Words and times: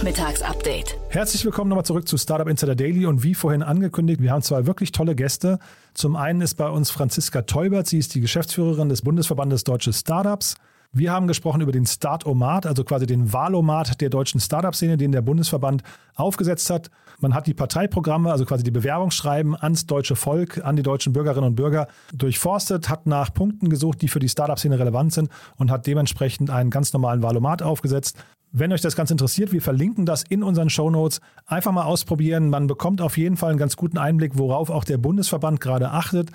Nachmittagsupdate. 0.00 0.96
Herzlich 1.10 1.44
willkommen 1.44 1.68
nochmal 1.68 1.84
zurück 1.84 2.08
zu 2.08 2.16
Startup 2.16 2.48
Insider 2.48 2.74
Daily 2.74 3.04
und 3.04 3.22
wie 3.22 3.34
vorhin 3.34 3.62
angekündigt, 3.62 4.22
wir 4.22 4.32
haben 4.32 4.40
zwei 4.40 4.64
wirklich 4.64 4.92
tolle 4.92 5.14
Gäste. 5.14 5.58
Zum 5.92 6.16
einen 6.16 6.40
ist 6.40 6.54
bei 6.54 6.70
uns 6.70 6.90
Franziska 6.90 7.42
Teubert, 7.42 7.86
sie 7.86 7.98
ist 7.98 8.14
die 8.14 8.22
Geschäftsführerin 8.22 8.88
des 8.88 9.02
Bundesverbandes 9.02 9.62
Deutsche 9.62 9.92
Startups. 9.92 10.54
Wir 10.90 11.12
haben 11.12 11.26
gesprochen 11.26 11.60
über 11.60 11.72
den 11.72 11.84
Start-O-Mat, 11.84 12.64
also 12.64 12.82
quasi 12.82 13.04
den 13.04 13.34
Wahlomat 13.34 14.00
der 14.00 14.08
deutschen 14.08 14.40
Startup-Szene, 14.40 14.96
den 14.96 15.12
der 15.12 15.20
Bundesverband 15.20 15.82
aufgesetzt 16.14 16.70
hat. 16.70 16.90
Man 17.20 17.34
hat 17.34 17.46
die 17.46 17.54
Parteiprogramme, 17.54 18.30
also 18.30 18.44
quasi 18.46 18.64
die 18.64 18.70
Bewerbungsschreiben 18.70 19.54
ans 19.54 19.86
deutsche 19.86 20.16
Volk, 20.16 20.64
an 20.64 20.76
die 20.76 20.82
deutschen 20.82 21.12
Bürgerinnen 21.12 21.48
und 21.48 21.54
Bürger 21.54 21.86
durchforstet, 22.14 22.88
hat 22.88 23.06
nach 23.06 23.32
Punkten 23.32 23.68
gesucht, 23.68 24.00
die 24.00 24.08
für 24.08 24.20
die 24.20 24.28
Startup-Szene 24.28 24.78
relevant 24.78 25.12
sind 25.12 25.30
und 25.56 25.70
hat 25.70 25.86
dementsprechend 25.86 26.50
einen 26.50 26.70
ganz 26.70 26.92
normalen 26.92 27.22
Wahlomat 27.22 27.62
aufgesetzt. 27.62 28.16
Wenn 28.52 28.72
euch 28.72 28.80
das 28.80 28.96
ganz 28.96 29.10
interessiert, 29.10 29.52
wir 29.52 29.62
verlinken 29.62 30.06
das 30.06 30.24
in 30.28 30.42
unseren 30.42 30.70
Show 30.70 30.90
Notes. 30.90 31.20
Einfach 31.46 31.70
mal 31.70 31.84
ausprobieren. 31.84 32.50
Man 32.50 32.66
bekommt 32.66 33.00
auf 33.00 33.16
jeden 33.16 33.36
Fall 33.36 33.50
einen 33.50 33.58
ganz 33.58 33.76
guten 33.76 33.98
Einblick, 33.98 34.38
worauf 34.38 34.70
auch 34.70 34.82
der 34.82 34.98
Bundesverband 34.98 35.60
gerade 35.60 35.90
achtet. 35.90 36.30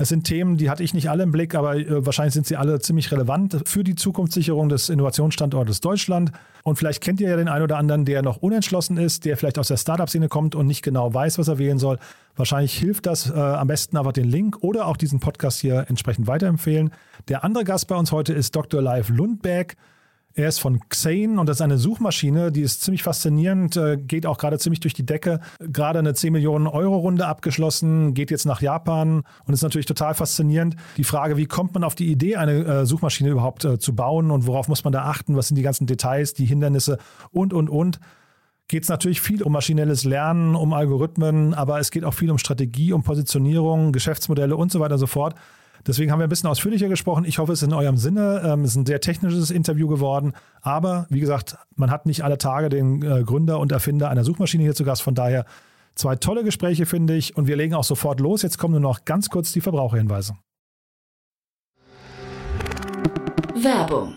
Es 0.00 0.08
sind 0.08 0.24
Themen, 0.24 0.56
die 0.56 0.70
hatte 0.70 0.82
ich 0.82 0.94
nicht 0.94 1.10
alle 1.10 1.24
im 1.24 1.30
Blick, 1.30 1.54
aber 1.54 1.76
äh, 1.76 2.06
wahrscheinlich 2.06 2.32
sind 2.32 2.46
sie 2.46 2.56
alle 2.56 2.80
ziemlich 2.80 3.12
relevant 3.12 3.60
für 3.66 3.84
die 3.84 3.96
Zukunftssicherung 3.96 4.70
des 4.70 4.88
Innovationsstandortes 4.88 5.82
Deutschland. 5.82 6.32
Und 6.62 6.76
vielleicht 6.76 7.02
kennt 7.02 7.20
ihr 7.20 7.28
ja 7.28 7.36
den 7.36 7.48
einen 7.48 7.64
oder 7.64 7.76
anderen, 7.76 8.06
der 8.06 8.22
noch 8.22 8.38
unentschlossen 8.38 8.96
ist, 8.96 9.26
der 9.26 9.36
vielleicht 9.36 9.58
aus 9.58 9.68
der 9.68 9.76
Startup-Szene 9.76 10.28
kommt 10.28 10.54
und 10.54 10.66
nicht 10.66 10.80
genau 10.80 11.12
weiß, 11.12 11.38
was 11.38 11.48
er 11.48 11.58
wählen 11.58 11.78
soll. 11.78 11.98
Wahrscheinlich 12.34 12.78
hilft 12.78 13.04
das 13.04 13.28
äh, 13.28 13.34
am 13.34 13.68
besten 13.68 13.98
einfach 13.98 14.12
den 14.12 14.24
Link 14.24 14.62
oder 14.62 14.86
auch 14.86 14.96
diesen 14.96 15.20
Podcast 15.20 15.60
hier 15.60 15.84
entsprechend 15.88 16.26
weiterempfehlen. 16.26 16.92
Der 17.28 17.44
andere 17.44 17.64
Gast 17.64 17.86
bei 17.86 17.94
uns 17.94 18.10
heute 18.10 18.32
ist 18.32 18.56
Dr. 18.56 18.80
Live 18.80 19.10
Lundberg. 19.10 19.76
Er 20.34 20.48
ist 20.48 20.60
von 20.60 20.80
Xane 20.88 21.40
und 21.40 21.48
das 21.48 21.56
ist 21.56 21.62
eine 21.62 21.76
Suchmaschine, 21.76 22.52
die 22.52 22.60
ist 22.60 22.82
ziemlich 22.82 23.02
faszinierend, 23.02 23.76
äh, 23.76 23.96
geht 23.96 24.26
auch 24.26 24.38
gerade 24.38 24.58
ziemlich 24.58 24.78
durch 24.78 24.94
die 24.94 25.04
Decke. 25.04 25.40
Gerade 25.58 25.98
eine 25.98 26.14
10 26.14 26.32
Millionen 26.32 26.68
Euro 26.68 26.98
Runde 26.98 27.26
abgeschlossen, 27.26 28.14
geht 28.14 28.30
jetzt 28.30 28.46
nach 28.46 28.62
Japan 28.62 29.24
und 29.44 29.54
ist 29.54 29.62
natürlich 29.62 29.86
total 29.86 30.14
faszinierend. 30.14 30.76
Die 30.96 31.04
Frage, 31.04 31.36
wie 31.36 31.46
kommt 31.46 31.74
man 31.74 31.82
auf 31.82 31.96
die 31.96 32.10
Idee, 32.10 32.36
eine 32.36 32.64
äh, 32.64 32.86
Suchmaschine 32.86 33.30
überhaupt 33.30 33.64
äh, 33.64 33.78
zu 33.78 33.94
bauen 33.94 34.30
und 34.30 34.46
worauf 34.46 34.68
muss 34.68 34.84
man 34.84 34.92
da 34.92 35.02
achten? 35.02 35.36
Was 35.36 35.48
sind 35.48 35.56
die 35.56 35.62
ganzen 35.62 35.88
Details, 35.88 36.32
die 36.32 36.46
Hindernisse 36.46 36.98
und, 37.32 37.52
und, 37.52 37.68
und 37.68 37.98
geht 38.68 38.84
es 38.84 38.88
natürlich 38.88 39.20
viel 39.20 39.42
um 39.42 39.52
maschinelles 39.52 40.04
Lernen, 40.04 40.54
um 40.54 40.72
Algorithmen, 40.72 41.54
aber 41.54 41.80
es 41.80 41.90
geht 41.90 42.04
auch 42.04 42.14
viel 42.14 42.30
um 42.30 42.38
Strategie, 42.38 42.92
um 42.92 43.02
Positionierung, 43.02 43.90
Geschäftsmodelle 43.90 44.56
und 44.56 44.70
so 44.70 44.78
weiter 44.78 44.94
und 44.94 45.00
so 45.00 45.08
fort. 45.08 45.34
Deswegen 45.86 46.12
haben 46.12 46.18
wir 46.18 46.26
ein 46.26 46.30
bisschen 46.30 46.48
ausführlicher 46.48 46.88
gesprochen. 46.88 47.24
Ich 47.24 47.38
hoffe, 47.38 47.52
es 47.52 47.62
ist 47.62 47.68
in 47.68 47.74
eurem 47.74 47.96
Sinne. 47.96 48.42
Ähm, 48.44 48.64
es 48.64 48.72
ist 48.72 48.76
ein 48.76 48.86
sehr 48.86 49.00
technisches 49.00 49.50
Interview 49.50 49.88
geworden. 49.88 50.32
Aber 50.60 51.06
wie 51.10 51.20
gesagt, 51.20 51.56
man 51.76 51.90
hat 51.90 52.06
nicht 52.06 52.22
alle 52.22 52.38
Tage 52.38 52.68
den 52.68 53.02
äh, 53.02 53.22
Gründer 53.22 53.58
und 53.58 53.72
Erfinder 53.72 54.10
einer 54.10 54.24
Suchmaschine 54.24 54.62
hier 54.62 54.74
zu 54.74 54.84
Gast. 54.84 55.02
Von 55.02 55.14
daher 55.14 55.44
zwei 55.94 56.16
tolle 56.16 56.44
Gespräche, 56.44 56.86
finde 56.86 57.16
ich. 57.16 57.36
Und 57.36 57.46
wir 57.46 57.56
legen 57.56 57.74
auch 57.74 57.84
sofort 57.84 58.20
los. 58.20 58.42
Jetzt 58.42 58.58
kommen 58.58 58.72
nur 58.72 58.80
noch 58.80 59.04
ganz 59.04 59.28
kurz 59.28 59.52
die 59.52 59.60
Verbraucherhinweise. 59.60 60.34
Werbung. 63.54 64.16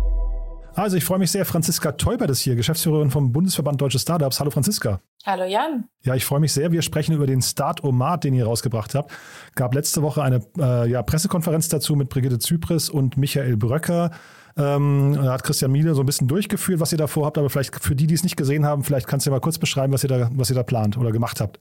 Also, 0.75 0.95
ich 0.95 1.03
freue 1.03 1.19
mich 1.19 1.31
sehr. 1.31 1.45
Franziska 1.45 1.91
Teubert 1.91 2.29
ist 2.29 2.39
hier, 2.39 2.55
Geschäftsführerin 2.55 3.11
vom 3.11 3.33
Bundesverband 3.33 3.81
Deutsche 3.81 3.99
Startups. 3.99 4.39
Hallo, 4.39 4.51
Franziska. 4.51 5.01
Hallo, 5.25 5.43
Jan. 5.43 5.85
Ja, 6.01 6.15
ich 6.15 6.23
freue 6.23 6.39
mich 6.39 6.53
sehr. 6.53 6.71
Wir 6.71 6.81
sprechen 6.81 7.13
über 7.13 7.27
den 7.27 7.41
Start-O-Mat, 7.41 8.23
den 8.23 8.33
ihr 8.33 8.45
rausgebracht 8.45 8.95
habt. 8.95 9.11
Gab 9.55 9.75
letzte 9.75 10.01
Woche 10.01 10.23
eine 10.23 10.39
äh, 10.57 10.89
ja, 10.89 11.03
Pressekonferenz 11.03 11.67
dazu 11.67 11.95
mit 11.95 12.09
Brigitte 12.09 12.39
Zypris 12.39 12.89
und 12.89 13.17
Michael 13.17 13.57
Bröcker. 13.57 14.11
Ähm, 14.57 15.13
da 15.21 15.33
hat 15.33 15.43
Christian 15.43 15.71
Miele 15.71 15.93
so 15.93 16.01
ein 16.01 16.05
bisschen 16.05 16.27
durchgeführt, 16.27 16.79
was 16.79 16.91
ihr 16.91 16.97
da 16.97 17.07
vorhabt, 17.07 17.37
aber 17.37 17.49
vielleicht 17.49 17.83
für 17.83 17.95
die, 17.95 18.07
die 18.07 18.15
es 18.15 18.23
nicht 18.23 18.35
gesehen 18.35 18.65
haben, 18.65 18.83
vielleicht 18.83 19.07
kannst 19.07 19.25
du 19.25 19.29
ja 19.29 19.35
mal 19.35 19.41
kurz 19.41 19.57
beschreiben, 19.57 19.93
was 19.93 20.03
ihr 20.03 20.09
da, 20.09 20.29
was 20.33 20.49
ihr 20.49 20.55
da 20.55 20.63
plant 20.63 20.97
oder 20.97 21.11
gemacht 21.11 21.39
habt. 21.39 21.59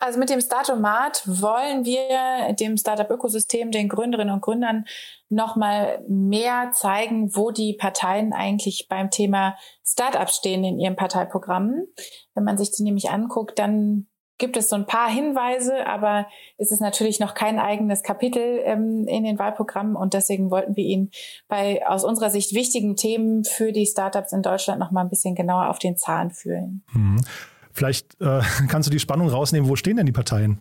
Also 0.00 0.18
mit 0.18 0.30
dem 0.30 0.40
Statomat 0.40 1.22
wollen 1.26 1.84
wir 1.84 2.54
dem 2.54 2.78
Startup-Ökosystem, 2.78 3.70
den 3.70 3.90
Gründerinnen 3.90 4.32
und 4.32 4.40
Gründern 4.40 4.86
nochmal 5.28 6.02
mehr 6.08 6.70
zeigen, 6.72 7.36
wo 7.36 7.50
die 7.50 7.74
Parteien 7.74 8.32
eigentlich 8.32 8.88
beim 8.88 9.10
Thema 9.10 9.56
Startup 9.84 10.28
stehen 10.30 10.64
in 10.64 10.80
ihren 10.80 10.96
Parteiprogrammen. 10.96 11.86
Wenn 12.34 12.44
man 12.44 12.56
sich 12.56 12.70
die 12.70 12.82
nämlich 12.82 13.10
anguckt, 13.10 13.58
dann 13.58 14.06
gibt 14.38 14.56
es 14.56 14.70
so 14.70 14.76
ein 14.76 14.86
paar 14.86 15.10
Hinweise, 15.10 15.86
aber 15.86 16.26
es 16.56 16.72
ist 16.72 16.80
natürlich 16.80 17.20
noch 17.20 17.34
kein 17.34 17.58
eigenes 17.58 18.02
Kapitel 18.02 18.62
ähm, 18.64 19.06
in 19.06 19.24
den 19.24 19.38
Wahlprogrammen 19.38 19.96
und 19.96 20.14
deswegen 20.14 20.50
wollten 20.50 20.76
wir 20.76 20.84
ihn 20.84 21.10
bei 21.46 21.86
aus 21.86 22.04
unserer 22.04 22.30
Sicht 22.30 22.54
wichtigen 22.54 22.96
Themen 22.96 23.44
für 23.44 23.70
die 23.70 23.84
Startups 23.84 24.32
in 24.32 24.40
Deutschland 24.40 24.80
noch 24.80 24.92
mal 24.92 25.02
ein 25.02 25.10
bisschen 25.10 25.34
genauer 25.34 25.68
auf 25.68 25.78
den 25.78 25.98
Zahn 25.98 26.30
fühlen. 26.30 26.82
Mhm. 26.94 27.20
Vielleicht 27.80 28.20
äh, 28.20 28.42
kannst 28.68 28.88
du 28.88 28.92
die 28.92 28.98
Spannung 28.98 29.30
rausnehmen, 29.30 29.70
wo 29.70 29.74
stehen 29.74 29.96
denn 29.96 30.04
die 30.04 30.12
Parteien? 30.12 30.60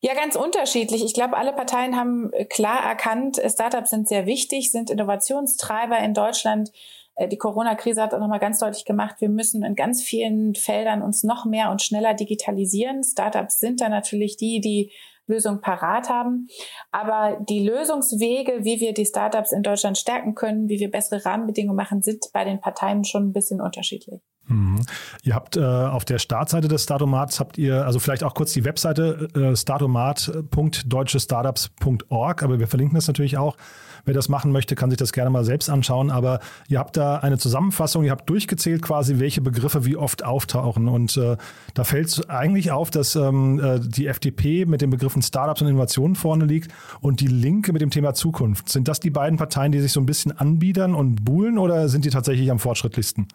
Ja, 0.00 0.14
ganz 0.14 0.36
unterschiedlich. 0.36 1.04
Ich 1.04 1.14
glaube, 1.14 1.36
alle 1.36 1.52
Parteien 1.52 1.96
haben 1.96 2.30
klar 2.48 2.84
erkannt, 2.84 3.40
Startups 3.44 3.90
sind 3.90 4.06
sehr 4.06 4.24
wichtig, 4.24 4.70
sind 4.70 4.88
Innovationstreiber 4.88 5.98
in 5.98 6.14
Deutschland 6.14 6.70
äh, 7.16 7.28
die 7.28 7.38
Corona-Krise 7.38 8.02
hat 8.02 8.14
auch 8.14 8.20
nochmal 8.20 8.38
ganz 8.38 8.58
deutlich 8.60 8.84
gemacht, 8.84 9.16
wir 9.18 9.28
müssen 9.28 9.64
in 9.64 9.74
ganz 9.74 10.02
vielen 10.02 10.54
Feldern 10.54 11.02
uns 11.02 11.24
noch 11.24 11.44
mehr 11.44 11.70
und 11.70 11.82
schneller 11.82 12.14
digitalisieren. 12.14 13.02
Startups 13.02 13.58
sind 13.58 13.80
da 13.80 13.88
natürlich 13.88 14.36
die, 14.36 14.60
die 14.60 14.92
Lösung 15.26 15.60
parat 15.60 16.08
haben. 16.08 16.48
Aber 16.90 17.38
die 17.48 17.66
Lösungswege, 17.66 18.64
wie 18.64 18.80
wir 18.80 18.94
die 18.94 19.06
Startups 19.06 19.52
in 19.52 19.62
Deutschland 19.62 19.98
stärken 19.98 20.34
können, 20.34 20.68
wie 20.68 20.78
wir 20.78 20.90
bessere 20.90 21.24
Rahmenbedingungen 21.24 21.76
machen, 21.76 22.02
sind 22.02 22.26
bei 22.32 22.44
den 22.44 22.60
Parteien 22.60 23.04
schon 23.04 23.28
ein 23.28 23.32
bisschen 23.32 23.60
unterschiedlich. 23.60 24.20
Mhm. 24.46 24.80
Ihr 25.22 25.34
habt 25.34 25.56
äh, 25.56 25.60
auf 25.60 26.04
der 26.04 26.18
Startseite 26.18 26.68
des 26.68 26.84
Startomats 26.84 27.40
habt 27.40 27.56
ihr, 27.58 27.86
also 27.86 27.98
vielleicht 27.98 28.22
auch 28.24 28.34
kurz 28.34 28.52
die 28.52 28.64
Webseite 28.64 29.28
äh, 29.34 29.56
startomat.deutschestartups.org, 29.56 32.42
aber 32.42 32.58
wir 32.58 32.68
verlinken 32.68 32.96
das 32.96 33.06
natürlich 33.06 33.38
auch. 33.38 33.56
Wer 34.04 34.12
das 34.12 34.28
machen 34.28 34.52
möchte, 34.52 34.74
kann 34.74 34.90
sich 34.90 34.98
das 34.98 35.12
gerne 35.12 35.30
mal 35.30 35.44
selbst 35.44 35.70
anschauen. 35.70 36.10
Aber 36.10 36.40
ihr 36.68 36.78
habt 36.78 36.96
da 36.96 37.16
eine 37.16 37.38
Zusammenfassung, 37.38 38.04
ihr 38.04 38.10
habt 38.10 38.28
durchgezählt 38.28 38.82
quasi, 38.82 39.18
welche 39.18 39.40
Begriffe 39.40 39.86
wie 39.86 39.96
oft 39.96 40.22
auftauchen. 40.22 40.88
Und 40.88 41.16
äh, 41.16 41.36
da 41.72 41.84
fällt 41.84 42.28
eigentlich 42.28 42.70
auf, 42.70 42.90
dass 42.90 43.16
ähm, 43.16 43.58
äh, 43.60 43.80
die 43.80 44.06
FDP 44.06 44.66
mit 44.66 44.82
den 44.82 44.90
Begriffen 44.90 45.22
Startups 45.22 45.62
und 45.62 45.68
Innovationen 45.68 46.16
vorne 46.16 46.44
liegt 46.44 46.70
und 47.00 47.20
die 47.20 47.28
Linke 47.28 47.72
mit 47.72 47.80
dem 47.80 47.90
Thema 47.90 48.14
Zukunft. 48.14 48.68
Sind 48.68 48.88
das 48.88 49.00
die 49.00 49.10
beiden 49.10 49.38
Parteien, 49.38 49.72
die 49.72 49.80
sich 49.80 49.92
so 49.92 50.00
ein 50.00 50.06
bisschen 50.06 50.32
anbiedern 50.32 50.94
und 50.94 51.24
buhlen 51.24 51.58
oder 51.58 51.88
sind 51.88 52.04
die 52.04 52.10
tatsächlich 52.10 52.50
am 52.50 52.58
fortschrittlichsten? 52.58 53.28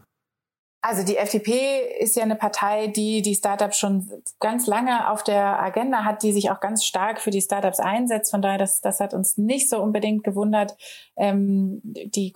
Also 0.82 1.04
die 1.04 1.18
FDP 1.18 1.82
ist 2.00 2.16
ja 2.16 2.24
eine 2.24 2.36
Partei, 2.36 2.88
die 2.88 3.22
die 3.22 3.36
Startups 3.36 3.78
schon 3.78 4.10
ganz 4.40 4.66
lange 4.66 5.10
auf 5.10 5.24
der 5.24 5.62
Agenda 5.62 6.06
hat, 6.06 6.24
die 6.24 6.32
sich 6.32 6.52
auch 6.52 6.62
ganz 6.62 6.86
stark 6.86 7.20
für 7.20 7.32
die 7.32 7.42
Startups 7.42 7.80
einsetzt. 7.80 8.32
Von 8.32 8.42
daher, 8.42 8.58
das, 8.58 8.80
das 8.80 9.02
hat 9.02 9.14
uns 9.14 9.38
nicht 9.38 9.70
so 9.70 9.82
unbedingt 9.82 10.24
gewundert. 10.24 10.78
Ähm, 11.18 11.82
die 11.84 12.32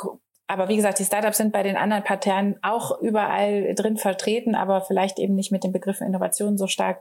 aber 0.45 0.67
wie 0.67 0.75
gesagt, 0.75 0.99
die 0.99 1.05
Startups 1.05 1.37
sind 1.37 1.53
bei 1.53 1.63
den 1.63 1.77
anderen 1.77 2.03
Parteien 2.03 2.57
auch 2.61 3.01
überall 3.01 3.73
drin 3.75 3.97
vertreten, 3.97 4.55
aber 4.55 4.81
vielleicht 4.81 5.17
eben 5.17 5.35
nicht 5.35 5.51
mit 5.51 5.63
den 5.63 5.71
Begriffen 5.71 6.05
Innovation 6.05 6.57
so 6.57 6.67
stark, 6.67 6.99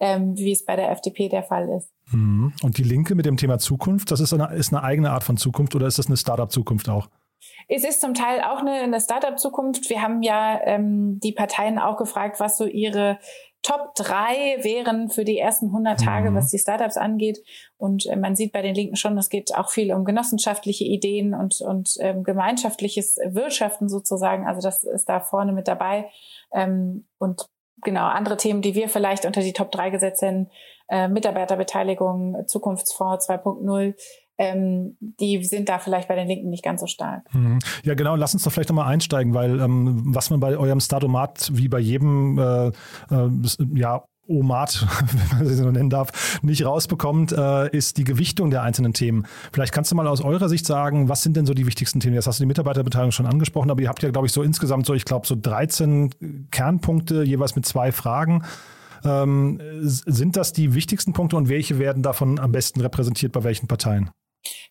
ähm, 0.00 0.36
wie 0.36 0.52
es 0.52 0.64
bei 0.64 0.74
der 0.74 0.90
FDP 0.90 1.28
der 1.28 1.44
Fall 1.44 1.68
ist. 1.68 1.88
Mhm. 2.12 2.52
Und 2.62 2.78
die 2.78 2.82
Linke 2.82 3.14
mit 3.14 3.26
dem 3.26 3.36
Thema 3.36 3.58
Zukunft, 3.58 4.10
das 4.10 4.20
ist 4.20 4.32
eine, 4.32 4.54
ist 4.54 4.72
eine 4.72 4.82
eigene 4.82 5.12
Art 5.12 5.22
von 5.22 5.36
Zukunft 5.36 5.74
oder 5.76 5.86
ist 5.86 5.98
das 5.98 6.08
eine 6.08 6.16
Startup-Zukunft 6.16 6.88
auch? 6.88 7.08
Es 7.68 7.84
ist 7.84 8.00
zum 8.00 8.14
Teil 8.14 8.40
auch 8.40 8.58
eine, 8.58 8.72
eine 8.72 9.00
Startup-Zukunft. 9.00 9.90
Wir 9.90 10.02
haben 10.02 10.22
ja 10.22 10.60
ähm, 10.64 11.20
die 11.22 11.32
Parteien 11.32 11.78
auch 11.78 11.96
gefragt, 11.96 12.40
was 12.40 12.56
so 12.56 12.66
ihre 12.66 13.18
Top 13.62 13.94
3 13.96 14.64
wären 14.64 15.10
für 15.10 15.24
die 15.24 15.38
ersten 15.38 15.66
100 15.66 16.00
Tage, 16.00 16.30
mhm. 16.30 16.36
was 16.36 16.50
die 16.50 16.58
Startups 16.58 16.96
angeht. 16.96 17.42
Und 17.76 18.06
äh, 18.06 18.16
man 18.16 18.34
sieht 18.34 18.52
bei 18.52 18.62
den 18.62 18.74
Linken 18.74 18.96
schon, 18.96 19.18
es 19.18 19.28
geht 19.28 19.54
auch 19.54 19.70
viel 19.70 19.92
um 19.92 20.04
genossenschaftliche 20.04 20.84
Ideen 20.84 21.34
und, 21.34 21.60
und 21.60 21.96
ähm, 22.00 22.24
gemeinschaftliches 22.24 23.18
Wirtschaften 23.28 23.88
sozusagen. 23.88 24.46
Also 24.46 24.62
das 24.62 24.84
ist 24.84 25.08
da 25.08 25.20
vorne 25.20 25.52
mit 25.52 25.68
dabei. 25.68 26.10
Ähm, 26.52 27.06
und 27.18 27.46
genau, 27.82 28.06
andere 28.06 28.38
Themen, 28.38 28.62
die 28.62 28.74
wir 28.74 28.88
vielleicht 28.88 29.26
unter 29.26 29.42
die 29.42 29.52
Top 29.52 29.70
3 29.70 29.90
gesetzt 29.90 30.22
hätten, 30.22 30.50
äh, 30.88 31.08
Mitarbeiterbeteiligung, 31.08 32.46
Zukunftsfonds 32.46 33.28
2.0, 33.28 33.94
ähm, 34.40 34.96
die 35.20 35.44
sind 35.44 35.68
da 35.68 35.78
vielleicht 35.78 36.08
bei 36.08 36.16
den 36.16 36.26
Linken 36.26 36.48
nicht 36.48 36.64
ganz 36.64 36.80
so 36.80 36.86
stark. 36.86 37.22
Mhm. 37.34 37.58
Ja, 37.84 37.92
genau. 37.92 38.16
Lass 38.16 38.32
uns 38.32 38.42
doch 38.42 38.50
vielleicht 38.50 38.70
nochmal 38.70 38.90
einsteigen, 38.90 39.34
weil 39.34 39.60
ähm, 39.60 40.14
was 40.14 40.30
man 40.30 40.40
bei 40.40 40.56
eurem 40.56 40.80
Statomat 40.80 41.50
wie 41.52 41.68
bei 41.68 41.78
jedem 41.78 42.38
äh, 42.38 42.68
äh, 42.68 43.30
ja, 43.74 44.02
OMAT, 44.26 44.86
wenn 45.12 45.38
man 45.38 45.46
sie 45.46 45.54
so 45.56 45.70
nennen 45.70 45.90
darf, 45.90 46.40
nicht 46.40 46.64
rausbekommt, 46.64 47.32
äh, 47.32 47.68
ist 47.76 47.98
die 47.98 48.04
Gewichtung 48.04 48.50
der 48.50 48.62
einzelnen 48.62 48.94
Themen. 48.94 49.26
Vielleicht 49.52 49.74
kannst 49.74 49.90
du 49.90 49.94
mal 49.94 50.06
aus 50.06 50.22
eurer 50.22 50.48
Sicht 50.48 50.64
sagen, 50.64 51.10
was 51.10 51.22
sind 51.22 51.36
denn 51.36 51.44
so 51.44 51.52
die 51.52 51.66
wichtigsten 51.66 52.00
Themen? 52.00 52.14
Jetzt 52.14 52.26
hast 52.26 52.40
du 52.40 52.44
die 52.44 52.48
Mitarbeiterbeteiligung 52.48 53.12
schon 53.12 53.26
angesprochen, 53.26 53.70
aber 53.70 53.82
ihr 53.82 53.90
habt 53.90 54.02
ja, 54.02 54.10
glaube 54.10 54.26
ich, 54.26 54.32
so 54.32 54.42
insgesamt 54.42 54.86
so, 54.86 54.94
ich 54.94 55.04
glaube, 55.04 55.26
so 55.26 55.36
13 55.38 56.48
Kernpunkte, 56.50 57.24
jeweils 57.24 57.56
mit 57.56 57.66
zwei 57.66 57.92
Fragen. 57.92 58.42
Ähm, 59.04 59.60
sind 59.82 60.36
das 60.36 60.54
die 60.54 60.74
wichtigsten 60.74 61.12
Punkte 61.12 61.36
und 61.36 61.50
welche 61.50 61.78
werden 61.78 62.02
davon 62.02 62.38
am 62.38 62.52
besten 62.52 62.80
repräsentiert 62.80 63.32
bei 63.32 63.44
welchen 63.44 63.66
Parteien? 63.66 64.10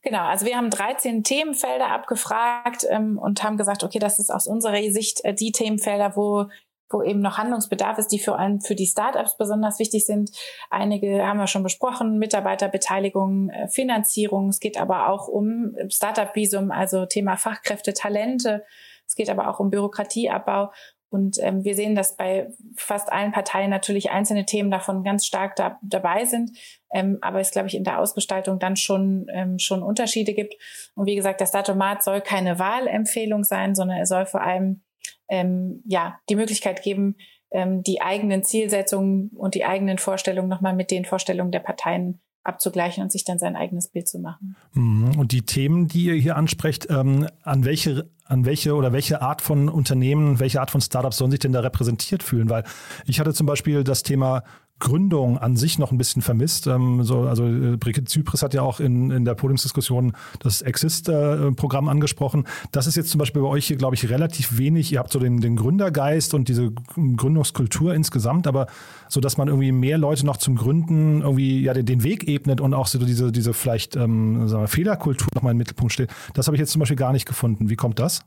Genau, 0.02 0.24
also 0.24 0.46
wir 0.46 0.58
haben 0.58 0.70
13 0.70 1.24
Themenfelder 1.24 1.90
abgefragt 1.90 2.86
ähm, 2.90 3.18
und 3.18 3.44
haben 3.44 3.58
gesagt, 3.58 3.84
okay, 3.84 4.00
das 4.00 4.20
ist 4.20 4.32
aus 4.32 4.48
unserer 4.48 4.82
Sicht 4.92 5.24
äh, 5.26 5.34
die 5.34 5.52
Themenfelder, 5.52 6.16
wo 6.16 6.48
wo 6.92 7.04
eben 7.04 7.20
noch 7.20 7.38
Handlungsbedarf 7.38 7.98
ist, 8.00 8.12
die 8.12 8.20
vor 8.20 8.40
allem 8.40 8.62
für 8.62 8.76
die 8.76 8.88
Startups 8.88 9.38
besonders 9.38 9.80
wichtig 9.80 10.06
sind. 10.06 10.32
Einige 10.70 11.26
haben 11.26 11.38
wir 11.38 11.48
schon 11.48 11.64
besprochen, 11.64 12.18
Mitarbeiterbeteiligung, 12.18 13.50
äh, 13.50 13.68
Finanzierung. 13.68 14.50
Es 14.50 14.60
geht 14.60 14.80
aber 14.80 15.10
auch 15.10 15.28
um 15.28 15.76
Startup-Visum, 15.90 16.72
also 16.72 17.06
Thema 17.06 17.38
Fachkräfte, 17.38 17.94
Talente. 17.94 18.66
Es 19.08 19.16
geht 19.16 19.30
aber 19.30 19.50
auch 19.50 19.60
um 19.60 19.70
Bürokratieabbau. 19.70 20.72
Und 21.10 21.38
ähm, 21.42 21.64
wir 21.64 21.76
sehen, 21.76 21.96
dass 21.96 22.16
bei 22.16 22.50
fast 22.76 23.12
allen 23.12 23.32
Parteien 23.32 23.70
natürlich 23.70 24.12
einzelne 24.12 24.46
Themen 24.46 24.70
davon 24.70 25.04
ganz 25.04 25.26
stark 25.26 25.56
da, 25.56 25.80
dabei 25.82 26.26
sind, 26.26 26.52
ähm, 26.94 27.18
aber 27.22 27.40
es, 27.40 27.52
glaube 27.52 27.68
ich, 27.68 27.76
in 27.76 27.84
der 27.84 28.00
Ausgestaltung 28.00 28.60
dann 28.60 28.76
schon, 28.76 29.26
ähm, 29.34 29.58
schon 29.60 29.82
Unterschiede 29.82 30.34
gibt. 30.34 30.56
Und 30.96 31.08
wie 31.08 31.16
gesagt, 31.16 31.42
das 31.42 31.52
Datomat 31.52 32.04
soll 32.04 32.22
keine 32.22 32.60
Wahlempfehlung 32.60 33.44
sein, 33.44 33.74
sondern 33.74 33.98
er 33.98 34.06
soll 34.06 34.26
vor 34.26 34.42
allem 34.42 34.82
ähm, 35.30 35.82
ja 35.86 36.20
die 36.30 36.36
Möglichkeit 36.36 36.84
geben, 36.84 37.16
ähm, 37.52 37.82
die 37.82 38.02
eigenen 38.02 38.44
Zielsetzungen 38.44 39.32
und 39.36 39.56
die 39.56 39.66
eigenen 39.66 39.98
Vorstellungen 39.98 40.50
nochmal 40.50 40.76
mit 40.76 40.92
den 40.92 41.06
Vorstellungen 41.06 41.52
der 41.52 41.60
Parteien 41.60 42.22
abzugleichen 42.44 43.04
und 43.04 43.12
sich 43.12 43.26
dann 43.26 43.40
sein 43.40 43.56
eigenes 43.56 43.90
Bild 43.90 44.08
zu 44.08 44.20
machen. 44.20 44.56
Mhm. 44.74 45.18
Und 45.18 45.32
die 45.32 45.44
Themen, 45.44 45.88
die 45.88 46.06
ihr 46.06 46.16
hier 46.16 46.36
ansprecht, 46.36 46.88
ähm, 46.90 47.28
an 47.44 47.66
welche 47.66 48.10
an 48.26 48.46
welche 48.46 48.76
oder 48.76 48.94
welche 48.94 49.24
Art 49.24 49.42
von 49.42 49.70
Unternehmen, 49.70 50.40
welche 50.40 50.62
Art 50.62 50.70
von 50.70 50.82
Startups 50.82 51.18
sollen 51.18 51.32
sich 51.32 51.40
denn 51.40 51.52
da 51.52 51.62
repräsentiert 51.62 52.22
fühlen? 52.22 52.48
Weil 52.50 52.64
ich 53.06 53.20
hatte 53.20 53.34
zum 53.34 53.48
Beispiel 53.48 53.84
das 53.84 54.04
Thema 54.04 54.44
Gründung 54.80 55.38
an 55.38 55.56
sich 55.56 55.78
noch 55.78 55.92
ein 55.92 55.98
bisschen 55.98 56.22
vermisst. 56.22 56.68
Ähm, 56.68 57.04
so, 57.04 57.22
also 57.22 57.46
äh, 57.46 57.78
Brigitte 57.78 58.06
Zypris 58.06 58.42
hat 58.42 58.54
ja 58.54 58.62
auch 58.62 58.80
in, 58.80 59.12
in 59.12 59.26
der 59.26 59.36
Podiumsdiskussion 59.36 60.14
das 60.40 60.62
Exist-Programm 60.62 61.88
äh, 61.88 61.92
angesprochen. 61.92 62.46
Das 62.72 62.88
ist 62.88 62.96
jetzt 62.96 63.10
zum 63.10 63.20
Beispiel 63.20 63.42
bei 63.42 63.48
euch 63.48 63.68
hier, 63.68 63.78
glaube 63.78 63.96
ich, 63.96 64.10
relativ 64.10 64.58
wenig. 64.58 64.92
Ihr 64.92 65.00
habt 65.00 65.12
so 65.12 65.20
den, 65.20 65.42
den 65.42 65.56
Gründergeist 65.56 66.34
und 66.34 66.48
diese 66.48 66.72
Gründungskultur 66.96 67.94
insgesamt, 67.94 68.48
aber 68.48 68.68
so, 69.10 69.20
dass 69.20 69.38
man 69.38 69.48
irgendwie 69.48 69.72
mehr 69.72 69.98
Leute 69.98 70.26
noch 70.26 70.38
zum 70.38 70.56
Gründen 70.56 71.22
irgendwie 71.22 71.62
ja 71.62 71.74
den, 71.74 71.86
den 71.86 72.04
Weg 72.04 72.28
ebnet 72.28 72.62
und 72.62 72.74
auch 72.74 72.88
so 72.88 73.00
diese, 73.00 73.32
diese 73.32 73.54
vielleicht 73.54 73.96
ähm, 73.96 74.48
sagen 74.48 74.64
wir, 74.64 74.68
Fehlerkultur 74.68 75.28
nochmal 75.36 75.52
im 75.52 75.58
Mittelpunkt 75.58 75.94
steht. 75.94 76.10
Das 76.34 76.48
habe 76.48 76.56
ich 76.56 76.60
jetzt 76.60 76.72
zum 76.72 76.80
Beispiel 76.80 76.98
gar 76.98 77.12
nicht 77.12 77.26
gefunden. 77.26 77.70
Wie 77.70 77.76
kommt 77.76 78.00
das? 78.00 78.22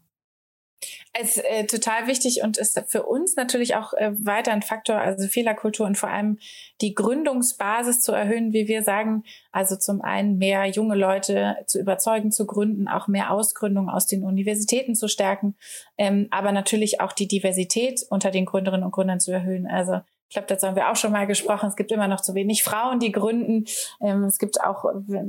Ist 1.20 1.38
äh, 1.44 1.67
total 1.67 2.06
wichtig 2.06 2.43
und 2.43 2.56
ist 2.58 2.82
für 2.88 3.02
uns 3.05 3.37
natürlich 3.37 3.75
auch 3.75 3.93
äh, 3.93 4.12
weiter 4.19 4.52
ein 4.52 4.62
Faktor, 4.62 4.96
also 4.96 5.29
Fehlerkultur 5.29 5.87
und 5.87 5.99
vor 5.99 6.08
allem 6.08 6.38
die 6.81 6.94
Gründungsbasis 6.94 8.00
zu 8.00 8.12
erhöhen, 8.12 8.52
wie 8.52 8.69
wir 8.69 8.82
sagen. 8.82 9.25
Also 9.50 9.76
zum 9.76 10.00
einen 10.00 10.38
mehr 10.38 10.67
junge 10.67 10.94
Leute 10.94 11.56
zu 11.67 11.79
überzeugen, 11.79 12.32
zu 12.32 12.46
gründen, 12.46 12.88
auch 12.88 13.08
mehr 13.08 13.31
Ausgründung 13.31 13.88
aus 13.88 14.06
den 14.06 14.25
Universitäten 14.25 14.94
zu 14.94 15.08
stärken, 15.08 15.55
ähm, 15.99 16.29
aber 16.31 16.52
natürlich 16.52 17.00
auch 17.00 17.12
die 17.12 17.29
Diversität 17.29 18.00
unter 18.08 18.31
den 18.31 18.46
Gründerinnen 18.46 18.84
und 18.84 18.93
Gründern 18.93 19.20
zu 19.20 19.32
erhöhen. 19.32 19.67
Also 19.67 20.00
ich 20.32 20.34
glaube, 20.34 20.49
dazu 20.49 20.67
haben 20.67 20.76
wir 20.76 20.90
auch 20.90 20.96
schon 20.96 21.12
mal 21.12 21.26
gesprochen. 21.26 21.69
Es 21.69 21.76
gibt 21.76 21.93
immer 21.93 22.08
noch 22.08 22.23
zu 22.23 22.34
wenig 22.34 22.64
Frauen, 22.64 23.00
die 23.00 23.12
gründen. 23.12 23.67
Ähm, 24.00 24.25
es 24.25 24.38
gibt 24.38 24.64
auch 24.64 24.87
äh, 24.87 25.25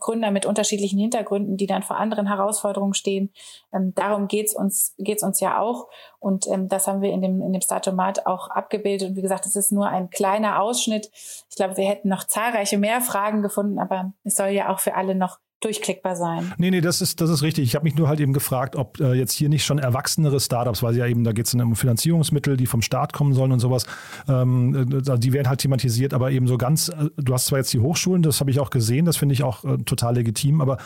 Gründer 0.00 0.32
mit 0.32 0.46
unterschiedlichen 0.46 0.98
Hintergründen, 0.98 1.56
die 1.56 1.68
dann 1.68 1.84
vor 1.84 1.96
anderen 1.96 2.26
Herausforderungen 2.26 2.92
stehen. 2.92 3.30
Ähm, 3.72 3.94
darum 3.94 4.26
geht's 4.26 4.56
uns, 4.56 4.96
geht's 4.98 5.22
uns 5.22 5.38
ja 5.38 5.60
auch. 5.60 5.86
Und 6.18 6.48
ähm, 6.48 6.66
das 6.66 6.88
haben 6.88 7.02
wir 7.02 7.12
in 7.12 7.22
dem, 7.22 7.40
in 7.40 7.52
dem 7.52 7.62
Statomat 7.62 8.26
auch 8.26 8.50
abgebildet. 8.50 9.10
Und 9.10 9.16
wie 9.16 9.22
gesagt, 9.22 9.46
es 9.46 9.54
ist 9.54 9.70
nur 9.70 9.86
ein 9.90 10.10
kleiner 10.10 10.60
Ausschnitt. 10.60 11.08
Ich 11.48 11.54
glaube, 11.54 11.76
wir 11.76 11.84
hätten 11.84 12.08
noch 12.08 12.24
zahlreiche 12.24 12.78
mehr 12.78 13.00
Fragen 13.00 13.42
gefunden, 13.42 13.78
aber 13.78 14.12
es 14.24 14.34
soll 14.34 14.48
ja 14.48 14.74
auch 14.74 14.80
für 14.80 14.96
alle 14.96 15.14
noch 15.14 15.38
durchklickbar 15.60 16.16
sein. 16.16 16.52
Nee, 16.58 16.70
nee, 16.70 16.80
das 16.80 17.00
ist, 17.00 17.20
das 17.20 17.30
ist 17.30 17.42
richtig. 17.42 17.64
Ich 17.64 17.74
habe 17.74 17.84
mich 17.84 17.96
nur 17.96 18.08
halt 18.08 18.20
eben 18.20 18.32
gefragt, 18.32 18.76
ob 18.76 19.00
äh, 19.00 19.14
jetzt 19.14 19.32
hier 19.32 19.48
nicht 19.48 19.64
schon 19.64 19.78
erwachsenere 19.78 20.38
Startups, 20.38 20.82
weil 20.82 20.96
ja 20.96 21.06
eben, 21.06 21.24
da 21.24 21.32
geht 21.32 21.46
es 21.46 21.54
um 21.54 21.74
Finanzierungsmittel, 21.74 22.56
die 22.56 22.66
vom 22.66 22.82
Staat 22.82 23.12
kommen 23.12 23.32
sollen 23.32 23.52
und 23.52 23.60
sowas, 23.60 23.84
ähm, 24.28 25.02
äh, 25.04 25.18
die 25.18 25.32
werden 25.32 25.48
halt 25.48 25.60
thematisiert, 25.60 26.14
aber 26.14 26.30
eben 26.30 26.46
so 26.46 26.58
ganz, 26.58 26.88
äh, 26.88 27.10
du 27.16 27.34
hast 27.34 27.46
zwar 27.46 27.58
jetzt 27.58 27.72
die 27.72 27.80
Hochschulen, 27.80 28.22
das 28.22 28.40
habe 28.40 28.50
ich 28.50 28.60
auch 28.60 28.70
gesehen, 28.70 29.04
das 29.04 29.16
finde 29.16 29.32
ich 29.32 29.42
auch 29.42 29.64
äh, 29.64 29.78
total 29.78 30.14
legitim, 30.14 30.60
aber 30.60 30.78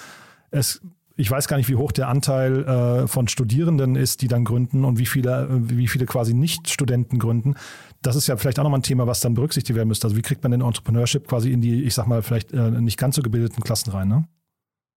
es 0.51 0.81
ich 1.17 1.31
weiß 1.31 1.49
gar 1.49 1.57
nicht, 1.57 1.69
wie 1.69 1.77
hoch 1.77 1.93
der 1.93 2.09
Anteil 2.09 2.65
äh, 2.65 3.07
von 3.07 3.29
Studierenden 3.29 3.97
ist, 3.97 4.23
die 4.23 4.29
dann 4.29 4.45
gründen 4.45 4.85
und 4.85 4.99
wie 4.99 5.07
viele, 5.07 5.45
äh, 5.45 5.49
wie 5.77 5.89
viele 5.89 6.07
quasi 6.07 6.35
Nicht-Studenten 6.35 7.19
gründen. 7.19 7.55
Das 8.01 8.17
ist 8.17 8.27
ja 8.27 8.37
vielleicht 8.37 8.59
auch 8.59 8.65
nochmal 8.65 8.81
ein 8.81 8.85
Thema, 8.85 9.07
was 9.07 9.21
dann 9.21 9.35
berücksichtigt 9.35 9.77
werden 9.77 9.89
müsste. 9.89 10.07
Also 10.07 10.17
wie 10.17 10.23
kriegt 10.23 10.43
man 10.43 10.53
den 10.53 10.63
Entrepreneurship 10.63 11.29
quasi 11.29 11.53
in 11.53 11.61
die, 11.61 11.85
ich 11.85 11.95
sag 11.95 12.07
mal, 12.07 12.23
vielleicht 12.23 12.53
äh, 12.53 12.71
nicht 12.71 12.99
ganz 12.99 13.17
so 13.17 13.23
gebildeten 13.23 13.62
Klassen 13.62 13.91
rein, 13.91 14.09
ne? 14.09 14.25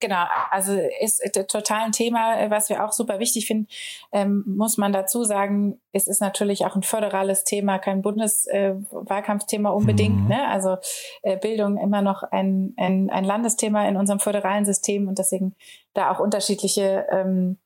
Genau, 0.02 0.26
also 0.52 0.78
ist 1.00 1.22
total 1.48 1.86
ein 1.86 1.92
Thema, 1.94 2.38
äh, 2.38 2.52
was 2.52 2.70
wir 2.70 2.84
auch 2.84 2.92
super 2.92 3.20
wichtig 3.20 3.48
finden. 3.48 3.68
Ähm, 4.12 4.44
muss 4.46 4.78
man 4.78 4.92
dazu 4.92 5.24
sagen, 5.24 5.80
es 5.94 6.08
ist 6.08 6.20
natürlich 6.20 6.66
auch 6.66 6.76
ein 6.76 6.84
föderales 6.84 7.46
Thema, 7.46 7.80
kein 7.80 8.02
Bundeswahlkampfthema 8.02 9.70
äh, 9.70 9.74
unbedingt. 9.74 10.24
Mhm. 10.24 10.28
Ne? 10.28 10.48
Also 10.50 10.78
äh, 11.22 11.38
Bildung 11.38 11.78
immer 11.78 12.02
noch 12.02 12.24
ein, 12.24 12.74
ein, 12.78 13.10
ein 13.10 13.24
Landesthema 13.24 13.88
in 13.88 13.96
unserem 13.96 14.20
föderalen 14.20 14.66
System 14.66 15.08
und 15.08 15.18
deswegen 15.18 15.56
da 15.94 16.12
auch 16.12 16.20
unterschiedliche 16.20 17.08
ähm, 17.10 17.58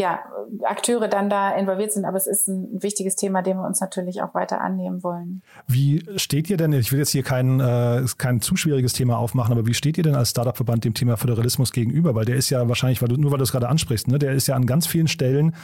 ja, 0.00 0.20
Akteure 0.62 1.08
dann 1.08 1.28
da 1.28 1.54
involviert 1.54 1.92
sind. 1.92 2.06
Aber 2.06 2.16
es 2.16 2.26
ist 2.26 2.48
ein 2.48 2.82
wichtiges 2.82 3.16
Thema, 3.16 3.42
dem 3.42 3.58
wir 3.58 3.66
uns 3.66 3.80
natürlich 3.80 4.22
auch 4.22 4.34
weiter 4.34 4.60
annehmen 4.60 5.02
wollen. 5.02 5.42
Wie 5.68 6.02
steht 6.16 6.48
ihr 6.48 6.56
denn, 6.56 6.72
ich 6.72 6.90
will 6.90 6.98
jetzt 6.98 7.10
hier 7.10 7.22
kein, 7.22 7.60
äh, 7.60 8.04
kein 8.16 8.40
zu 8.40 8.56
schwieriges 8.56 8.94
Thema 8.94 9.18
aufmachen, 9.18 9.52
aber 9.52 9.66
wie 9.66 9.74
steht 9.74 9.98
ihr 9.98 10.04
denn 10.04 10.16
als 10.16 10.30
Startup-Verband 10.30 10.84
dem 10.84 10.94
Thema 10.94 11.16
Föderalismus 11.16 11.72
gegenüber? 11.72 12.14
Weil 12.14 12.24
der 12.24 12.36
ist 12.36 12.48
ja 12.48 12.66
wahrscheinlich, 12.68 13.02
weil 13.02 13.08
du, 13.08 13.16
nur 13.16 13.30
weil 13.30 13.38
du 13.38 13.44
es 13.44 13.52
gerade 13.52 13.68
ansprichst, 13.68 14.08
ne, 14.08 14.18
der 14.18 14.32
ist 14.32 14.46
ja 14.46 14.56
an 14.56 14.66
ganz 14.66 14.86
vielen 14.86 15.08
Stellen 15.08 15.54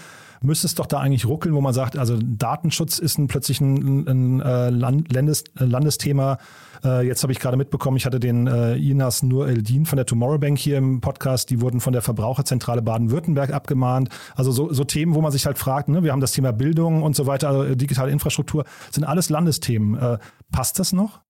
müsste 0.41 0.67
es 0.67 0.75
doch 0.75 0.87
da 0.87 0.99
eigentlich 0.99 1.27
ruckeln, 1.27 1.55
wo 1.55 1.61
man 1.61 1.73
sagt, 1.73 1.97
also 1.97 2.19
Datenschutz 2.21 2.99
ist 2.99 3.19
ein, 3.19 3.27
plötzlich 3.29 3.61
ein, 3.61 4.07
ein, 4.07 4.41
äh, 4.41 4.71
Landes, 4.71 5.45
Landesthema. 5.55 6.39
Äh, 6.85 7.07
jetzt 7.07 7.23
habe 7.23 7.33
ich 7.33 7.41
gerade 7.41 7.57
mitbekommen, 7.57 7.97
ich 7.97 8.07
hatte 8.07 8.21
den 8.21 8.47
äh, 8.47 8.77
Inas 8.77 9.23
Nur 9.23 9.49
Eldin 9.49 9.87
von 9.87 9.97
der 9.97 10.07
Tomorrow 10.07 10.39
Bank 10.39 10.59
hier 10.59 10.79
im 10.79 11.01
Podcast, 11.01 11.51
die 11.51 11.61
wurden 11.61 11.81
von 11.81 11.93
der 11.93 12.03
Verbraucherzentrale 12.03 12.83
Baden-Württemberg 12.83 13.53
abgemahnt. 13.53 14.09
Also 14.35 14.53
so, 14.53 14.73
so 14.73 14.85
Themen, 14.85 15.15
wo 15.15 15.21
man 15.21 15.33
sich 15.33 15.47
halt 15.47 15.59
fragt, 15.59 15.89
ne, 15.89 16.03
wir 16.03 16.13
haben 16.13 16.21
das 16.21 16.33
Thema 16.33 16.53
Bildung 16.53 17.03
und 17.03 17.17
so 17.17 17.27
weiter, 17.27 17.49
also 17.49 17.75
digitale 17.75 18.11
Infrastruktur, 18.11 18.65
sind 18.91 19.05
alles 19.05 19.31
Landesthemen. 19.31 19.99
Äh, 19.99 20.19
passt 20.53 20.79
das 20.79 20.93
noch? 20.93 21.26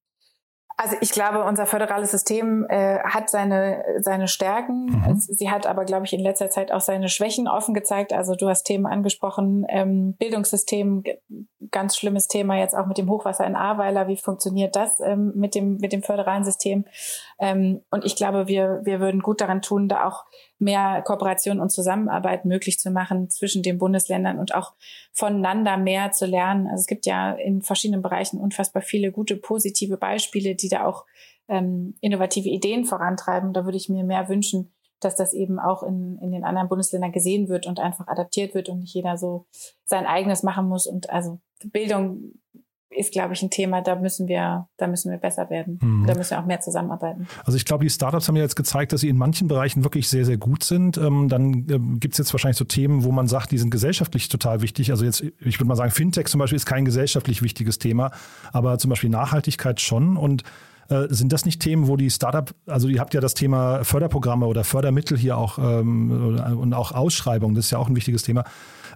Also 0.78 0.96
ich 1.00 1.10
glaube, 1.10 1.42
unser 1.42 1.64
föderales 1.64 2.10
System 2.10 2.66
äh, 2.68 2.98
hat 2.98 3.30
seine, 3.30 3.82
seine 4.00 4.28
Stärken. 4.28 4.86
Mhm. 4.86 5.16
Sie 5.18 5.50
hat 5.50 5.66
aber, 5.66 5.86
glaube 5.86 6.04
ich, 6.04 6.12
in 6.12 6.20
letzter 6.20 6.50
Zeit 6.50 6.70
auch 6.70 6.82
seine 6.82 7.08
Schwächen 7.08 7.48
offen 7.48 7.72
gezeigt. 7.72 8.12
Also 8.12 8.34
du 8.34 8.46
hast 8.48 8.64
Themen 8.64 8.84
angesprochen, 8.84 9.64
ähm, 9.70 10.12
Bildungssystem, 10.18 11.02
ganz 11.70 11.96
schlimmes 11.96 12.28
Thema 12.28 12.58
jetzt 12.58 12.76
auch 12.76 12.86
mit 12.86 12.98
dem 12.98 13.08
Hochwasser 13.08 13.46
in 13.46 13.56
Ahrweiler. 13.56 14.06
Wie 14.06 14.18
funktioniert 14.18 14.76
das 14.76 15.00
ähm, 15.00 15.32
mit, 15.34 15.54
dem, 15.54 15.78
mit 15.78 15.94
dem 15.94 16.02
föderalen 16.02 16.44
System? 16.44 16.84
Ähm, 17.38 17.82
und 17.90 18.04
ich 18.04 18.16
glaube, 18.16 18.48
wir, 18.48 18.80
wir 18.84 19.00
würden 19.00 19.20
gut 19.20 19.40
daran 19.40 19.62
tun, 19.62 19.88
da 19.88 20.06
auch 20.06 20.24
mehr 20.58 21.02
Kooperation 21.02 21.60
und 21.60 21.70
Zusammenarbeit 21.70 22.44
möglich 22.44 22.78
zu 22.78 22.90
machen 22.90 23.28
zwischen 23.28 23.62
den 23.62 23.78
Bundesländern 23.78 24.38
und 24.38 24.54
auch 24.54 24.74
voneinander 25.12 25.76
mehr 25.76 26.12
zu 26.12 26.26
lernen. 26.26 26.66
Also 26.66 26.80
es 26.80 26.86
gibt 26.86 27.06
ja 27.06 27.32
in 27.32 27.62
verschiedenen 27.62 28.02
Bereichen 28.02 28.40
unfassbar 28.40 28.82
viele 28.82 29.12
gute, 29.12 29.36
positive 29.36 29.98
Beispiele, 29.98 30.54
die 30.54 30.68
da 30.68 30.86
auch 30.86 31.04
ähm, 31.48 31.94
innovative 32.00 32.48
Ideen 32.48 32.84
vorantreiben. 32.84 33.52
Da 33.52 33.64
würde 33.64 33.76
ich 33.76 33.88
mir 33.88 34.04
mehr 34.04 34.28
wünschen, 34.28 34.72
dass 35.00 35.14
das 35.14 35.34
eben 35.34 35.58
auch 35.58 35.82
in, 35.82 36.18
in 36.22 36.32
den 36.32 36.44
anderen 36.44 36.68
Bundesländern 36.68 37.12
gesehen 37.12 37.48
wird 37.48 37.66
und 37.66 37.80
einfach 37.80 38.08
adaptiert 38.08 38.54
wird 38.54 38.70
und 38.70 38.80
nicht 38.80 38.94
jeder 38.94 39.18
so 39.18 39.46
sein 39.84 40.06
eigenes 40.06 40.42
machen 40.42 40.68
muss. 40.68 40.86
Und 40.86 41.10
also 41.10 41.38
Bildung 41.64 42.32
ist, 42.90 43.12
glaube 43.12 43.34
ich, 43.34 43.42
ein 43.42 43.50
Thema, 43.50 43.82
da 43.82 43.96
müssen 43.96 44.28
wir, 44.28 44.68
da 44.76 44.86
müssen 44.86 45.10
wir 45.10 45.18
besser 45.18 45.50
werden. 45.50 45.78
Mhm. 45.82 46.06
Da 46.06 46.14
müssen 46.14 46.30
wir 46.30 46.40
auch 46.40 46.46
mehr 46.46 46.60
zusammenarbeiten. 46.60 47.26
Also 47.44 47.56
ich 47.56 47.64
glaube, 47.64 47.84
die 47.84 47.90
Startups 47.90 48.28
haben 48.28 48.36
ja 48.36 48.42
jetzt 48.42 48.56
gezeigt, 48.56 48.92
dass 48.92 49.00
sie 49.00 49.08
in 49.08 49.16
manchen 49.16 49.48
Bereichen 49.48 49.84
wirklich 49.84 50.08
sehr, 50.08 50.24
sehr 50.24 50.36
gut 50.36 50.64
sind. 50.64 50.96
Ähm, 50.96 51.28
dann 51.28 51.66
ähm, 51.68 52.00
gibt 52.00 52.14
es 52.14 52.18
jetzt 52.18 52.32
wahrscheinlich 52.32 52.56
so 52.56 52.64
Themen, 52.64 53.04
wo 53.04 53.12
man 53.12 53.26
sagt, 53.28 53.50
die 53.50 53.58
sind 53.58 53.70
gesellschaftlich 53.70 54.28
total 54.28 54.62
wichtig. 54.62 54.90
Also 54.90 55.04
jetzt, 55.04 55.20
ich 55.22 55.58
würde 55.58 55.66
mal 55.66 55.76
sagen, 55.76 55.90
Fintech 55.90 56.26
zum 56.26 56.38
Beispiel 56.38 56.56
ist 56.56 56.66
kein 56.66 56.84
gesellschaftlich 56.84 57.42
wichtiges 57.42 57.78
Thema, 57.78 58.12
aber 58.52 58.78
zum 58.78 58.90
Beispiel 58.90 59.10
Nachhaltigkeit 59.10 59.80
schon. 59.80 60.16
Und 60.16 60.44
äh, 60.88 61.06
sind 61.10 61.32
das 61.32 61.44
nicht 61.44 61.60
Themen, 61.60 61.88
wo 61.88 61.96
die 61.96 62.10
Startup, 62.10 62.54
also 62.66 62.88
ihr 62.88 63.00
habt 63.00 63.12
ja 63.14 63.20
das 63.20 63.34
Thema 63.34 63.84
Förderprogramme 63.84 64.46
oder 64.46 64.62
Fördermittel 64.62 65.18
hier 65.18 65.36
auch 65.36 65.58
ähm, 65.58 66.38
und 66.58 66.72
auch 66.74 66.92
Ausschreibungen, 66.92 67.56
das 67.56 67.66
ist 67.66 67.70
ja 67.72 67.78
auch 67.78 67.88
ein 67.88 67.96
wichtiges 67.96 68.22
Thema. 68.22 68.44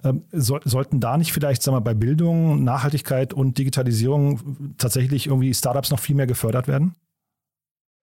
Ähm, 0.05 0.25
so, 0.33 0.59
sollten 0.65 1.01
da 1.01 1.17
nicht 1.17 1.33
vielleicht, 1.33 1.63
sagen 1.63 1.77
wir, 1.77 1.81
bei 1.81 1.95
Bildung, 1.95 2.65
Nachhaltigkeit 2.65 3.33
und 3.33 3.59
Digitalisierung 3.59 4.75
tatsächlich 4.79 5.27
irgendwie 5.27 5.55
Startups 5.55 5.91
noch 5.91 6.01
viel 6.01 6.17
mehr 6.17 6.27
gefördert 6.27 6.69
werden? 6.69 6.95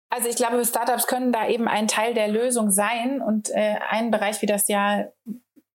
Also 0.08 0.28
ich 0.28 0.36
glaube, 0.36 0.64
Startups 0.64 1.06
können 1.06 1.32
da 1.32 1.48
eben 1.48 1.68
ein 1.68 1.88
Teil 1.88 2.14
der 2.14 2.28
Lösung 2.28 2.70
sein 2.70 3.20
und 3.20 3.50
äh, 3.50 3.76
ein 3.90 4.10
Bereich, 4.10 4.40
wie 4.40 4.46
das 4.46 4.68
ja 4.68 5.06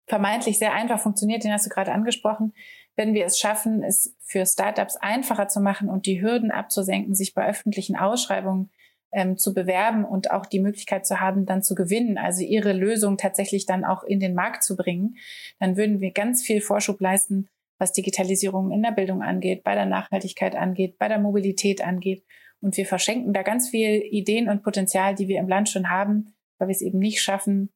vermeintlich 0.06 0.58
sehr 0.58 0.72
einfach 0.72 1.00
funktioniert, 1.00 1.44
den 1.44 1.52
hast 1.52 1.66
du 1.66 1.70
gerade 1.70 1.92
angesprochen, 1.92 2.54
wenn 2.96 3.14
wir 3.14 3.26
es 3.26 3.38
schaffen, 3.38 3.82
es 3.82 4.16
für 4.24 4.44
Startups 4.44 4.96
einfacher 4.96 5.48
zu 5.48 5.60
machen 5.60 5.88
und 5.88 6.06
die 6.06 6.20
Hürden 6.20 6.50
abzusenken, 6.50 7.14
sich 7.14 7.34
bei 7.34 7.46
öffentlichen 7.46 7.96
Ausschreibungen 7.96 8.70
ähm, 9.12 9.36
zu 9.36 9.54
bewerben 9.54 10.04
und 10.04 10.30
auch 10.30 10.46
die 10.46 10.60
Möglichkeit 10.60 11.06
zu 11.06 11.20
haben, 11.20 11.46
dann 11.46 11.62
zu 11.62 11.74
gewinnen, 11.74 12.18
also 12.18 12.42
ihre 12.42 12.72
Lösung 12.72 13.16
tatsächlich 13.16 13.66
dann 13.66 13.84
auch 13.84 14.02
in 14.02 14.20
den 14.20 14.34
Markt 14.34 14.64
zu 14.64 14.76
bringen, 14.76 15.16
dann 15.58 15.76
würden 15.76 16.00
wir 16.00 16.12
ganz 16.12 16.42
viel 16.42 16.60
Vorschub 16.60 17.00
leisten, 17.00 17.48
was 17.78 17.92
Digitalisierung 17.92 18.70
in 18.70 18.82
der 18.82 18.90
Bildung 18.90 19.22
angeht, 19.22 19.62
bei 19.64 19.74
der 19.74 19.86
Nachhaltigkeit 19.86 20.56
angeht, 20.56 20.98
bei 20.98 21.08
der 21.08 21.18
Mobilität 21.18 21.84
angeht. 21.84 22.24
Und 22.60 22.76
wir 22.76 22.86
verschenken 22.86 23.32
da 23.32 23.42
ganz 23.42 23.68
viel 23.68 24.02
Ideen 24.10 24.48
und 24.48 24.62
Potenzial, 24.62 25.14
die 25.14 25.28
wir 25.28 25.38
im 25.38 25.48
Land 25.48 25.68
schon 25.68 25.90
haben, 25.90 26.34
weil 26.58 26.68
wir 26.68 26.74
es 26.74 26.82
eben 26.82 26.98
nicht 26.98 27.22
schaffen, 27.22 27.70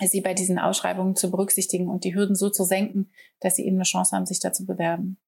sie 0.00 0.22
bei 0.22 0.34
diesen 0.34 0.58
Ausschreibungen 0.58 1.16
zu 1.16 1.30
berücksichtigen 1.30 1.88
und 1.88 2.04
die 2.04 2.14
Hürden 2.14 2.34
so 2.34 2.50
zu 2.50 2.64
senken, 2.64 3.10
dass 3.40 3.56
sie 3.56 3.66
eben 3.66 3.76
eine 3.76 3.84
Chance 3.84 4.16
haben, 4.16 4.26
sich 4.26 4.40
da 4.40 4.52
zu 4.52 4.66
bewerben. 4.66 5.18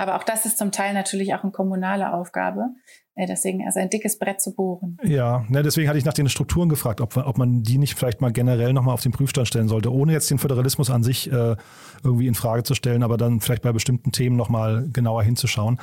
Aber 0.00 0.16
auch 0.16 0.22
das 0.22 0.46
ist 0.46 0.56
zum 0.56 0.72
Teil 0.72 0.94
natürlich 0.94 1.34
auch 1.34 1.42
eine 1.42 1.52
kommunale 1.52 2.14
Aufgabe. 2.14 2.70
Äh, 3.16 3.26
deswegen 3.26 3.66
also 3.66 3.80
ein 3.80 3.90
dickes 3.90 4.18
Brett 4.18 4.40
zu 4.40 4.54
bohren. 4.54 4.96
Ja, 5.04 5.44
ne, 5.50 5.62
deswegen 5.62 5.90
hatte 5.90 5.98
ich 5.98 6.06
nach 6.06 6.14
den 6.14 6.26
Strukturen 6.30 6.70
gefragt, 6.70 7.02
ob, 7.02 7.18
ob 7.18 7.36
man 7.36 7.62
die 7.62 7.76
nicht 7.76 7.98
vielleicht 7.98 8.22
mal 8.22 8.32
generell 8.32 8.72
nochmal 8.72 8.94
auf 8.94 9.02
den 9.02 9.12
Prüfstand 9.12 9.46
stellen 9.46 9.68
sollte, 9.68 9.92
ohne 9.92 10.12
jetzt 10.12 10.30
den 10.30 10.38
Föderalismus 10.38 10.88
an 10.88 11.02
sich 11.02 11.30
äh, 11.30 11.54
irgendwie 12.02 12.28
in 12.28 12.34
Frage 12.34 12.62
zu 12.62 12.74
stellen, 12.74 13.02
aber 13.02 13.18
dann 13.18 13.40
vielleicht 13.40 13.60
bei 13.60 13.72
bestimmten 13.72 14.10
Themen 14.10 14.36
nochmal 14.36 14.88
genauer 14.90 15.22
hinzuschauen. 15.22 15.78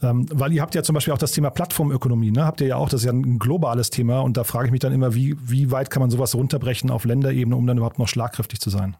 Ähm, 0.00 0.26
weil 0.32 0.52
ihr 0.52 0.62
habt 0.62 0.76
ja 0.76 0.84
zum 0.84 0.94
Beispiel 0.94 1.12
auch 1.12 1.18
das 1.18 1.32
Thema 1.32 1.50
Plattformökonomie, 1.50 2.30
ne? 2.30 2.44
Habt 2.44 2.60
ihr 2.60 2.68
ja 2.68 2.76
auch, 2.76 2.88
das 2.88 3.00
ist 3.00 3.06
ja 3.06 3.12
ein 3.12 3.40
globales 3.40 3.90
Thema 3.90 4.20
und 4.20 4.36
da 4.36 4.44
frage 4.44 4.66
ich 4.66 4.70
mich 4.70 4.80
dann 4.80 4.92
immer, 4.92 5.12
wie, 5.16 5.34
wie 5.42 5.72
weit 5.72 5.90
kann 5.90 6.00
man 6.00 6.10
sowas 6.10 6.36
runterbrechen 6.36 6.88
auf 6.88 7.04
Länderebene, 7.04 7.56
um 7.56 7.66
dann 7.66 7.78
überhaupt 7.78 7.98
noch 7.98 8.06
schlagkräftig 8.06 8.60
zu 8.60 8.70
sein? 8.70 8.96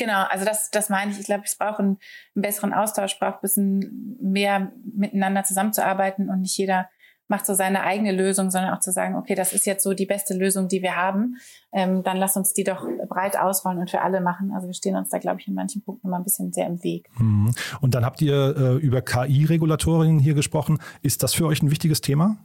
Genau, 0.00 0.24
also 0.30 0.46
das, 0.46 0.70
das 0.70 0.88
meine 0.88 1.12
ich. 1.12 1.20
Ich 1.20 1.26
glaube, 1.26 1.42
es 1.44 1.56
braucht 1.56 1.78
einen, 1.78 1.98
besseren 2.34 2.72
Austausch, 2.72 3.18
braucht 3.18 3.34
ein 3.34 3.40
bisschen 3.42 4.16
mehr 4.18 4.72
miteinander 4.96 5.44
zusammenzuarbeiten 5.44 6.30
und 6.30 6.40
nicht 6.40 6.56
jeder 6.56 6.88
macht 7.28 7.44
so 7.44 7.52
seine 7.52 7.82
eigene 7.82 8.10
Lösung, 8.10 8.50
sondern 8.50 8.72
auch 8.72 8.80
zu 8.80 8.92
sagen, 8.92 9.14
okay, 9.14 9.34
das 9.34 9.52
ist 9.52 9.66
jetzt 9.66 9.84
so 9.84 9.92
die 9.92 10.06
beste 10.06 10.32
Lösung, 10.34 10.68
die 10.68 10.80
wir 10.80 10.96
haben, 10.96 11.36
ähm, 11.70 12.02
dann 12.02 12.16
lass 12.16 12.36
uns 12.36 12.54
die 12.54 12.64
doch 12.64 12.88
breit 13.08 13.38
ausrollen 13.38 13.78
und 13.78 13.90
für 13.90 14.00
alle 14.00 14.22
machen. 14.22 14.52
Also 14.52 14.66
wir 14.66 14.74
stehen 14.74 14.96
uns 14.96 15.10
da, 15.10 15.18
glaube 15.18 15.40
ich, 15.40 15.46
in 15.46 15.54
manchen 15.54 15.82
Punkten 15.82 16.08
immer 16.08 16.16
ein 16.16 16.24
bisschen 16.24 16.50
sehr 16.52 16.66
im 16.66 16.82
Weg. 16.82 17.08
Mhm. 17.18 17.52
Und 17.82 17.94
dann 17.94 18.04
habt 18.06 18.22
ihr 18.22 18.56
äh, 18.56 18.76
über 18.78 19.02
KI-Regulatorien 19.02 20.18
hier 20.18 20.34
gesprochen. 20.34 20.78
Ist 21.02 21.22
das 21.22 21.34
für 21.34 21.46
euch 21.46 21.62
ein 21.62 21.70
wichtiges 21.70 22.00
Thema? 22.00 22.38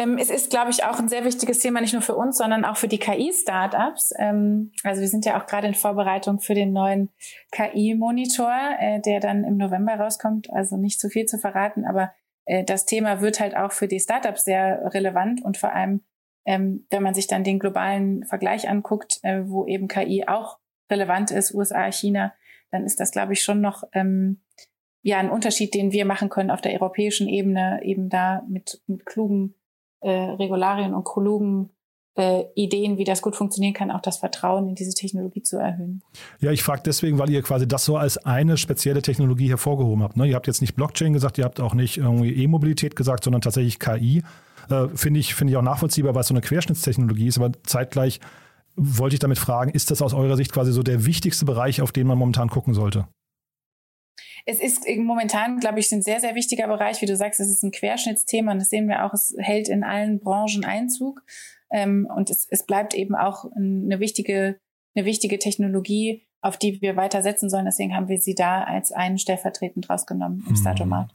Ähm, 0.00 0.16
es 0.16 0.30
ist, 0.30 0.48
glaube 0.48 0.70
ich, 0.70 0.82
auch 0.84 0.98
ein 0.98 1.10
sehr 1.10 1.26
wichtiges 1.26 1.58
Thema, 1.58 1.82
nicht 1.82 1.92
nur 1.92 2.00
für 2.00 2.14
uns, 2.14 2.38
sondern 2.38 2.64
auch 2.64 2.78
für 2.78 2.88
die 2.88 2.98
KI-Startups. 2.98 4.14
Ähm, 4.18 4.72
also 4.82 5.02
wir 5.02 5.08
sind 5.08 5.26
ja 5.26 5.38
auch 5.38 5.44
gerade 5.44 5.66
in 5.66 5.74
Vorbereitung 5.74 6.40
für 6.40 6.54
den 6.54 6.72
neuen 6.72 7.10
KI-Monitor, 7.52 8.54
äh, 8.78 9.00
der 9.02 9.20
dann 9.20 9.44
im 9.44 9.58
November 9.58 9.96
rauskommt. 9.96 10.50
Also 10.54 10.78
nicht 10.78 11.00
zu 11.00 11.10
viel 11.10 11.26
zu 11.26 11.36
verraten, 11.36 11.84
aber 11.84 12.14
äh, 12.46 12.64
das 12.64 12.86
Thema 12.86 13.20
wird 13.20 13.40
halt 13.40 13.54
auch 13.54 13.72
für 13.72 13.88
die 13.88 14.00
Startups 14.00 14.44
sehr 14.44 14.90
relevant 14.94 15.44
und 15.44 15.58
vor 15.58 15.74
allem, 15.74 16.00
ähm, 16.46 16.86
wenn 16.88 17.02
man 17.02 17.12
sich 17.12 17.26
dann 17.26 17.44
den 17.44 17.58
globalen 17.58 18.24
Vergleich 18.24 18.70
anguckt, 18.70 19.20
äh, 19.22 19.42
wo 19.44 19.66
eben 19.66 19.86
KI 19.86 20.24
auch 20.26 20.60
relevant 20.90 21.30
ist, 21.30 21.52
USA, 21.52 21.92
China, 21.92 22.32
dann 22.70 22.86
ist 22.86 23.00
das, 23.00 23.10
glaube 23.10 23.34
ich, 23.34 23.42
schon 23.42 23.60
noch 23.60 23.84
ähm, 23.92 24.40
ja 25.02 25.18
ein 25.18 25.28
Unterschied, 25.28 25.74
den 25.74 25.92
wir 25.92 26.06
machen 26.06 26.30
können 26.30 26.50
auf 26.50 26.62
der 26.62 26.72
europäischen 26.72 27.28
Ebene, 27.28 27.80
eben 27.82 28.08
da 28.08 28.46
mit, 28.48 28.80
mit 28.86 29.04
klugen 29.04 29.56
äh, 30.00 30.10
Regularien 30.10 30.94
und 30.94 31.04
klugen 31.04 31.70
äh, 32.16 32.44
Ideen, 32.54 32.98
wie 32.98 33.04
das 33.04 33.22
gut 33.22 33.36
funktionieren 33.36 33.74
kann, 33.74 33.90
auch 33.90 34.00
das 34.00 34.18
Vertrauen 34.18 34.68
in 34.68 34.74
diese 34.74 34.94
Technologie 34.94 35.42
zu 35.42 35.58
erhöhen. 35.58 36.02
Ja, 36.40 36.50
ich 36.50 36.62
frage 36.62 36.82
deswegen, 36.84 37.18
weil 37.18 37.30
ihr 37.30 37.42
quasi 37.42 37.68
das 37.68 37.84
so 37.84 37.96
als 37.96 38.18
eine 38.18 38.56
spezielle 38.56 39.02
Technologie 39.02 39.48
hervorgehoben 39.48 40.02
habt. 40.02 40.16
Ne? 40.16 40.26
Ihr 40.26 40.34
habt 40.34 40.46
jetzt 40.46 40.60
nicht 40.60 40.74
Blockchain 40.74 41.12
gesagt, 41.12 41.38
ihr 41.38 41.44
habt 41.44 41.60
auch 41.60 41.74
nicht 41.74 41.98
irgendwie 41.98 42.32
E-Mobilität 42.32 42.96
gesagt, 42.96 43.24
sondern 43.24 43.42
tatsächlich 43.42 43.78
KI. 43.78 44.22
Äh, 44.68 44.88
Finde 44.94 45.20
ich, 45.20 45.34
find 45.34 45.50
ich 45.50 45.56
auch 45.56 45.62
nachvollziehbar, 45.62 46.14
weil 46.14 46.22
es 46.22 46.28
so 46.28 46.34
eine 46.34 46.40
Querschnittstechnologie 46.40 47.28
ist, 47.28 47.38
aber 47.38 47.52
zeitgleich 47.62 48.20
wollte 48.76 49.14
ich 49.14 49.20
damit 49.20 49.38
fragen, 49.38 49.70
ist 49.70 49.90
das 49.90 50.02
aus 50.02 50.14
eurer 50.14 50.36
Sicht 50.36 50.52
quasi 50.52 50.72
so 50.72 50.82
der 50.82 51.04
wichtigste 51.06 51.44
Bereich, 51.44 51.82
auf 51.82 51.92
den 51.92 52.06
man 52.06 52.18
momentan 52.18 52.48
gucken 52.48 52.74
sollte? 52.74 53.06
Es 54.46 54.60
ist 54.60 54.86
momentan, 54.98 55.58
glaube 55.58 55.80
ich, 55.80 55.90
ein 55.92 56.02
sehr, 56.02 56.20
sehr 56.20 56.34
wichtiger 56.34 56.66
Bereich. 56.68 57.00
Wie 57.02 57.06
du 57.06 57.16
sagst, 57.16 57.40
es 57.40 57.48
ist 57.48 57.62
ein 57.62 57.70
Querschnittsthema 57.70 58.52
und 58.52 58.58
das 58.58 58.68
sehen 58.68 58.88
wir 58.88 59.04
auch, 59.04 59.14
es 59.14 59.34
hält 59.38 59.68
in 59.68 59.84
allen 59.84 60.20
Branchen 60.20 60.64
Einzug. 60.64 61.22
Ähm, 61.70 62.08
und 62.14 62.30
es, 62.30 62.46
es 62.50 62.66
bleibt 62.66 62.94
eben 62.94 63.14
auch 63.14 63.44
eine 63.54 64.00
wichtige, 64.00 64.58
eine 64.94 65.04
wichtige 65.04 65.38
Technologie, 65.38 66.26
auf 66.42 66.56
die 66.56 66.80
wir 66.80 66.96
weiter 66.96 67.22
setzen 67.22 67.50
sollen. 67.50 67.66
Deswegen 67.66 67.94
haben 67.94 68.08
wir 68.08 68.18
sie 68.18 68.34
da 68.34 68.62
als 68.62 68.92
einen 68.92 69.18
stellvertretend 69.18 69.88
rausgenommen 69.88 70.42
im 70.46 70.52
mhm. 70.52 70.56
Statomat. 70.56 71.14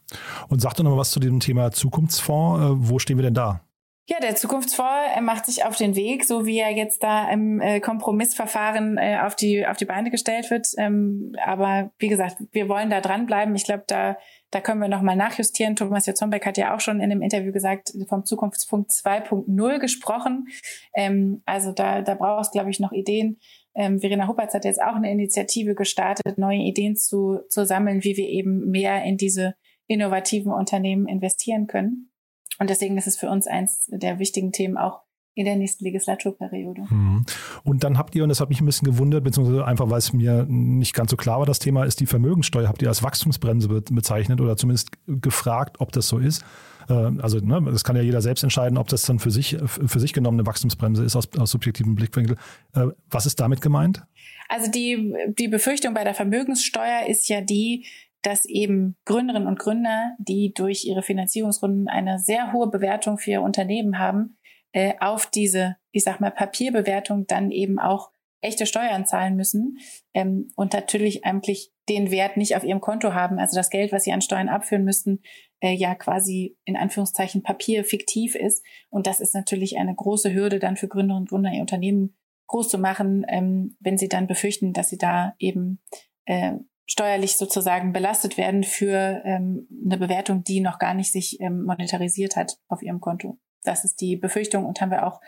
Und 0.49 0.61
sag 0.61 0.75
doch 0.75 0.83
noch 0.83 0.91
mal 0.91 0.97
was 0.97 1.11
zu 1.11 1.19
dem 1.19 1.39
Thema 1.39 1.71
Zukunftsfonds. 1.71 2.61
Äh, 2.61 2.89
wo 2.89 2.99
stehen 2.99 3.17
wir 3.17 3.23
denn 3.23 3.33
da? 3.33 3.61
Ja, 4.07 4.19
der 4.19 4.35
Zukunftsfonds 4.35 5.19
macht 5.21 5.47
sich 5.47 5.65
auf 5.65 5.77
den 5.77 5.95
Weg, 5.95 6.25
so 6.25 6.45
wie 6.45 6.59
er 6.59 6.71
jetzt 6.71 7.01
da 7.01 7.27
im 7.31 7.59
äh, 7.59 7.79
Kompromissverfahren 7.79 8.99
äh, 8.99 9.17
auf 9.23 9.35
die 9.35 9.65
auf 9.65 9.77
die 9.77 9.85
Beine 9.85 10.11
gestellt 10.11 10.51
wird. 10.51 10.67
Ähm, 10.77 11.33
aber 11.43 11.91
wie 11.97 12.09
gesagt, 12.09 12.37
wir 12.51 12.69
wollen 12.69 12.91
da 12.91 13.01
dranbleiben. 13.01 13.55
Ich 13.55 13.63
glaube, 13.63 13.83
da 13.87 14.17
da 14.55 14.61
können 14.61 14.79
wir 14.79 14.87
nochmal 14.87 15.17
nachjustieren. 15.17 15.75
Thomas 15.75 16.05
Jotzombeck 16.05 16.45
hat 16.45 16.57
ja 16.57 16.73
auch 16.73 16.79
schon 16.79 17.01
in 17.01 17.09
dem 17.09 17.21
Interview 17.21 17.51
gesagt, 17.51 17.91
vom 18.07 18.23
Zukunftspunkt 18.23 18.89
2.0 18.89 19.79
gesprochen. 19.79 20.47
Ähm, 20.93 21.41
also 21.45 21.73
da, 21.73 22.01
da 22.01 22.13
braucht 22.13 22.45
es, 22.45 22.51
glaube 22.51 22.69
ich, 22.69 22.79
noch 22.79 22.93
Ideen. 22.93 23.37
Ähm, 23.75 23.99
Verena 23.99 24.29
Huppertz 24.29 24.53
hat 24.53 24.63
jetzt 24.63 24.81
auch 24.81 24.95
eine 24.95 25.11
Initiative 25.11 25.75
gestartet, 25.75 26.37
neue 26.37 26.59
Ideen 26.59 26.95
zu, 26.95 27.39
zu 27.49 27.65
sammeln, 27.65 28.05
wie 28.05 28.15
wir 28.15 28.29
eben 28.29 28.69
mehr 28.69 29.03
in 29.03 29.17
diese 29.17 29.55
innovativen 29.87 30.53
Unternehmen 30.53 31.05
investieren 31.07 31.67
können. 31.67 32.11
Und 32.59 32.69
deswegen 32.69 32.97
ist 32.97 33.07
es 33.07 33.17
für 33.17 33.29
uns 33.29 33.47
eins 33.47 33.85
der 33.87 34.19
wichtigen 34.19 34.51
Themen 34.51 34.77
auch 34.77 35.01
in 35.35 35.45
der 35.45 35.57
nächsten 35.57 35.83
Legislaturperiode. 35.83 36.83
Mhm. 36.89 37.25
Und 37.63 37.83
dann 37.83 37.97
habt 37.97 38.15
ihr, 38.15 38.23
und 38.23 38.29
das 38.29 38.39
hat 38.39 38.47
mich 38.47 38.61
ein 38.61 38.65
bisschen 38.65 38.85
gewundert, 38.85 39.25
beziehungsweise 39.25 39.65
einfach, 39.65 39.89
weil 39.89 39.97
es 39.97 40.13
mir 40.13 40.45
nicht 40.47 40.93
ganz 40.93 41.11
so 41.11 41.17
klar 41.17 41.39
war, 41.39 41.45
das 41.45 41.59
Thema 41.59 41.83
ist 41.83 41.99
die 41.99 42.05
Vermögenssteuer, 42.05 42.69
habt 42.69 42.81
ihr 42.81 42.87
als 42.87 43.03
Wachstumsbremse 43.03 43.67
bezeichnet 43.67 44.39
oder 44.39 44.55
zumindest 44.55 44.91
gefragt, 45.07 45.81
ob 45.81 45.91
das 45.91 46.07
so 46.07 46.19
ist. 46.19 46.45
Äh, 46.87 46.93
also 46.93 47.39
ne, 47.39 47.61
das 47.69 47.83
kann 47.83 47.97
ja 47.97 48.01
jeder 48.01 48.21
selbst 48.21 48.43
entscheiden, 48.43 48.77
ob 48.77 48.87
das 48.87 49.01
dann 49.01 49.19
für 49.19 49.31
sich, 49.31 49.57
für 49.65 49.99
sich 49.99 50.13
genommen 50.13 50.39
eine 50.39 50.47
Wachstumsbremse 50.47 51.03
ist 51.03 51.17
aus, 51.17 51.27
aus 51.37 51.51
subjektivem 51.51 51.95
Blickwinkel. 51.95 52.37
Äh, 52.73 52.87
was 53.09 53.25
ist 53.25 53.39
damit 53.41 53.59
gemeint? 53.59 54.03
Also 54.47 54.71
die, 54.71 55.13
die 55.37 55.49
Befürchtung 55.49 55.93
bei 55.93 56.05
der 56.05 56.13
Vermögenssteuer 56.13 57.07
ist 57.07 57.27
ja 57.27 57.41
die, 57.41 57.85
dass 58.25 58.45
eben 58.45 58.97
Gründerinnen 59.05 59.47
und 59.47 59.59
Gründer, 59.59 60.15
die 60.17 60.53
durch 60.53 60.85
ihre 60.85 61.03
Finanzierungsrunden 61.03 61.87
eine 61.87 62.17
sehr 62.17 62.53
hohe 62.53 62.69
Bewertung 62.69 63.17
für 63.17 63.31
ihr 63.31 63.41
Unternehmen 63.41 63.99
haben, 63.99 64.37
äh, 64.71 64.93
auf 64.99 65.27
diese, 65.27 65.77
ich 65.91 66.03
sag 66.03 66.19
mal, 66.19 66.31
Papierbewertung 66.31 67.27
dann 67.27 67.51
eben 67.51 67.77
auch 67.79 68.11
echte 68.41 68.65
Steuern 68.65 69.05
zahlen 69.05 69.35
müssen 69.35 69.77
ähm, 70.13 70.51
und 70.55 70.73
natürlich 70.73 71.23
eigentlich 71.25 71.71
den 71.87 72.11
Wert 72.11 72.37
nicht 72.37 72.55
auf 72.55 72.63
ihrem 72.63 72.81
Konto 72.81 73.13
haben. 73.13 73.39
Also 73.39 73.55
das 73.55 73.69
Geld, 73.69 73.91
was 73.91 74.03
sie 74.03 74.11
an 74.11 74.21
Steuern 74.21 74.49
abführen 74.49 74.83
müssten, 74.83 75.21
äh, 75.61 75.73
ja 75.73 75.95
quasi 75.95 76.57
in 76.65 76.77
Anführungszeichen 76.77 77.43
Papier 77.43 77.83
fiktiv 77.85 78.35
ist. 78.35 78.65
Und 78.89 79.07
das 79.07 79.19
ist 79.19 79.33
natürlich 79.33 79.77
eine 79.77 79.95
große 79.95 80.33
Hürde 80.33 80.59
dann 80.59 80.77
für 80.77 80.87
Gründerinnen 80.87 81.23
und 81.23 81.29
Gründer, 81.29 81.51
ihr 81.51 81.61
Unternehmen 81.61 82.15
groß 82.47 82.69
zu 82.69 82.77
machen, 82.77 83.25
ähm, 83.27 83.75
wenn 83.79 83.97
sie 83.97 84.09
dann 84.09 84.27
befürchten, 84.27 84.73
dass 84.73 84.89
sie 84.89 84.97
da 84.97 85.35
eben 85.39 85.79
äh, 86.25 86.53
steuerlich 86.85 87.37
sozusagen 87.37 87.93
belastet 87.93 88.37
werden 88.37 88.63
für 88.63 89.21
ähm, 89.25 89.67
eine 89.85 89.97
Bewertung, 89.97 90.43
die 90.43 90.61
noch 90.61 90.79
gar 90.79 90.93
nicht 90.93 91.11
sich 91.11 91.39
ähm, 91.41 91.63
monetarisiert 91.63 92.35
hat 92.35 92.57
auf 92.67 92.81
ihrem 92.81 93.01
Konto. 93.01 93.39
Das 93.63 93.83
ist 93.83 94.01
die 94.01 94.15
Befürchtung 94.15 94.65
und 94.65 94.81
haben 94.81 94.91
wir 94.91 95.07
auch 95.07 95.19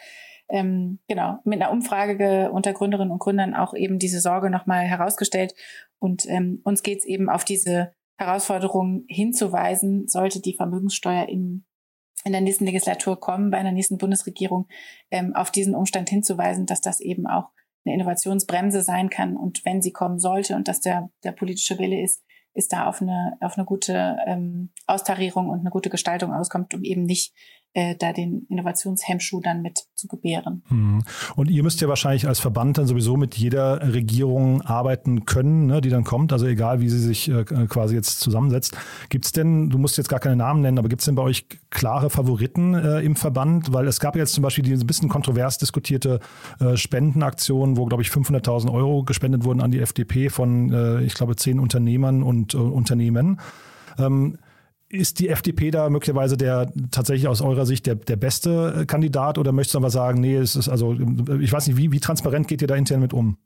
ähm, 0.50 1.00
genau 1.08 1.40
mit 1.44 1.62
einer 1.62 1.72
Umfrage 1.72 2.52
unter 2.52 2.74
Gründerinnen 2.74 3.12
und 3.12 3.20
Gründern 3.20 3.56
auch 3.56 3.74
eben 3.74 4.00
diese 4.00 4.22
Sorge 4.22 4.50
nochmal 4.50 4.86
herausgestellt. 4.86 5.56
Und 6.00 6.26
ähm, 6.28 6.62
uns 6.64 6.84
geht 6.84 7.00
es 7.00 7.06
eben 7.06 7.30
auf 7.30 7.44
diese 7.44 7.94
Herausforderung 8.18 9.06
hinzuweisen, 9.08 10.08
sollte 10.08 10.42
die 10.42 10.56
Vermögenssteuer 10.56 11.28
in, 11.28 11.66
in 12.24 12.32
der 12.32 12.42
nächsten 12.42 12.66
Legislatur 12.66 13.20
kommen, 13.20 13.52
bei 13.52 13.58
einer 13.58 13.72
nächsten 13.72 13.98
Bundesregierung, 13.98 14.68
ähm, 15.12 15.36
auf 15.36 15.52
diesen 15.52 15.76
Umstand 15.76 16.10
hinzuweisen, 16.10 16.66
dass 16.66 16.82
das 16.82 17.00
eben 17.00 17.28
auch 17.28 17.50
eine 17.88 17.96
Innovationsbremse 17.96 18.82
sein 18.82 19.10
kann. 19.10 19.36
Und 19.36 19.64
wenn 19.66 19.82
sie 19.82 19.92
kommen 19.92 20.20
sollte 20.20 20.56
und 20.56 20.68
dass 20.68 20.82
der, 20.82 21.10
der 21.24 21.32
politische 21.32 21.80
Wille 21.80 22.02
ist, 22.02 22.24
ist 22.54 22.74
da 22.74 22.88
auf 22.88 23.02
eine, 23.02 23.38
auf 23.40 23.58
eine 23.58 23.66
gute 23.66 24.18
ähm, 24.26 24.72
Austarierung 24.88 25.50
und 25.50 25.60
eine 25.60 25.70
gute 25.70 25.90
Gestaltung 25.90 26.34
auskommt, 26.34 26.74
um 26.74 26.84
eben 26.84 27.04
nicht 27.04 27.34
äh, 27.78 27.96
da 27.96 28.12
den 28.12 28.48
Innovationshemmschuh 28.50 29.40
dann 29.40 29.62
mit 29.62 29.84
zu 29.94 30.08
gebären. 30.08 30.64
Hm. 30.70 31.04
Und 31.36 31.52
ihr 31.52 31.62
müsst 31.62 31.80
ja 31.80 31.88
wahrscheinlich 31.88 32.28
als 32.28 32.40
Verband 32.40 32.80
dann 32.80 32.88
sowieso 32.88 33.18
mit 33.18 33.36
jeder 33.36 33.94
Regierung 33.94 34.64
arbeiten 34.64 35.26
können, 35.26 35.68
ne, 35.68 35.80
die 35.80 35.90
dann 35.90 36.04
kommt, 36.04 36.34
also 36.34 36.48
egal 36.48 36.82
wie 36.82 36.90
sie 36.90 36.98
sich 36.98 37.30
äh, 37.30 37.44
quasi 37.44 37.94
jetzt 37.94 38.20
zusammensetzt. 38.20 38.76
Gibt 39.10 39.26
es 39.26 39.32
denn, 39.32 39.70
du 39.70 39.78
musst 39.78 39.96
jetzt 39.96 40.10
gar 40.10 40.20
keine 40.20 40.36
Namen 40.36 40.62
nennen, 40.62 40.80
aber 40.80 40.90
gibt 40.90 41.02
es 41.02 41.06
denn 41.06 41.14
bei 41.14 41.22
euch 41.22 41.46
klare 41.70 42.10
Favoriten 42.10 42.74
äh, 42.74 43.02
im 43.02 43.16
Verband? 43.16 43.72
Weil 43.72 43.88
es 43.88 44.00
gab 44.00 44.16
jetzt 44.16 44.34
zum 44.34 44.42
Beispiel 44.42 44.64
die 44.64 44.74
ein 44.74 44.88
bisschen 44.88 45.08
kontrovers 45.08 45.60
diskutierte 45.60 46.20
äh, 46.60 46.78
Spendenaktion, 46.78 47.78
wo, 47.78 47.86
glaube 47.86 48.02
ich, 48.02 48.10
500.000 48.10 48.74
Euro 48.74 49.04
gespendet 49.04 49.44
wurden 49.44 49.62
an 49.62 49.70
die 49.70 49.80
FDP 49.80 50.30
von, 50.30 50.74
äh, 50.74 51.04
ich 51.04 51.14
glaube, 51.14 51.36
zehn 51.36 51.60
Unternehmern 51.60 52.24
und 52.24 52.56
äh, 52.56 52.58
Unternehmen. 52.58 53.40
Ähm, 54.00 54.40
ist 54.90 55.20
die 55.20 55.30
FDP 55.30 55.72
da 55.72 55.90
möglicherweise 55.90 56.38
der 56.38 56.72
tatsächlich 56.92 57.28
aus 57.28 57.42
eurer 57.42 57.66
Sicht 57.66 57.86
der, 57.86 57.96
der 57.96 58.16
beste 58.16 58.86
Kandidat 58.88 59.38
oder 59.38 59.52
möchtest 59.52 59.76
du 59.76 59.80
aber 59.80 59.90
sagen, 59.90 60.22
nee, 60.22 60.36
es 60.36 60.56
ist 60.56 60.70
also, 60.70 60.94
ich 60.94 61.52
weiß 61.52 61.68
nicht, 61.68 61.78
wie, 61.78 61.92
wie 61.92 62.00
transparent 62.00 62.48
geht 62.48 62.62
ihr 62.62 62.68
da 62.68 62.76
intern 62.76 63.02
mit 63.02 63.14
um? 63.14 63.38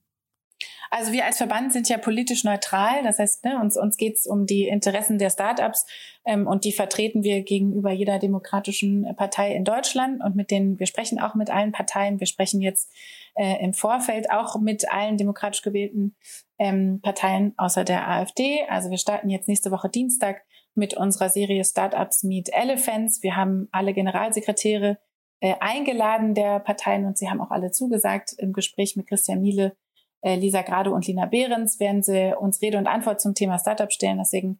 Also 0.93 1.13
wir 1.13 1.25
als 1.25 1.37
Verband 1.37 1.71
sind 1.71 1.87
ja 1.87 1.97
politisch 1.97 2.43
neutral. 2.43 3.01
Das 3.03 3.17
heißt, 3.17 3.45
ne, 3.45 3.59
uns, 3.61 3.77
uns 3.77 3.95
geht 3.95 4.17
es 4.17 4.27
um 4.27 4.45
die 4.45 4.67
Interessen 4.67 5.17
der 5.19 5.29
Startups 5.29 5.85
ähm, 6.25 6.47
und 6.47 6.65
die 6.65 6.73
vertreten 6.73 7.23
wir 7.23 7.43
gegenüber 7.43 7.91
jeder 7.91 8.19
demokratischen 8.19 9.07
Partei 9.15 9.55
in 9.55 9.63
Deutschland 9.63 10.21
und 10.21 10.35
mit 10.35 10.51
denen, 10.51 10.79
wir 10.79 10.87
sprechen 10.87 11.17
auch 11.17 11.33
mit 11.33 11.49
allen 11.49 11.71
Parteien. 11.71 12.19
Wir 12.19 12.27
sprechen 12.27 12.61
jetzt 12.61 12.91
äh, 13.35 13.63
im 13.63 13.73
Vorfeld 13.73 14.29
auch 14.31 14.59
mit 14.59 14.91
allen 14.91 15.17
demokratisch 15.17 15.61
gewählten 15.61 16.13
ähm, 16.59 16.99
Parteien 17.01 17.53
außer 17.55 17.85
der 17.85 18.09
AfD. 18.09 18.65
Also 18.67 18.89
wir 18.89 18.97
starten 18.97 19.29
jetzt 19.29 19.47
nächste 19.47 19.71
Woche 19.71 19.87
Dienstag 19.87 20.43
mit 20.75 20.95
unserer 20.95 21.29
Serie 21.29 21.63
Startups 21.63 22.23
Meet 22.23 22.49
Elephants. 22.53 23.21
Wir 23.23 23.35
haben 23.35 23.67
alle 23.71 23.93
Generalsekretäre 23.93 24.97
äh, 25.39 25.55
eingeladen 25.59 26.33
der 26.33 26.59
Parteien 26.59 27.05
und 27.05 27.17
sie 27.17 27.29
haben 27.29 27.41
auch 27.41 27.51
alle 27.51 27.71
zugesagt. 27.71 28.33
Im 28.37 28.53
Gespräch 28.53 28.95
mit 28.95 29.07
Christian 29.07 29.41
Miele, 29.41 29.75
äh, 30.21 30.35
Lisa 30.35 30.61
Grade 30.61 30.91
und 30.91 31.07
Lina 31.07 31.25
Behrens 31.25 31.79
werden 31.79 32.03
sie 32.03 32.35
uns 32.37 32.61
Rede 32.61 32.77
und 32.77 32.87
Antwort 32.87 33.21
zum 33.21 33.33
Thema 33.33 33.57
Startup 33.57 33.91
stellen. 33.91 34.19
Deswegen 34.19 34.59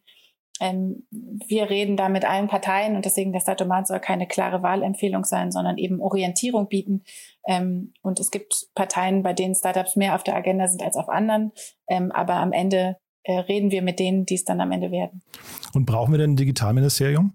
ähm, 0.62 1.06
wir 1.10 1.70
reden 1.70 1.96
da 1.96 2.08
mit 2.08 2.24
allen 2.24 2.46
Parteien 2.46 2.94
und 2.94 3.04
deswegen 3.04 3.32
der 3.32 3.40
Statomat 3.40 3.88
soll 3.88 3.98
keine 3.98 4.28
klare 4.28 4.62
Wahlempfehlung 4.62 5.24
sein, 5.24 5.50
sondern 5.50 5.76
eben 5.76 6.00
Orientierung 6.00 6.68
bieten. 6.68 7.02
Ähm, 7.46 7.94
und 8.02 8.20
es 8.20 8.30
gibt 8.30 8.68
Parteien, 8.74 9.24
bei 9.24 9.32
denen 9.32 9.56
Startups 9.56 9.96
mehr 9.96 10.14
auf 10.14 10.22
der 10.22 10.36
Agenda 10.36 10.68
sind 10.68 10.82
als 10.82 10.96
auf 10.96 11.08
anderen. 11.08 11.50
Ähm, 11.88 12.12
aber 12.12 12.34
am 12.34 12.52
Ende 12.52 12.96
äh, 13.24 13.38
reden 13.38 13.70
wir 13.70 13.82
mit 13.82 13.98
denen, 13.98 14.26
die 14.26 14.34
es 14.34 14.44
dann 14.44 14.60
am 14.60 14.72
Ende 14.72 14.90
werden. 14.90 15.22
Und 15.74 15.86
brauchen 15.86 16.12
wir 16.12 16.18
denn 16.18 16.32
ein 16.32 16.36
Digitalministerium? 16.36 17.34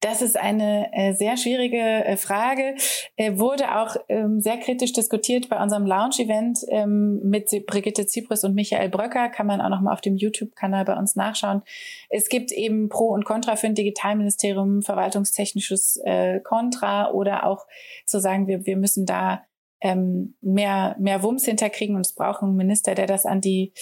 Das 0.00 0.22
ist 0.22 0.38
eine 0.38 0.90
äh, 0.94 1.12
sehr 1.12 1.36
schwierige 1.36 1.76
äh, 1.76 2.16
Frage. 2.16 2.74
Äh, 3.16 3.36
wurde 3.36 3.76
auch 3.76 3.96
ähm, 4.08 4.40
sehr 4.40 4.56
kritisch 4.56 4.94
diskutiert 4.94 5.50
bei 5.50 5.62
unserem 5.62 5.84
Lounge-Event 5.84 6.60
ähm, 6.68 7.20
mit 7.22 7.50
Brigitte 7.66 8.06
Zypris 8.06 8.42
und 8.42 8.54
Michael 8.54 8.88
Bröcker. 8.88 9.28
Kann 9.28 9.46
man 9.46 9.60
auch 9.60 9.68
noch 9.68 9.82
mal 9.82 9.92
auf 9.92 10.00
dem 10.00 10.16
YouTube-Kanal 10.16 10.86
bei 10.86 10.96
uns 10.96 11.16
nachschauen. 11.16 11.62
Es 12.08 12.30
gibt 12.30 12.50
eben 12.50 12.88
Pro 12.88 13.08
und 13.08 13.26
Contra 13.26 13.56
für 13.56 13.66
ein 13.66 13.74
Digitalministerium, 13.74 14.80
verwaltungstechnisches 14.80 16.00
äh, 16.02 16.40
Contra 16.40 17.10
oder 17.10 17.44
auch 17.44 17.66
zu 18.06 18.20
sagen, 18.20 18.46
wir, 18.46 18.64
wir 18.64 18.78
müssen 18.78 19.04
da 19.04 19.42
ähm, 19.80 20.36
mehr, 20.40 20.96
mehr 20.98 21.22
Wumms 21.22 21.44
hinterkriegen 21.44 21.96
und 21.96 22.06
es 22.06 22.14
braucht 22.14 22.42
einen 22.42 22.56
Minister, 22.56 22.94
der 22.94 23.06
das 23.06 23.26
an 23.26 23.40
die, 23.40 23.72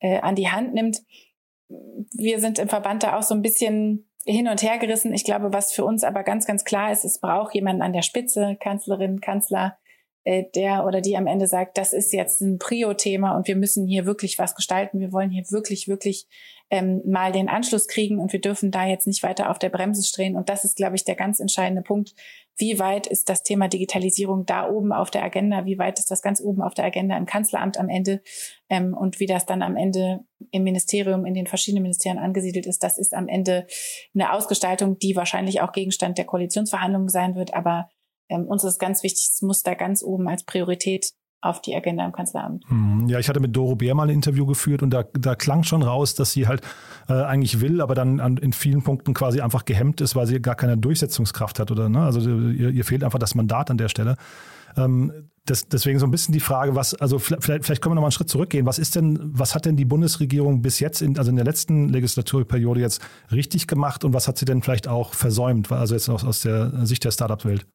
äh, 0.00 0.18
an 0.20 0.34
die 0.34 0.48
Hand 0.48 0.74
nimmt. 0.74 1.02
Wir 1.68 2.40
sind 2.40 2.58
im 2.58 2.68
Verband 2.68 3.02
da 3.02 3.16
auch 3.16 3.22
so 3.22 3.34
ein 3.34 3.42
bisschen 3.42 4.08
hin 4.26 4.48
und 4.48 4.62
her 4.62 4.78
gerissen. 4.78 5.12
Ich 5.12 5.24
glaube, 5.24 5.52
was 5.52 5.72
für 5.72 5.84
uns 5.84 6.02
aber 6.04 6.22
ganz, 6.22 6.46
ganz 6.46 6.64
klar 6.64 6.92
ist, 6.92 7.04
es 7.04 7.20
braucht 7.20 7.54
jemanden 7.54 7.82
an 7.82 7.92
der 7.92 8.02
Spitze, 8.02 8.56
Kanzlerin, 8.60 9.20
Kanzler, 9.20 9.76
der 10.24 10.86
oder 10.86 11.00
die 11.00 11.16
am 11.16 11.26
Ende 11.26 11.46
sagt, 11.46 11.76
das 11.76 11.92
ist 11.92 12.12
jetzt 12.12 12.40
ein 12.40 12.58
Prio-Thema 12.58 13.36
und 13.36 13.46
wir 13.46 13.56
müssen 13.56 13.86
hier 13.86 14.06
wirklich 14.06 14.38
was 14.38 14.54
gestalten. 14.54 15.00
Wir 15.00 15.12
wollen 15.12 15.30
hier 15.30 15.44
wirklich, 15.50 15.86
wirklich 15.86 16.26
ähm, 16.70 17.02
mal 17.04 17.30
den 17.30 17.48
Anschluss 17.48 17.88
kriegen 17.88 18.18
und 18.18 18.32
wir 18.32 18.40
dürfen 18.40 18.70
da 18.70 18.86
jetzt 18.86 19.06
nicht 19.06 19.22
weiter 19.22 19.50
auf 19.50 19.58
der 19.58 19.68
Bremse 19.68 20.02
stehen. 20.02 20.34
Und 20.34 20.48
das 20.48 20.64
ist, 20.64 20.76
glaube 20.76 20.96
ich, 20.96 21.04
der 21.04 21.14
ganz 21.14 21.40
entscheidende 21.40 21.82
Punkt. 21.82 22.14
Wie 22.56 22.78
weit 22.78 23.06
ist 23.06 23.28
das 23.28 23.42
Thema 23.42 23.68
Digitalisierung 23.68 24.46
da 24.46 24.68
oben 24.68 24.92
auf 24.92 25.10
der 25.10 25.24
Agenda? 25.24 25.66
Wie 25.66 25.78
weit 25.78 25.98
ist 25.98 26.10
das 26.10 26.22
ganz 26.22 26.40
oben 26.40 26.62
auf 26.62 26.72
der 26.72 26.86
Agenda 26.86 27.16
im 27.16 27.26
Kanzleramt 27.26 27.78
am 27.78 27.88
Ende? 27.88 28.22
Ähm, 28.70 28.94
und 28.94 29.20
wie 29.20 29.26
das 29.26 29.44
dann 29.44 29.60
am 29.60 29.76
Ende 29.76 30.20
im 30.52 30.62
Ministerium, 30.62 31.26
in 31.26 31.34
den 31.34 31.46
verschiedenen 31.46 31.82
Ministerien 31.82 32.18
angesiedelt 32.18 32.66
ist, 32.66 32.82
das 32.82 32.96
ist 32.96 33.12
am 33.12 33.28
Ende 33.28 33.66
eine 34.14 34.32
Ausgestaltung, 34.32 34.98
die 34.98 35.16
wahrscheinlich 35.16 35.60
auch 35.60 35.72
Gegenstand 35.72 36.16
der 36.16 36.24
Koalitionsverhandlungen 36.24 37.08
sein 37.08 37.34
wird. 37.34 37.52
Aber 37.54 37.90
ähm, 38.28 38.46
uns 38.46 38.64
ist 38.64 38.78
ganz 38.78 39.02
wichtig, 39.02 39.30
es 39.32 39.42
muss 39.42 39.62
da 39.62 39.74
ganz 39.74 40.02
oben 40.02 40.28
als 40.28 40.44
Priorität 40.44 41.12
auf 41.44 41.60
die 41.60 41.74
Agenda 41.74 42.04
im 42.06 42.12
Kanzleramt. 42.12 42.64
Hm, 42.68 43.06
ja, 43.08 43.18
ich 43.18 43.28
hatte 43.28 43.40
mit 43.40 43.54
Doro 43.54 43.76
Bär 43.76 43.94
mal 43.94 44.04
ein 44.04 44.14
Interview 44.14 44.46
geführt 44.46 44.82
und 44.82 44.90
da, 44.90 45.04
da 45.12 45.34
klang 45.34 45.62
schon 45.62 45.82
raus, 45.82 46.14
dass 46.14 46.32
sie 46.32 46.48
halt 46.48 46.62
äh, 47.08 47.12
eigentlich 47.12 47.60
will, 47.60 47.82
aber 47.82 47.94
dann 47.94 48.18
an, 48.18 48.38
in 48.38 48.54
vielen 48.54 48.82
Punkten 48.82 49.12
quasi 49.12 49.42
einfach 49.42 49.66
gehemmt 49.66 50.00
ist, 50.00 50.16
weil 50.16 50.26
sie 50.26 50.40
gar 50.40 50.54
keine 50.54 50.78
Durchsetzungskraft 50.78 51.60
hat 51.60 51.70
oder 51.70 51.90
ne? 51.90 52.00
Also 52.00 52.20
ihr, 52.30 52.70
ihr 52.70 52.84
fehlt 52.84 53.04
einfach 53.04 53.18
das 53.18 53.34
Mandat 53.34 53.70
an 53.70 53.76
der 53.76 53.88
Stelle. 53.88 54.16
Ähm, 54.76 55.28
das, 55.44 55.68
deswegen 55.68 55.98
so 55.98 56.06
ein 56.06 56.10
bisschen 56.10 56.32
die 56.32 56.40
Frage, 56.40 56.74
was, 56.74 56.94
also 56.94 57.18
vielleicht, 57.18 57.66
vielleicht 57.66 57.82
können 57.82 57.90
wir 57.90 57.96
noch 57.96 58.02
mal 58.02 58.06
einen 58.06 58.12
Schritt 58.12 58.30
zurückgehen. 58.30 58.64
Was 58.64 58.78
ist 58.78 58.96
denn, 58.96 59.18
was 59.20 59.54
hat 59.54 59.66
denn 59.66 59.76
die 59.76 59.84
Bundesregierung 59.84 60.62
bis 60.62 60.80
jetzt, 60.80 61.02
in, 61.02 61.18
also 61.18 61.28
in 61.28 61.36
der 61.36 61.44
letzten 61.44 61.90
Legislaturperiode 61.90 62.80
jetzt 62.80 63.02
richtig 63.30 63.66
gemacht 63.66 64.04
und 64.04 64.14
was 64.14 64.26
hat 64.26 64.38
sie 64.38 64.46
denn 64.46 64.62
vielleicht 64.62 64.88
auch 64.88 65.12
versäumt, 65.12 65.70
also 65.70 65.94
jetzt 65.94 66.08
aus, 66.08 66.24
aus 66.24 66.40
der 66.40 66.86
Sicht 66.86 67.04
der 67.04 67.10
Startup-Welt? 67.10 67.66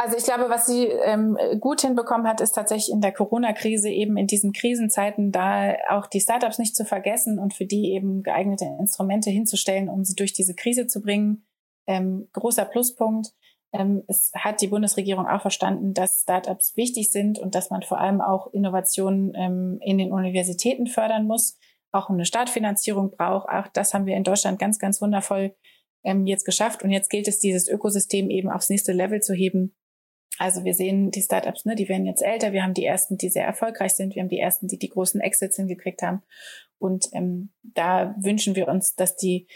Also 0.00 0.16
ich 0.16 0.22
glaube, 0.22 0.48
was 0.48 0.66
sie 0.66 0.84
ähm, 0.84 1.36
gut 1.58 1.80
hinbekommen 1.80 2.28
hat, 2.28 2.40
ist 2.40 2.52
tatsächlich 2.52 2.92
in 2.92 3.00
der 3.00 3.10
Corona-Krise 3.10 3.88
eben 3.88 4.16
in 4.16 4.28
diesen 4.28 4.52
Krisenzeiten 4.52 5.32
da 5.32 5.74
auch 5.88 6.06
die 6.06 6.20
Startups 6.20 6.60
nicht 6.60 6.76
zu 6.76 6.84
vergessen 6.84 7.40
und 7.40 7.52
für 7.52 7.66
die 7.66 7.92
eben 7.92 8.22
geeignete 8.22 8.64
Instrumente 8.78 9.28
hinzustellen, 9.28 9.88
um 9.88 10.04
sie 10.04 10.14
durch 10.14 10.32
diese 10.32 10.54
Krise 10.54 10.86
zu 10.86 11.02
bringen. 11.02 11.48
Ähm, 11.88 12.28
großer 12.32 12.64
Pluspunkt. 12.64 13.32
Ähm, 13.72 14.04
es 14.06 14.30
hat 14.36 14.60
die 14.60 14.68
Bundesregierung 14.68 15.26
auch 15.26 15.42
verstanden, 15.42 15.94
dass 15.94 16.20
Startups 16.22 16.76
wichtig 16.76 17.10
sind 17.10 17.40
und 17.40 17.56
dass 17.56 17.70
man 17.70 17.82
vor 17.82 17.98
allem 17.98 18.20
auch 18.20 18.52
Innovationen 18.52 19.32
ähm, 19.34 19.80
in 19.82 19.98
den 19.98 20.12
Universitäten 20.12 20.86
fördern 20.86 21.26
muss, 21.26 21.58
auch 21.90 22.08
eine 22.08 22.24
Startfinanzierung 22.24 23.10
braucht. 23.10 23.48
Auch 23.48 23.66
das 23.66 23.94
haben 23.94 24.06
wir 24.06 24.16
in 24.16 24.22
Deutschland 24.22 24.60
ganz, 24.60 24.78
ganz 24.78 25.02
wundervoll 25.02 25.56
ähm, 26.04 26.24
jetzt 26.24 26.44
geschafft. 26.44 26.84
Und 26.84 26.90
jetzt 26.90 27.10
gilt 27.10 27.26
es, 27.26 27.40
dieses 27.40 27.66
Ökosystem 27.66 28.30
eben 28.30 28.48
aufs 28.48 28.70
nächste 28.70 28.92
Level 28.92 29.20
zu 29.20 29.34
heben 29.34 29.74
also 30.38 30.64
wir 30.64 30.74
sehen 30.74 31.10
die 31.10 31.22
Startups, 31.22 31.64
ne, 31.64 31.74
die 31.74 31.88
werden 31.88 32.06
jetzt 32.06 32.22
älter. 32.22 32.52
Wir 32.52 32.62
haben 32.62 32.74
die 32.74 32.84
ersten, 32.84 33.16
die 33.16 33.28
sehr 33.28 33.44
erfolgreich 33.44 33.92
sind. 33.92 34.14
Wir 34.14 34.22
haben 34.22 34.28
die 34.28 34.38
ersten, 34.38 34.68
die 34.68 34.78
die 34.78 34.88
großen 34.88 35.20
Exits 35.20 35.56
hingekriegt 35.56 36.02
haben. 36.02 36.22
Und 36.78 37.08
ähm, 37.12 37.52
da 37.62 38.14
wünschen 38.18 38.54
wir 38.54 38.68
uns, 38.68 38.94
dass 38.94 39.16
die 39.16 39.48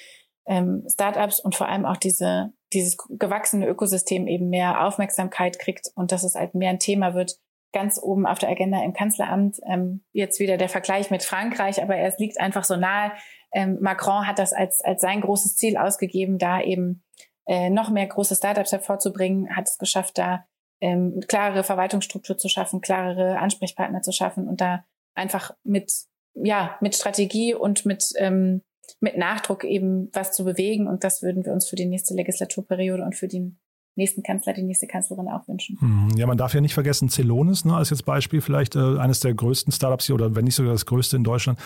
ähm, 0.46 0.84
Startups 0.88 1.38
und 1.40 1.54
vor 1.54 1.68
allem 1.68 1.84
auch 1.84 1.96
diese 1.96 2.52
dieses 2.72 2.96
gewachsene 2.96 3.66
Ökosystem 3.66 4.26
eben 4.26 4.48
mehr 4.48 4.86
Aufmerksamkeit 4.86 5.58
kriegt 5.58 5.90
und 5.94 6.12
dass 6.12 6.24
es 6.24 6.34
halt 6.34 6.54
mehr 6.54 6.70
ein 6.70 6.78
Thema 6.78 7.14
wird, 7.14 7.36
ganz 7.72 7.98
oben 8.02 8.26
auf 8.26 8.38
der 8.38 8.50
Agenda 8.50 8.82
im 8.82 8.92
Kanzleramt. 8.92 9.58
Ähm, 9.66 10.04
jetzt 10.12 10.40
wieder 10.40 10.56
der 10.56 10.68
Vergleich 10.68 11.10
mit 11.10 11.22
Frankreich, 11.22 11.82
aber 11.82 11.96
es 11.96 12.18
liegt 12.18 12.40
einfach 12.40 12.64
so 12.64 12.76
nahe. 12.76 13.12
Ähm, 13.52 13.78
Macron 13.80 14.26
hat 14.26 14.38
das 14.38 14.52
als, 14.52 14.82
als 14.82 15.00
sein 15.00 15.20
großes 15.20 15.56
Ziel 15.56 15.76
ausgegeben, 15.76 16.38
da 16.38 16.60
eben 16.60 17.02
äh, 17.46 17.70
noch 17.70 17.90
mehr 17.90 18.06
große 18.06 18.34
Startups 18.34 18.72
hervorzubringen, 18.72 19.56
hat 19.56 19.68
es 19.68 19.78
geschafft, 19.78 20.18
da 20.18 20.46
ähm, 20.82 21.20
klarere 21.28 21.62
Verwaltungsstruktur 21.62 22.36
zu 22.36 22.48
schaffen, 22.48 22.80
klarere 22.80 23.38
Ansprechpartner 23.38 24.02
zu 24.02 24.10
schaffen 24.10 24.48
und 24.48 24.60
da 24.60 24.84
einfach 25.14 25.54
mit, 25.62 25.92
ja, 26.34 26.76
mit 26.80 26.96
Strategie 26.96 27.54
und 27.54 27.86
mit, 27.86 28.12
ähm, 28.16 28.62
mit 29.00 29.16
Nachdruck 29.16 29.62
eben 29.62 30.10
was 30.12 30.32
zu 30.32 30.44
bewegen. 30.44 30.88
Und 30.88 31.04
das 31.04 31.22
würden 31.22 31.44
wir 31.46 31.52
uns 31.52 31.68
für 31.68 31.76
die 31.76 31.86
nächste 31.86 32.14
Legislaturperiode 32.14 33.04
und 33.04 33.14
für 33.14 33.28
den 33.28 33.60
nächsten 33.94 34.22
Kanzler, 34.22 34.52
die 34.52 34.62
nächste 34.62 34.86
Kanzlerin 34.86 35.28
auch 35.28 35.46
wünschen. 35.48 35.76
Mhm. 35.80 36.16
Ja, 36.16 36.26
man 36.26 36.38
darf 36.38 36.54
ja 36.54 36.60
nicht 36.60 36.74
vergessen, 36.74 37.08
Celonis, 37.08 37.64
ne, 37.64 37.74
als 37.74 37.90
jetzt 37.90 38.04
Beispiel 38.04 38.40
vielleicht 38.40 38.76
äh, 38.76 38.98
eines 38.98 39.20
der 39.20 39.34
größten 39.34 39.72
Startups 39.72 40.06
hier 40.06 40.14
oder 40.14 40.34
wenn 40.34 40.44
nicht 40.44 40.54
sogar 40.54 40.72
das 40.72 40.86
größte 40.86 41.16
in 41.16 41.24
Deutschland, 41.24 41.58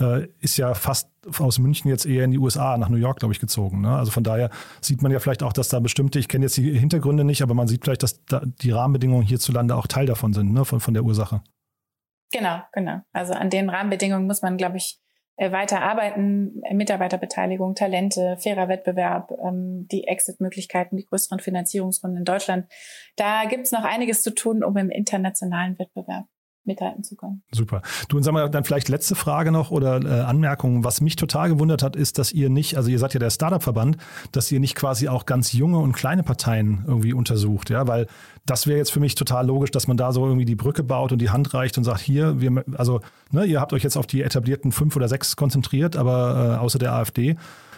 äh, 0.00 0.28
ist 0.40 0.56
ja 0.56 0.74
fast 0.74 1.10
aus 1.38 1.58
München 1.58 1.88
jetzt 1.88 2.06
eher 2.06 2.24
in 2.24 2.30
die 2.30 2.38
USA, 2.38 2.76
nach 2.76 2.88
New 2.88 2.96
York, 2.96 3.18
glaube 3.18 3.32
ich, 3.32 3.40
gezogen. 3.40 3.82
Ne? 3.82 3.96
Also 3.96 4.10
von 4.10 4.24
daher 4.24 4.50
sieht 4.80 5.02
man 5.02 5.12
ja 5.12 5.20
vielleicht 5.20 5.42
auch, 5.42 5.52
dass 5.52 5.68
da 5.68 5.80
bestimmte, 5.80 6.18
ich 6.18 6.28
kenne 6.28 6.46
jetzt 6.46 6.56
die 6.56 6.78
Hintergründe 6.78 7.24
nicht, 7.24 7.42
aber 7.42 7.54
man 7.54 7.68
sieht 7.68 7.84
vielleicht, 7.84 8.02
dass 8.02 8.24
da 8.24 8.42
die 8.44 8.70
Rahmenbedingungen 8.70 9.24
hierzulande 9.24 9.76
auch 9.76 9.86
Teil 9.86 10.06
davon 10.06 10.32
sind, 10.32 10.52
ne? 10.52 10.64
von, 10.64 10.80
von 10.80 10.94
der 10.94 11.04
Ursache. 11.04 11.42
Genau, 12.32 12.62
genau. 12.72 13.00
Also 13.12 13.34
an 13.34 13.50
den 13.50 13.70
Rahmenbedingungen 13.70 14.26
muss 14.26 14.42
man, 14.42 14.56
glaube 14.56 14.78
ich, 14.78 14.98
weiter 15.36 15.82
arbeiten, 15.82 16.62
äh, 16.62 16.74
Mitarbeiterbeteiligung, 16.74 17.74
Talente, 17.74 18.36
fairer 18.38 18.68
Wettbewerb, 18.68 19.32
ähm, 19.44 19.88
die 19.90 20.06
Exit-Möglichkeiten, 20.06 20.96
die 20.96 21.06
größeren 21.06 21.40
Finanzierungsrunden 21.40 22.18
in 22.18 22.24
Deutschland. 22.24 22.66
Da 23.16 23.44
gibt 23.46 23.66
es 23.66 23.72
noch 23.72 23.84
einiges 23.84 24.22
zu 24.22 24.34
tun, 24.34 24.62
um 24.62 24.76
im 24.76 24.90
internationalen 24.90 25.78
Wettbewerb 25.78 26.26
mithalten 26.64 27.04
zu 27.04 27.16
können. 27.16 27.42
Super. 27.52 27.82
Du 28.08 28.16
und 28.16 28.22
sag 28.22 28.32
mal, 28.32 28.48
dann 28.48 28.64
vielleicht 28.64 28.88
letzte 28.88 29.14
Frage 29.14 29.52
noch 29.52 29.70
oder 29.70 30.02
äh, 30.02 30.20
Anmerkung. 30.22 30.84
Was 30.84 31.00
mich 31.00 31.16
total 31.16 31.48
gewundert 31.48 31.82
hat, 31.82 31.96
ist, 31.96 32.18
dass 32.18 32.32
ihr 32.32 32.50
nicht, 32.50 32.76
also 32.76 32.90
ihr 32.90 32.98
seid 32.98 33.14
ja 33.14 33.20
der 33.20 33.30
Startup-Verband, 33.30 33.96
dass 34.32 34.50
ihr 34.50 34.60
nicht 34.60 34.74
quasi 34.74 35.08
auch 35.08 35.26
ganz 35.26 35.52
junge 35.52 35.78
und 35.78 35.92
kleine 35.92 36.22
Parteien 36.22 36.84
irgendwie 36.86 37.12
untersucht, 37.12 37.70
ja, 37.70 37.86
weil 37.86 38.06
das 38.46 38.66
wäre 38.66 38.78
jetzt 38.78 38.92
für 38.92 39.00
mich 39.00 39.14
total 39.14 39.46
logisch, 39.46 39.70
dass 39.70 39.86
man 39.86 39.96
da 39.96 40.12
so 40.12 40.26
irgendwie 40.26 40.44
die 40.44 40.54
Brücke 40.54 40.82
baut 40.82 41.12
und 41.12 41.18
die 41.18 41.30
Hand 41.30 41.54
reicht 41.54 41.78
und 41.78 41.84
sagt, 41.84 42.00
hier, 42.00 42.40
wir, 42.40 42.64
also, 42.76 43.00
ne, 43.30 43.44
ihr 43.44 43.60
habt 43.60 43.72
euch 43.72 43.82
jetzt 43.82 43.96
auf 43.96 44.06
die 44.06 44.22
etablierten 44.22 44.70
fünf 44.70 44.96
oder 44.96 45.08
sechs 45.08 45.36
konzentriert, 45.36 45.96
aber 45.96 46.56
äh, 46.56 46.62
außer 46.62 46.78
der 46.78 46.92
AfD. 46.92 47.36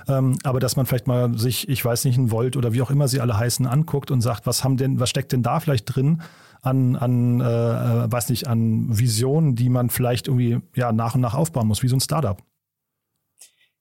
Ähm, 0.09 0.39
aber 0.45 0.61
dass 0.61 0.77
man 0.77 0.87
vielleicht 0.87 1.07
mal 1.07 1.37
sich, 1.37 1.69
ich 1.69 1.85
weiß 1.85 2.05
nicht, 2.05 2.17
ein 2.17 2.31
Volt 2.31 2.57
oder 2.57 2.73
wie 2.73 2.83
auch 2.83 2.91
immer 2.91 3.09
sie 3.09 3.21
alle 3.21 3.37
heißen, 3.37 3.67
anguckt 3.67 4.11
und 4.11 4.21
sagt, 4.21 4.47
was 4.47 4.65
haben 4.65 4.77
denn, 4.77 5.01
was 5.01 5.11
steckt 5.11 5.33
denn 5.33 5.43
da 5.43 5.61
vielleicht 5.61 5.95
drin? 5.95 6.23
an, 6.67 6.97
an 6.97 7.41
äh, 7.41 7.45
äh, 7.45 8.13
weiß 8.13 8.29
nicht, 8.31 8.49
an 8.49 8.99
Visionen, 8.99 9.55
die 9.55 9.69
man 9.69 9.89
vielleicht 9.89 10.27
irgendwie 10.27 10.59
ja, 10.75 10.93
nach 10.93 11.15
und 11.15 11.21
nach 11.21 11.35
aufbauen 11.35 11.69
muss, 11.69 11.83
wie 11.83 11.89
so 11.89 11.97
ein 11.97 12.01
Startup. 12.01 12.43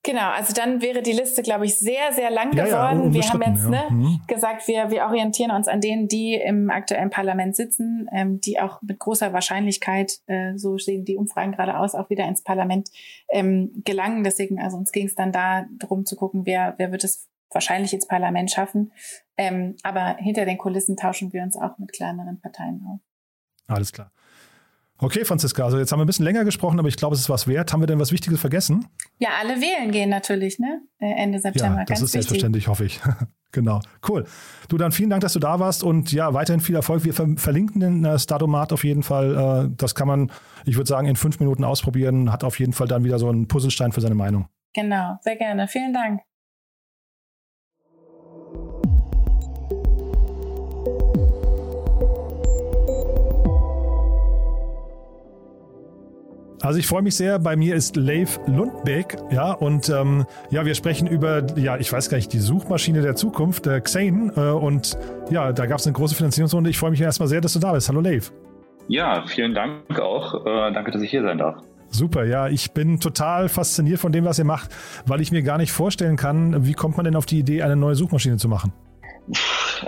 Genau, 0.06 0.30
also 0.30 0.54
dann 0.54 0.84
wäre 0.84 1.02
die 1.02 1.14
Liste, 1.14 1.42
glaube 1.42 1.66
ich, 1.66 1.80
sehr, 1.80 2.14
sehr 2.14 2.30
lang 2.30 2.56
ja, 2.56 2.66
geworden. 2.66 3.12
Ja, 3.12 3.14
wir 3.14 3.30
haben 3.30 3.42
jetzt 3.42 3.68
ne, 3.68 3.84
mhm. 3.90 4.22
gesagt, 4.28 4.68
wir, 4.68 4.92
wir 4.92 5.06
orientieren 5.06 5.50
uns 5.50 5.68
an 5.68 5.82
denen, 5.82 6.08
die 6.08 6.36
im 6.36 6.70
aktuellen 6.70 7.10
Parlament 7.10 7.56
sitzen, 7.56 8.08
ähm, 8.12 8.40
die 8.40 8.60
auch 8.60 8.84
mit 8.84 9.00
großer 9.00 9.34
Wahrscheinlichkeit, 9.34 10.20
äh, 10.28 10.56
so 10.58 10.78
sehen 10.78 11.06
die 11.06 11.18
Umfragen 11.18 11.54
gerade 11.54 11.80
aus, 11.80 11.96
auch 11.96 12.12
wieder 12.12 12.28
ins 12.28 12.44
Parlament 12.44 12.92
ähm, 13.30 13.82
gelangen. 13.84 14.24
Deswegen, 14.24 14.62
also 14.62 14.78
uns 14.78 14.92
ging 14.92 15.08
es 15.08 15.16
dann 15.16 15.32
da 15.32 15.66
darum 15.80 16.06
zu 16.06 16.16
gucken, 16.16 16.46
wer, 16.46 16.76
wer 16.78 16.92
wird 16.92 17.04
es 17.04 17.28
wahrscheinlich 17.50 17.92
ins 17.92 18.06
Parlament 18.06 18.52
schaffen. 18.52 18.92
Ähm, 19.38 19.76
aber 19.82 20.18
hinter 20.18 20.46
den 20.46 20.60
Kulissen 20.60 20.98
tauschen 20.98 21.34
wir 21.34 21.42
uns 21.42 21.58
auch 21.58 21.80
mit 21.80 21.92
kleineren 21.94 22.40
Parteien 22.40 22.86
auf. 22.88 23.00
Alles 23.68 23.92
klar. 23.92 24.12
Okay, 24.98 25.26
Franziska, 25.26 25.66
also 25.66 25.78
jetzt 25.78 25.92
haben 25.92 26.00
wir 26.00 26.06
ein 26.06 26.08
bisschen 26.08 26.24
länger 26.24 26.46
gesprochen, 26.46 26.80
aber 26.80 26.88
ich 26.88 26.96
glaube, 26.96 27.16
es 27.16 27.22
ist 27.22 27.30
was 27.30 27.48
wert. 27.48 27.74
Haben 27.74 27.82
wir 27.82 27.88
denn 27.88 28.00
was 28.00 28.14
Wichtiges 28.14 28.40
vergessen? 28.40 28.88
Ja, 29.20 29.30
alle 29.42 29.60
wählen 29.60 29.92
gehen 29.92 30.10
natürlich, 30.10 30.58
ne? 30.58 30.82
Äh, 31.00 31.12
Ende 31.22 31.40
September. 31.40 31.80
Ja, 31.80 31.86
das 31.86 32.02
ist 32.02 32.14
selbstverständlich, 32.14 32.70
hoffe 32.70 32.86
ich. 32.86 33.02
genau. 33.52 33.82
Cool. 34.08 34.26
Du, 34.70 34.78
dann 34.78 34.94
vielen 34.94 35.10
Dank, 35.10 35.22
dass 35.22 35.34
du 35.34 35.40
da 35.40 35.60
warst 35.60 35.84
und 35.84 36.14
ja, 36.14 36.34
weiterhin 36.34 36.62
viel 36.62 36.76
Erfolg. 36.76 37.04
Wir 37.04 37.14
ver 37.14 37.28
verlinken 37.36 37.82
den 37.82 38.06
äh, 38.06 38.18
Statomat 38.18 38.72
auf 38.72 38.86
jeden 38.86 39.04
Fall. 39.04 39.68
Äh, 39.68 39.76
das 39.76 39.96
kann 39.96 40.08
man, 40.08 40.32
ich 40.66 40.78
würde 40.78 40.88
sagen, 40.88 41.08
in 41.08 41.18
fünf 41.18 41.42
Minuten 41.42 41.66
ausprobieren. 41.66 42.32
Hat 42.32 42.46
auf 42.46 42.58
jeden 42.60 42.72
Fall 42.72 42.88
dann 42.88 43.04
wieder 43.04 43.20
so 43.20 43.28
einen 43.28 43.50
Puzzlestein 43.50 43.92
für 43.92 44.02
seine 44.02 44.16
Meinung. 44.16 44.48
Genau, 44.74 45.18
sehr 45.22 45.36
gerne. 45.36 45.68
Vielen 45.68 45.94
Dank. 45.94 46.22
Also 56.66 56.80
ich 56.80 56.88
freue 56.88 57.04
mich 57.04 57.16
sehr. 57.16 57.38
Bei 57.38 57.56
mir 57.56 57.76
ist 57.76 57.96
Leif 57.96 58.40
Lundbeck, 58.48 59.18
ja, 59.30 59.52
und 59.52 59.88
ähm, 59.90 60.26
ja, 60.50 60.66
wir 60.66 60.74
sprechen 60.74 61.06
über, 61.06 61.46
ja, 61.56 61.78
ich 61.78 61.94
weiß 61.94 62.10
gar 62.10 62.18
nicht, 62.18 62.34
die 62.34 62.40
Suchmaschine 62.40 63.04
der 63.04 63.16
Zukunft, 63.16 63.68
der 63.68 63.82
Xane, 63.82 64.34
äh, 64.36 64.50
und 64.50 64.98
ja, 65.30 65.54
da 65.54 65.68
gab 65.68 65.78
es 65.78 65.86
eine 65.86 65.94
große 65.94 66.16
Finanzierungsrunde. 66.16 66.72
Ich 66.72 66.80
freue 66.80 66.90
mich 66.90 67.00
erstmal 67.00 67.30
sehr, 67.30 67.40
dass 67.40 67.54
du 67.54 67.60
da 67.60 67.74
bist. 67.74 67.88
Hallo 67.88 68.02
Leif. 68.02 68.34
Ja, 68.88 69.26
vielen 69.28 69.54
Dank 69.54 70.00
auch. 70.00 70.44
Äh, 70.44 70.74
danke, 70.74 70.90
dass 70.90 71.04
ich 71.04 71.12
hier 71.12 71.22
sein 71.22 71.38
darf. 71.38 71.58
Super, 71.90 72.26
ja, 72.26 72.48
ich 72.48 72.72
bin 72.72 73.00
total 73.00 73.48
fasziniert 73.48 74.00
von 74.00 74.12
dem, 74.12 74.26
was 74.26 74.40
ihr 74.40 74.46
macht, 74.46 74.72
weil 75.06 75.22
ich 75.22 75.32
mir 75.32 75.44
gar 75.44 75.60
nicht 75.60 75.72
vorstellen 75.72 76.16
kann, 76.16 76.66
wie 76.66 76.74
kommt 76.74 76.98
man 76.98 77.04
denn 77.04 77.16
auf 77.16 77.28
die 77.28 77.38
Idee, 77.38 77.62
eine 77.62 77.76
neue 77.76 77.94
Suchmaschine 77.94 78.38
zu 78.38 78.50
machen? 78.50 78.74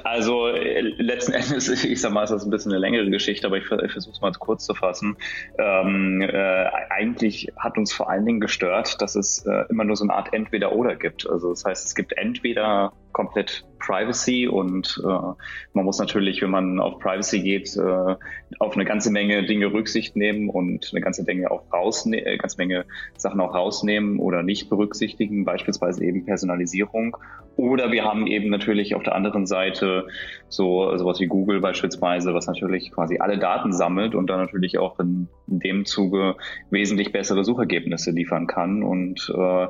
Also 0.03 0.47
äh, 0.47 0.81
letzten 0.81 1.31
Endes, 1.33 1.69
ich 1.83 2.01
sag 2.01 2.11
mal, 2.11 2.23
ist 2.23 2.31
das 2.31 2.43
ein 2.43 2.49
bisschen 2.49 2.71
eine 2.71 2.79
längere 2.79 3.09
Geschichte, 3.09 3.47
aber 3.47 3.57
ich, 3.57 3.63
ich 3.63 3.91
versuche 3.91 4.13
es 4.13 4.21
mal 4.21 4.31
kurz 4.33 4.65
zu 4.65 4.73
fassen. 4.73 5.17
Ähm, 5.57 6.21
äh, 6.21 6.65
eigentlich 6.89 7.51
hat 7.57 7.77
uns 7.77 7.93
vor 7.93 8.09
allen 8.09 8.25
Dingen 8.25 8.39
gestört, 8.39 9.01
dass 9.01 9.15
es 9.15 9.45
äh, 9.45 9.65
immer 9.69 9.83
nur 9.83 9.95
so 9.95 10.03
eine 10.03 10.13
Art 10.13 10.33
Entweder-Oder 10.33 10.95
gibt. 10.95 11.29
Also 11.29 11.49
das 11.51 11.65
heißt, 11.65 11.85
es 11.85 11.95
gibt 11.95 12.13
entweder 12.17 12.93
komplett 13.17 13.65
Privacy 13.79 14.47
und 14.47 15.01
äh, 15.03 15.07
man 15.07 15.85
muss 15.85 15.97
natürlich, 15.97 16.43
wenn 16.43 16.51
man 16.51 16.79
auf 16.79 16.99
Privacy 16.99 17.41
geht, 17.41 17.75
äh, 17.75 18.15
auf 18.59 18.75
eine 18.75 18.85
ganze 18.85 19.11
Menge 19.11 19.43
Dinge 19.43 19.73
Rücksicht 19.73 20.15
nehmen 20.15 20.49
und 20.49 20.91
eine 20.91 21.01
ganze 21.01 21.23
Menge 21.23 21.49
auch 21.49 21.63
rausnehmen, 21.73 22.27
äh, 22.27 22.37
ganze 22.37 22.57
Menge 22.57 22.85
Sachen 23.17 23.41
auch 23.41 23.55
rausnehmen 23.55 24.19
oder 24.19 24.43
nicht 24.43 24.69
berücksichtigen, 24.69 25.45
beispielsweise 25.45 26.05
eben 26.05 26.25
Personalisierung. 26.25 27.17
Oder 27.55 27.91
wir 27.91 28.03
haben 28.03 28.27
eben 28.27 28.51
natürlich 28.51 28.93
auf 28.93 29.01
der 29.01 29.15
anderen 29.15 29.47
Seite 29.47 30.05
so 30.47 30.95
sowas 30.95 31.19
wie 31.19 31.25
Google 31.25 31.59
beispielsweise, 31.59 32.35
was 32.35 32.45
natürlich 32.45 32.91
quasi 32.91 33.17
alle 33.17 33.39
Daten 33.39 33.73
sammelt 33.73 34.13
und 34.13 34.29
dann 34.29 34.39
natürlich 34.39 34.77
auch 34.77 34.99
in, 34.99 35.27
in 35.47 35.59
dem 35.59 35.85
Zuge 35.85 36.35
wesentlich 36.69 37.11
bessere 37.11 37.43
Suchergebnisse 37.43 38.11
liefern 38.11 38.47
kann. 38.47 38.83
Und 38.83 39.31
äh, 39.33 39.67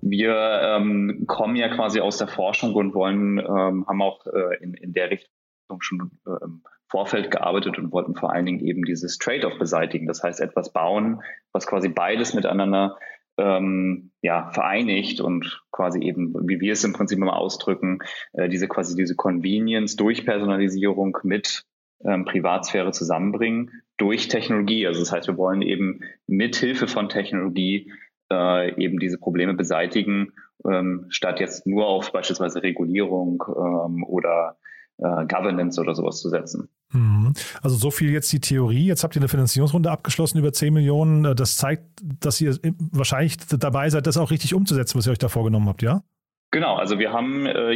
wir 0.00 0.60
ähm, 0.62 1.24
kommen 1.26 1.56
ja 1.56 1.68
quasi 1.68 2.00
aus 2.00 2.18
der 2.18 2.28
Forschung 2.28 2.74
und 2.74 2.94
wollen, 2.94 3.38
ähm, 3.38 3.86
haben 3.86 4.02
auch 4.02 4.26
äh, 4.26 4.62
in, 4.62 4.74
in 4.74 4.92
der 4.92 5.10
Richtung 5.10 5.80
schon 5.80 6.10
äh, 6.26 6.44
im 6.44 6.62
Vorfeld 6.88 7.30
gearbeitet 7.30 7.78
und 7.78 7.90
wollten 7.92 8.14
vor 8.14 8.32
allen 8.32 8.44
Dingen 8.44 8.60
eben 8.60 8.84
dieses 8.84 9.16
Trade-off 9.18 9.58
beseitigen. 9.58 10.06
Das 10.06 10.22
heißt, 10.22 10.40
etwas 10.40 10.72
bauen, 10.72 11.22
was 11.52 11.66
quasi 11.66 11.88
beides 11.88 12.34
miteinander 12.34 12.98
ähm, 13.38 14.10
ja, 14.20 14.50
vereinigt 14.50 15.20
und 15.20 15.62
quasi 15.70 16.00
eben, 16.00 16.34
wie 16.46 16.60
wir 16.60 16.72
es 16.72 16.84
im 16.84 16.92
Prinzip 16.92 17.18
immer 17.18 17.36
ausdrücken, 17.36 18.00
äh, 18.32 18.48
diese 18.48 18.68
quasi 18.68 18.94
diese 18.94 19.16
Convenience 19.16 19.96
durch 19.96 20.26
Personalisierung 20.26 21.16
mit 21.22 21.64
ähm, 22.04 22.24
Privatsphäre 22.24 22.92
zusammenbringen 22.92 23.82
durch 23.96 24.28
Technologie. 24.28 24.86
Also 24.86 25.00
das 25.00 25.12
heißt, 25.12 25.28
wir 25.28 25.36
wollen 25.36 25.62
eben 25.62 26.00
mit 26.26 26.56
Hilfe 26.56 26.88
von 26.88 27.08
Technologie 27.08 27.92
äh, 28.30 28.82
eben 28.82 28.98
diese 28.98 29.18
Probleme 29.18 29.54
beseitigen, 29.54 30.32
ähm, 30.68 31.06
statt 31.08 31.40
jetzt 31.40 31.66
nur 31.66 31.86
auf 31.86 32.12
beispielsweise 32.12 32.62
Regulierung 32.62 33.42
ähm, 33.48 34.04
oder 34.04 34.56
äh, 34.98 35.26
Governance 35.26 35.80
oder 35.80 35.94
sowas 35.94 36.20
zu 36.20 36.28
setzen. 36.28 36.68
Mhm. 36.92 37.32
Also 37.62 37.76
so 37.76 37.90
viel 37.90 38.10
jetzt 38.10 38.32
die 38.32 38.40
Theorie. 38.40 38.86
Jetzt 38.86 39.02
habt 39.02 39.16
ihr 39.16 39.20
eine 39.20 39.28
Finanzierungsrunde 39.28 39.90
abgeschlossen 39.90 40.38
über 40.38 40.52
10 40.52 40.72
Millionen. 40.72 41.24
Äh, 41.24 41.34
das 41.34 41.56
zeigt, 41.56 41.84
dass 42.02 42.40
ihr 42.40 42.58
wahrscheinlich 42.90 43.38
dabei 43.38 43.88
seid, 43.90 44.06
das 44.06 44.16
auch 44.16 44.30
richtig 44.30 44.54
umzusetzen, 44.54 44.98
was 44.98 45.06
ihr 45.06 45.12
euch 45.12 45.18
da 45.18 45.28
vorgenommen 45.28 45.68
habt, 45.68 45.82
ja? 45.82 46.02
Genau, 46.50 46.76
also 46.76 46.98
wir 46.98 47.12
haben 47.12 47.46
äh, 47.46 47.72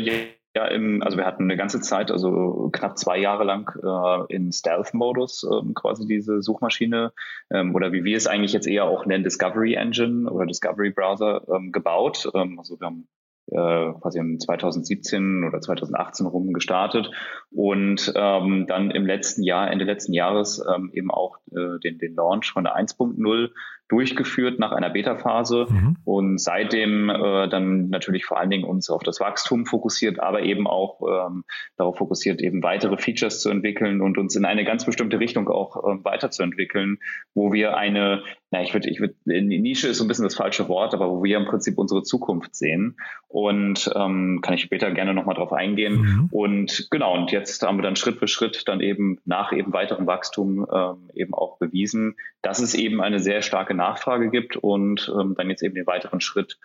ja, 0.57 0.65
im, 0.69 1.03
also 1.03 1.19
wir 1.19 1.27
hatten 1.27 1.43
eine 1.43 1.59
ganze 1.59 1.83
Zeit, 1.83 2.11
also 2.11 2.71
knapp 2.73 2.97
zwei 2.97 3.19
Jahre 3.19 3.45
lang 3.45 3.71
äh, 3.85 4.35
in 4.35 4.51
Stealth-Modus 4.53 5.47
ähm, 5.53 5.75
quasi 5.75 6.07
diese 6.07 6.41
Suchmaschine 6.41 7.13
ähm, 7.51 7.75
oder 7.75 7.93
wie 7.93 8.05
wir 8.05 8.17
es 8.17 8.27
eigentlich 8.27 8.55
jetzt 8.55 8.67
eher 8.67 8.87
auch 8.87 9.05
nennen, 9.05 9.23
Discovery 9.23 9.75
Engine 9.75 10.31
oder 10.31 10.47
Discovery 10.47 10.93
Browser 10.93 11.43
ähm, 11.55 11.73
gebaut. 11.73 12.31
Ähm, 12.35 12.59
also 12.59 12.81
wir 12.81 12.87
haben 12.87 13.07
äh, 13.49 13.93
quasi 14.01 14.19
im 14.19 14.41
2017 14.41 15.45
oder 15.45 15.61
2018 15.61 16.25
rum 16.25 16.55
gestartet 16.55 17.11
und 17.51 18.11
ähm, 18.17 18.65
dann 18.67 18.91
im 18.91 19.05
letzten 19.05 19.43
Jahr, 19.43 19.71
Ende 19.71 19.85
letzten 19.85 20.15
Jahres 20.15 20.65
ähm, 20.75 20.91
eben 20.95 21.11
auch 21.11 21.37
äh, 21.51 21.79
den, 21.85 21.99
den 21.99 22.15
Launch 22.15 22.51
von 22.51 22.65
der 22.65 22.79
1.0 22.79 23.51
durchgeführt 23.89 24.59
nach 24.59 24.73
einer 24.73 24.91
Beta-Phase 24.91 25.67
mhm. 25.69 25.97
und 26.05 26.41
seitdem 26.41 27.09
äh, 27.09 27.49
dann 27.49 27.89
natürlich 27.89 28.25
vor 28.25 28.39
allen 28.39 28.51
Dingen 28.51 28.65
uns 28.65 28.91
auf 28.91 29.03
das 29.05 29.21
Wachstum 29.21 29.65
fokussiert, 29.65 30.19
aber 30.19 30.43
eben 30.43 30.67
auch 30.67 31.01
ähm, 31.03 31.45
darauf 31.77 31.97
fokussiert, 31.99 32.41
eben 32.41 32.63
weitere 32.65 32.97
Features 32.97 33.41
zu 33.41 33.51
entwickeln 33.51 34.01
und 34.01 34.19
uns 34.19 34.35
in 34.35 34.45
eine 34.45 34.65
ganz 34.65 34.85
bestimmte 34.85 35.21
Richtung 35.21 35.49
auch 35.49 35.77
äh, 35.77 36.05
weiterzuentwickeln, 36.05 36.99
wo 37.35 37.53
wir 37.53 37.77
eine, 37.77 38.23
na 38.51 38.61
ich 38.61 38.75
würde, 38.75 38.91
ich 38.91 38.99
würde, 38.99 39.15
Nische 39.25 39.89
ist 39.89 39.99
so 39.99 40.05
ein 40.05 40.09
bisschen 40.09 40.25
das 40.25 40.35
falsche 40.35 40.69
Wort, 40.69 40.93
aber 40.93 41.09
wo 41.09 41.23
wir 41.23 41.37
im 41.37 41.47
Prinzip 41.47 41.79
unsere 41.79 42.03
Zukunft 42.03 42.57
sehen 42.57 42.97
und 43.29 43.89
ähm, 43.95 44.41
kann 44.43 44.55
ich 44.55 44.63
später 44.63 44.91
gerne 44.91 45.15
nochmal 45.15 45.37
drauf 45.37 45.53
eingehen 45.53 46.01
mhm. 46.01 46.29
und 46.33 46.89
genau 46.91 47.15
und 47.15 47.31
jetzt 47.31 47.63
haben 47.63 47.79
wir 47.79 47.83
dann 47.83 47.95
Schritt 47.95 48.19
für 48.19 48.27
Schritt 48.27 48.65
dann 48.67 48.81
eben 48.81 49.19
nach 49.25 49.53
eben 49.53 49.73
weiterem 49.73 50.09
Wachstum 50.09 50.67
ähm, 50.73 51.11
eben 51.15 51.35
auch 51.35 51.59
bewiesen, 51.59 52.17
dass 52.43 52.59
es 52.59 52.75
eben 52.75 53.01
eine 53.01 53.21
sehr 53.21 53.43
starke 53.43 53.76
Nachfrage 53.77 54.31
gibt 54.31 54.57
und 54.57 55.13
ähm, 55.19 55.35
dann 55.37 55.51
jetzt 55.51 55.63
eben 55.63 55.75
den 55.75 55.87
weiteren 55.87 56.21
Schritt 56.21 56.59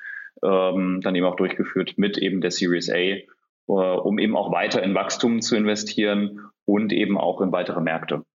ähm, 0.43 1.01
dann 1.01 1.15
eben 1.15 1.25
auch 1.25 1.35
durchgeführt 1.35 1.93
mit 1.97 2.17
eben 2.17 2.41
der 2.41 2.51
Series 2.51 2.89
A 2.89 3.19
äh, 3.71 3.71
um 3.71 4.19
eben 4.19 4.35
auch 4.35 4.51
weiter 4.51 4.83
in 4.83 4.95
Wachstum 4.95 5.41
zu 5.41 5.55
investieren 5.55 6.41
und 6.65 6.91
eben 6.91 7.17
auch 7.17 7.41
in 7.41 7.51
weitere 7.51 7.81
Märkte. 7.81 8.25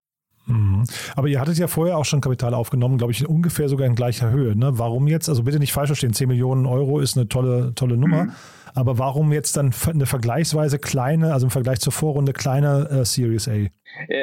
Aber 1.15 1.29
ihr 1.29 1.41
hattet 1.41 1.59
ja 1.59 1.67
vorher 1.67 1.97
auch 1.97 2.05
schon 2.05 2.21
Kapital 2.21 2.55
aufgenommen, 2.55 2.99
glaube 2.99 3.13
ich, 3.13 3.27
ungefähr 3.29 3.69
sogar 3.69 3.87
in 3.87 3.95
gleicher 3.95 4.31
Höhe. 4.31 4.57
Ne? 4.57 4.79
Warum 4.79 5.07
jetzt? 5.07 5.29
Also 5.29 5.43
bitte 5.45 5.59
nicht 5.59 5.73
falsch 5.73 5.89
verstehen, 5.89 6.13
10 6.13 6.29
Millionen 6.29 6.67
Euro 6.67 7.01
ist 7.01 7.17
eine 7.17 7.29
tolle, 7.29 7.73
tolle 7.75 7.97
Nummer. 7.97 8.25
Mhm. 8.25 8.33
Aber 8.77 8.99
warum 8.99 9.33
jetzt 9.33 9.57
dann 9.57 9.73
eine 9.89 10.05
vergleichsweise 10.05 10.79
kleine, 10.79 11.33
also 11.33 11.47
im 11.47 11.51
Vergleich 11.51 11.81
zur 11.81 11.95
Vorrunde 11.95 12.35
kleine 12.35 12.87
äh, 12.91 13.05
Series 13.07 13.49
A? 13.49 13.53
Äh, 13.53 13.71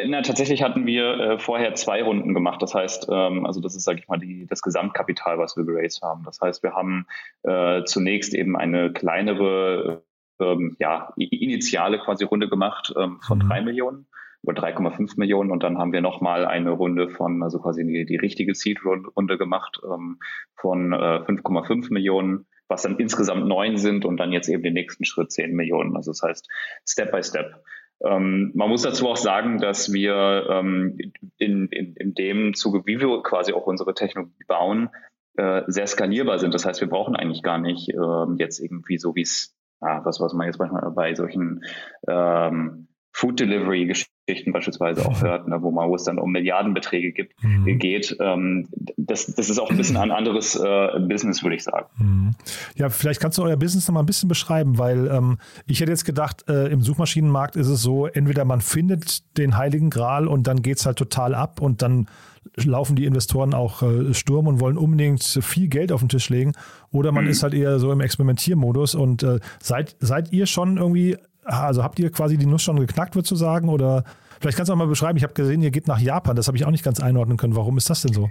na, 0.07 0.21
tatsächlich 0.21 0.61
hatten 0.61 0.85
wir 0.85 1.19
äh, 1.19 1.39
vorher 1.39 1.73
zwei 1.73 2.03
Runden 2.03 2.35
gemacht. 2.35 2.61
Das 2.61 2.75
heißt, 2.75 3.07
ähm, 3.11 3.47
also 3.47 3.59
das 3.61 3.75
ist, 3.75 3.83
sage 3.83 3.99
ich 3.99 4.07
mal, 4.07 4.19
die, 4.19 4.45
das 4.45 4.61
Gesamtkapital, 4.61 5.39
was 5.39 5.57
wir 5.57 5.63
geraced 5.65 6.03
haben. 6.03 6.23
Das 6.23 6.39
heißt, 6.39 6.61
wir 6.61 6.73
haben 6.73 7.07
äh, 7.41 7.83
zunächst 7.85 8.35
eben 8.35 8.55
eine 8.55 8.93
kleinere, 8.93 10.03
ähm, 10.39 10.75
ja, 10.79 11.11
initiale 11.17 11.97
quasi 11.97 12.23
Runde 12.23 12.47
gemacht 12.47 12.93
ähm, 12.95 13.19
von 13.25 13.39
mhm. 13.39 13.47
drei 13.47 13.61
Millionen 13.61 14.05
oder 14.43 14.61
3,5 14.61 15.13
Millionen 15.17 15.51
und 15.51 15.63
dann 15.63 15.77
haben 15.77 15.93
wir 15.93 16.01
nochmal 16.01 16.45
eine 16.45 16.71
Runde 16.71 17.09
von, 17.09 17.41
also 17.43 17.59
quasi 17.59 17.85
die, 17.85 18.05
die 18.05 18.17
richtige 18.17 18.53
Seed-Runde 18.53 19.37
gemacht 19.37 19.81
ähm, 19.83 20.19
von 20.55 20.93
äh, 20.93 21.21
5,5 21.25 21.91
Millionen 21.93 22.45
was 22.67 22.83
dann 22.83 22.97
insgesamt 22.97 23.45
neun 23.45 23.77
sind 23.77 24.05
und 24.05 24.17
dann 24.17 24.31
jetzt 24.31 24.49
eben 24.49 24.63
den 24.63 24.73
nächsten 24.73 25.05
Schritt 25.05 25.31
zehn 25.31 25.53
Millionen. 25.53 25.95
Also 25.95 26.11
das 26.11 26.21
heißt 26.23 26.49
Step 26.87 27.11
by 27.11 27.21
Step. 27.21 27.63
Ähm, 28.03 28.51
man 28.55 28.69
muss 28.69 28.81
dazu 28.81 29.07
auch 29.07 29.17
sagen, 29.17 29.59
dass 29.59 29.93
wir 29.93 30.47
ähm, 30.49 30.97
in, 31.37 31.67
in, 31.67 31.93
in 31.95 32.13
dem 32.13 32.53
Zuge, 32.53 32.85
wie 32.85 32.99
wir 32.99 33.21
quasi 33.23 33.53
auch 33.53 33.65
unsere 33.65 33.93
Technologie 33.93 34.43
bauen, 34.47 34.89
äh, 35.35 35.61
sehr 35.67 35.87
skalierbar 35.87 36.39
sind. 36.39 36.53
Das 36.53 36.65
heißt, 36.65 36.81
wir 36.81 36.89
brauchen 36.89 37.15
eigentlich 37.15 37.43
gar 37.43 37.59
nicht 37.59 37.89
äh, 37.89 38.25
jetzt 38.37 38.59
irgendwie 38.59 38.97
so 38.97 39.15
wie 39.15 39.21
es, 39.21 39.55
ah, 39.79 40.01
was, 40.03 40.19
was 40.19 40.33
man 40.33 40.47
jetzt 40.47 40.59
manchmal 40.59 40.91
bei 40.91 41.15
solchen 41.15 41.63
ähm, 42.07 42.87
Food 43.11 43.39
Delivery 43.39 43.85
Geschichten 43.85 44.12
beispielsweise 44.25 45.05
auch 45.05 45.21
hört, 45.23 45.47
ne, 45.47 45.61
wo 45.61 45.71
man, 45.71 45.89
wo 45.89 45.95
es 45.95 46.03
dann 46.03 46.17
um 46.17 46.31
Milliardenbeträge 46.31 47.11
gibt, 47.11 47.43
mhm. 47.43 47.79
geht. 47.79 48.15
Ähm, 48.19 48.67
das, 48.97 49.27
das 49.27 49.49
ist 49.49 49.59
auch 49.59 49.69
ein 49.69 49.77
bisschen 49.77 49.97
ein 49.97 50.11
anderes 50.11 50.55
äh, 50.55 50.99
Business, 50.99 51.43
würde 51.43 51.55
ich 51.55 51.63
sagen. 51.63 51.87
Mhm. 51.97 52.31
Ja, 52.75 52.89
vielleicht 52.89 53.19
kannst 53.19 53.37
du 53.37 53.43
euer 53.43 53.57
Business 53.57 53.87
noch 53.87 53.93
mal 53.93 54.01
ein 54.01 54.05
bisschen 54.05 54.29
beschreiben, 54.29 54.77
weil 54.77 55.07
ähm, 55.07 55.37
ich 55.65 55.81
hätte 55.81 55.91
jetzt 55.91 56.05
gedacht, 56.05 56.45
äh, 56.47 56.67
im 56.67 56.81
Suchmaschinenmarkt 56.81 57.55
ist 57.55 57.67
es 57.67 57.81
so, 57.81 58.07
entweder 58.07 58.45
man 58.45 58.61
findet 58.61 59.37
den 59.37 59.57
Heiligen 59.57 59.89
Gral 59.89 60.27
und 60.27 60.47
dann 60.47 60.61
geht 60.61 60.77
es 60.77 60.85
halt 60.85 60.97
total 60.97 61.35
ab 61.35 61.61
und 61.61 61.81
dann 61.81 62.07
laufen 62.55 62.95
die 62.95 63.05
Investoren 63.05 63.53
auch 63.53 63.81
äh, 63.81 64.13
Sturm 64.13 64.47
und 64.47 64.59
wollen 64.59 64.77
unbedingt 64.77 65.23
viel 65.23 65.67
Geld 65.67 65.91
auf 65.91 66.01
den 66.01 66.09
Tisch 66.09 66.29
legen. 66.29 66.53
Oder 66.91 67.11
man 67.11 67.25
mhm. 67.25 67.31
ist 67.31 67.43
halt 67.43 67.53
eher 67.53 67.79
so 67.79 67.91
im 67.91 68.01
Experimentiermodus. 68.01 68.95
Und 68.95 69.23
äh, 69.23 69.39
seid, 69.61 69.95
seid 69.99 70.31
ihr 70.31 70.45
schon 70.45 70.77
irgendwie 70.77 71.17
also 71.45 71.83
habt 71.83 71.99
ihr 71.99 72.11
quasi 72.11 72.37
die 72.37 72.45
Nuss 72.45 72.63
schon 72.63 72.79
geknackt, 72.79 73.15
würdest 73.15 73.31
du 73.31 73.35
sagen? 73.35 73.69
Oder 73.69 74.03
vielleicht 74.39 74.57
kannst 74.57 74.69
du 74.69 74.73
auch 74.73 74.77
mal 74.77 74.87
beschreiben, 74.87 75.17
ich 75.17 75.23
habe 75.23 75.33
gesehen, 75.33 75.61
ihr 75.61 75.71
geht 75.71 75.87
nach 75.87 75.99
Japan. 75.99 76.35
Das 76.35 76.47
habe 76.47 76.57
ich 76.57 76.65
auch 76.65 76.71
nicht 76.71 76.83
ganz 76.83 76.99
einordnen 76.99 77.37
können. 77.37 77.55
Warum 77.55 77.77
ist 77.77 77.89
das 77.89 78.01
denn 78.01 78.13
so? 78.13 78.29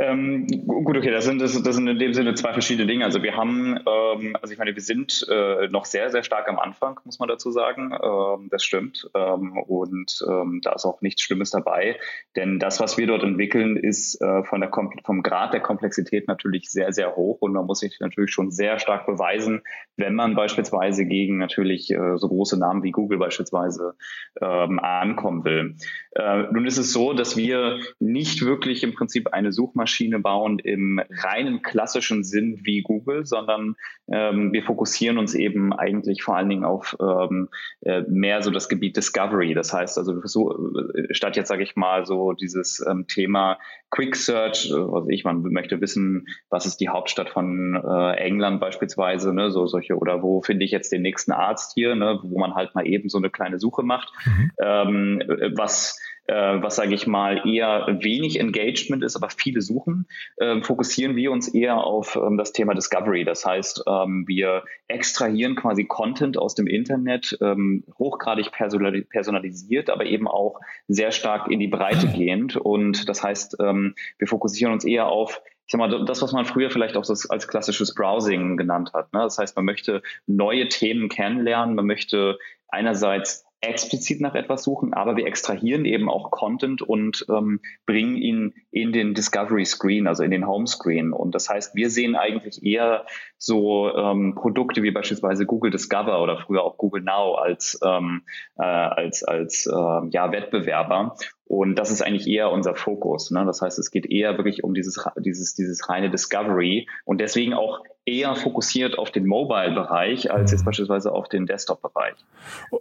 Ähm, 0.00 0.46
gut, 0.66 0.96
okay, 0.96 1.10
das 1.10 1.26
sind, 1.26 1.42
das, 1.42 1.52
sind 1.52 1.86
in 1.86 1.98
dem 1.98 2.14
Sinne 2.14 2.32
zwei 2.34 2.54
verschiedene 2.54 2.86
Dinge. 2.86 3.04
Also 3.04 3.22
wir 3.22 3.36
haben, 3.36 3.78
ähm, 3.86 4.34
also 4.40 4.52
ich 4.52 4.58
meine, 4.58 4.74
wir 4.74 4.82
sind 4.82 5.26
äh, 5.28 5.68
noch 5.68 5.84
sehr, 5.84 6.10
sehr 6.10 6.22
stark 6.22 6.48
am 6.48 6.58
Anfang, 6.58 6.98
muss 7.04 7.18
man 7.18 7.28
dazu 7.28 7.50
sagen. 7.50 7.92
Ähm, 8.02 8.48
das 8.50 8.64
stimmt. 8.64 9.10
Ähm, 9.14 9.58
und 9.58 10.24
ähm, 10.26 10.60
da 10.62 10.72
ist 10.72 10.86
auch 10.86 11.02
nichts 11.02 11.20
Schlimmes 11.20 11.50
dabei. 11.50 11.98
Denn 12.34 12.58
das, 12.58 12.80
was 12.80 12.96
wir 12.96 13.06
dort 13.06 13.22
entwickeln, 13.24 13.76
ist 13.76 14.20
äh, 14.22 14.42
von 14.44 14.62
der 14.62 14.70
vom 15.04 15.22
Grad 15.22 15.52
der 15.52 15.60
Komplexität 15.60 16.28
natürlich 16.28 16.70
sehr, 16.70 16.92
sehr 16.94 17.16
hoch. 17.16 17.42
Und 17.42 17.52
man 17.52 17.66
muss 17.66 17.80
sich 17.80 17.98
natürlich 18.00 18.32
schon 18.32 18.50
sehr 18.50 18.78
stark 18.78 19.04
beweisen, 19.04 19.60
wenn 19.96 20.14
man 20.14 20.34
beispielsweise 20.34 21.04
gegen 21.04 21.36
natürlich 21.36 21.90
äh, 21.90 22.16
so 22.16 22.28
große 22.28 22.58
Namen 22.58 22.82
wie 22.82 22.90
Google 22.90 23.18
beispielsweise 23.18 23.94
ähm, 24.40 24.78
ankommen 24.78 25.44
will. 25.44 25.76
Äh, 26.12 26.44
nun 26.50 26.66
ist 26.66 26.78
es 26.78 26.92
so, 26.92 27.12
dass 27.12 27.36
wir 27.36 27.78
nicht 28.00 28.44
wirklich 28.44 28.82
im 28.82 28.94
Prinzip 28.94 29.32
eine 29.32 29.52
Suchmaschine 29.52 30.18
bauen 30.18 30.58
im 30.58 31.00
reinen 31.08 31.62
klassischen 31.62 32.24
Sinn 32.24 32.60
wie 32.64 32.82
Google, 32.82 33.26
sondern 33.26 33.76
ähm, 34.10 34.52
wir 34.52 34.64
fokussieren 34.64 35.18
uns 35.18 35.34
eben 35.34 35.72
eigentlich 35.72 36.22
vor 36.22 36.36
allen 36.36 36.48
Dingen 36.48 36.64
auf 36.64 36.96
ähm, 37.00 37.48
äh, 37.82 38.02
mehr 38.08 38.42
so 38.42 38.50
das 38.50 38.68
Gebiet 38.68 38.96
Discovery. 38.96 39.54
Das 39.54 39.72
heißt 39.72 39.98
also, 39.98 40.20
so, 40.24 40.74
äh, 40.94 41.14
statt 41.14 41.36
jetzt 41.36 41.48
sage 41.48 41.62
ich 41.62 41.76
mal 41.76 42.04
so 42.04 42.32
dieses 42.32 42.84
ähm, 42.88 43.06
Thema 43.06 43.58
Quick 43.90 44.16
Search, 44.16 44.72
also 44.72 45.06
ich, 45.08 45.24
man 45.24 45.42
möchte 45.42 45.80
wissen, 45.80 46.26
was 46.48 46.66
ist 46.66 46.78
die 46.78 46.88
Hauptstadt 46.88 47.30
von 47.30 47.74
äh, 47.76 48.14
England 48.16 48.60
beispielsweise, 48.60 49.32
ne, 49.32 49.50
so 49.50 49.66
solche 49.66 49.96
oder 49.96 50.22
wo 50.22 50.42
finde 50.42 50.64
ich 50.64 50.70
jetzt 50.70 50.92
den 50.92 51.02
nächsten 51.02 51.32
Arzt 51.32 51.72
hier, 51.74 51.94
ne, 51.94 52.18
wo 52.22 52.38
man 52.38 52.54
halt 52.54 52.74
mal 52.74 52.86
eben 52.86 53.08
so 53.08 53.18
eine 53.18 53.30
kleine 53.30 53.58
Suche 53.58 53.82
macht, 53.82 54.12
mhm. 54.24 54.50
ähm, 54.60 55.22
was 55.56 55.96
äh, 55.98 55.99
was 56.26 56.76
sage 56.76 56.94
ich 56.94 57.06
mal 57.06 57.48
eher 57.48 57.86
wenig 58.00 58.38
Engagement 58.38 59.02
ist, 59.02 59.16
aber 59.16 59.30
viele 59.30 59.60
suchen, 59.60 60.06
äh, 60.36 60.60
fokussieren 60.62 61.16
wir 61.16 61.32
uns 61.32 61.48
eher 61.48 61.78
auf 61.78 62.16
ähm, 62.16 62.36
das 62.36 62.52
Thema 62.52 62.74
Discovery. 62.74 63.24
Das 63.24 63.44
heißt, 63.44 63.84
ähm, 63.86 64.24
wir 64.26 64.64
extrahieren 64.88 65.56
quasi 65.56 65.84
Content 65.84 66.38
aus 66.38 66.54
dem 66.54 66.66
Internet, 66.66 67.36
ähm, 67.40 67.84
hochgradig 67.98 68.52
personalisiert, 68.52 69.90
aber 69.90 70.06
eben 70.06 70.28
auch 70.28 70.60
sehr 70.88 71.10
stark 71.10 71.50
in 71.50 71.58
die 71.58 71.68
Breite 71.68 72.06
gehend. 72.16 72.56
Und 72.56 73.08
das 73.08 73.22
heißt, 73.22 73.56
ähm, 73.60 73.94
wir 74.18 74.28
fokussieren 74.28 74.72
uns 74.72 74.84
eher 74.84 75.06
auf 75.06 75.42
ich 75.66 75.72
sag 75.72 75.78
mal, 75.78 76.04
das, 76.04 76.20
was 76.20 76.32
man 76.32 76.46
früher 76.46 76.68
vielleicht 76.68 76.96
auch 76.96 77.08
als 77.08 77.46
klassisches 77.46 77.94
Browsing 77.94 78.56
genannt 78.56 78.90
hat. 78.92 79.12
Ne? 79.12 79.20
Das 79.20 79.38
heißt, 79.38 79.54
man 79.54 79.64
möchte 79.64 80.02
neue 80.26 80.68
Themen 80.68 81.08
kennenlernen, 81.08 81.76
man 81.76 81.86
möchte 81.86 82.40
einerseits 82.66 83.44
explizit 83.60 84.20
nach 84.20 84.34
etwas 84.34 84.62
suchen, 84.62 84.94
aber 84.94 85.16
wir 85.16 85.26
extrahieren 85.26 85.84
eben 85.84 86.08
auch 86.08 86.30
Content 86.30 86.80
und 86.82 87.26
ähm, 87.28 87.60
bringen 87.84 88.16
ihn 88.16 88.54
in 88.70 88.92
den 88.92 89.14
Discovery 89.14 89.66
Screen, 89.66 90.06
also 90.06 90.22
in 90.22 90.30
den 90.30 90.46
Home 90.46 90.66
Screen. 90.66 91.12
Und 91.12 91.34
das 91.34 91.48
heißt, 91.48 91.74
wir 91.74 91.90
sehen 91.90 92.16
eigentlich 92.16 92.64
eher 92.64 93.04
so 93.36 93.94
ähm, 93.94 94.34
Produkte 94.34 94.82
wie 94.82 94.90
beispielsweise 94.90 95.44
Google 95.44 95.70
Discover 95.70 96.22
oder 96.22 96.38
früher 96.38 96.62
auch 96.62 96.78
Google 96.78 97.02
Now 97.02 97.34
als 97.34 97.78
ähm, 97.84 98.22
äh, 98.58 98.62
als 98.62 99.24
als 99.24 99.66
äh, 99.66 100.08
ja 100.10 100.32
Wettbewerber. 100.32 101.16
Und 101.44 101.74
das 101.74 101.90
ist 101.90 102.00
eigentlich 102.00 102.28
eher 102.28 102.52
unser 102.52 102.76
Fokus. 102.76 103.30
Ne? 103.30 103.44
Das 103.44 103.60
heißt, 103.60 103.78
es 103.78 103.90
geht 103.90 104.06
eher 104.06 104.36
wirklich 104.36 104.64
um 104.64 104.72
dieses 104.72 105.04
dieses 105.18 105.54
dieses 105.54 105.88
reine 105.88 106.10
Discovery 106.10 106.88
und 107.04 107.20
deswegen 107.20 107.54
auch 107.54 107.82
eher 108.10 108.34
fokussiert 108.36 108.98
auf 108.98 109.10
den 109.10 109.26
Mobile-Bereich 109.26 110.32
als 110.32 110.50
jetzt 110.50 110.62
mhm. 110.62 110.66
beispielsweise 110.66 111.12
auf 111.12 111.28
den 111.28 111.46
Desktop-Bereich. 111.46 112.14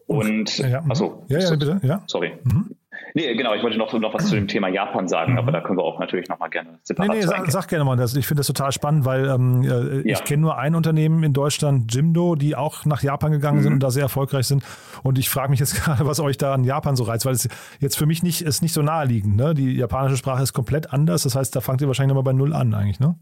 Und, 0.07 0.57
ja, 0.57 0.81
mhm. 0.81 0.91
achso, 0.91 1.23
ja, 1.27 1.39
ja, 1.39 1.49
bitte, 1.51 1.79
ja. 1.83 2.03
Sorry. 2.07 2.33
Mhm. 2.43 2.75
Nee, 3.13 3.35
genau, 3.35 3.53
ich 3.53 3.63
wollte 3.63 3.77
noch, 3.77 3.91
noch 3.93 4.13
was 4.13 4.27
zu 4.27 4.35
dem 4.35 4.47
Thema 4.47 4.67
Japan 4.67 5.07
sagen, 5.07 5.33
mhm. 5.33 5.39
aber 5.39 5.51
da 5.51 5.61
können 5.61 5.77
wir 5.77 5.83
auch 5.83 5.99
natürlich 5.99 6.29
noch 6.29 6.39
mal 6.39 6.47
gerne 6.47 6.79
separat 6.83 7.09
Nee, 7.09 7.15
nee, 7.17 7.21
sag, 7.25 7.49
sag, 7.49 7.67
gerne 7.67 7.85
mal 7.85 7.95
das. 7.95 8.15
Ich 8.15 8.27
finde 8.27 8.39
das 8.39 8.47
total 8.47 8.71
spannend, 8.71 9.05
weil 9.05 9.27
ähm, 9.27 9.63
äh, 9.63 10.07
ja. 10.07 10.17
ich 10.17 10.23
kenne 10.23 10.41
nur 10.41 10.57
ein 10.57 10.75
Unternehmen 10.75 11.23
in 11.23 11.33
Deutschland, 11.33 11.93
Jimdo, 11.93 12.35
die 12.35 12.55
auch 12.55 12.85
nach 12.85 13.01
Japan 13.01 13.31
gegangen 13.31 13.59
mhm. 13.59 13.63
sind 13.63 13.73
und 13.73 13.83
da 13.83 13.89
sehr 13.89 14.03
erfolgreich 14.03 14.47
sind. 14.47 14.63
Und 15.03 15.17
ich 15.17 15.29
frage 15.29 15.49
mich 15.49 15.59
jetzt 15.59 15.75
gerade, 15.83 16.05
was 16.05 16.19
euch 16.19 16.37
da 16.37 16.53
an 16.53 16.63
Japan 16.63 16.95
so 16.95 17.03
reizt, 17.03 17.25
weil 17.25 17.33
es 17.33 17.47
jetzt 17.79 17.97
für 17.97 18.05
mich 18.05 18.23
nicht, 18.23 18.41
ist 18.41 18.61
nicht 18.61 18.73
so 18.73 18.81
naheliegend. 18.81 19.35
Ne? 19.35 19.53
Die 19.53 19.75
japanische 19.75 20.17
Sprache 20.17 20.43
ist 20.43 20.53
komplett 20.53 20.93
anders. 20.93 21.23
Das 21.23 21.35
heißt, 21.35 21.55
da 21.55 21.61
fangt 21.61 21.81
ihr 21.81 21.87
wahrscheinlich 21.87 22.15
nochmal 22.15 22.33
bei 22.33 22.37
Null 22.37 22.53
an 22.53 22.73
eigentlich, 22.73 22.99
ne? 22.99 23.15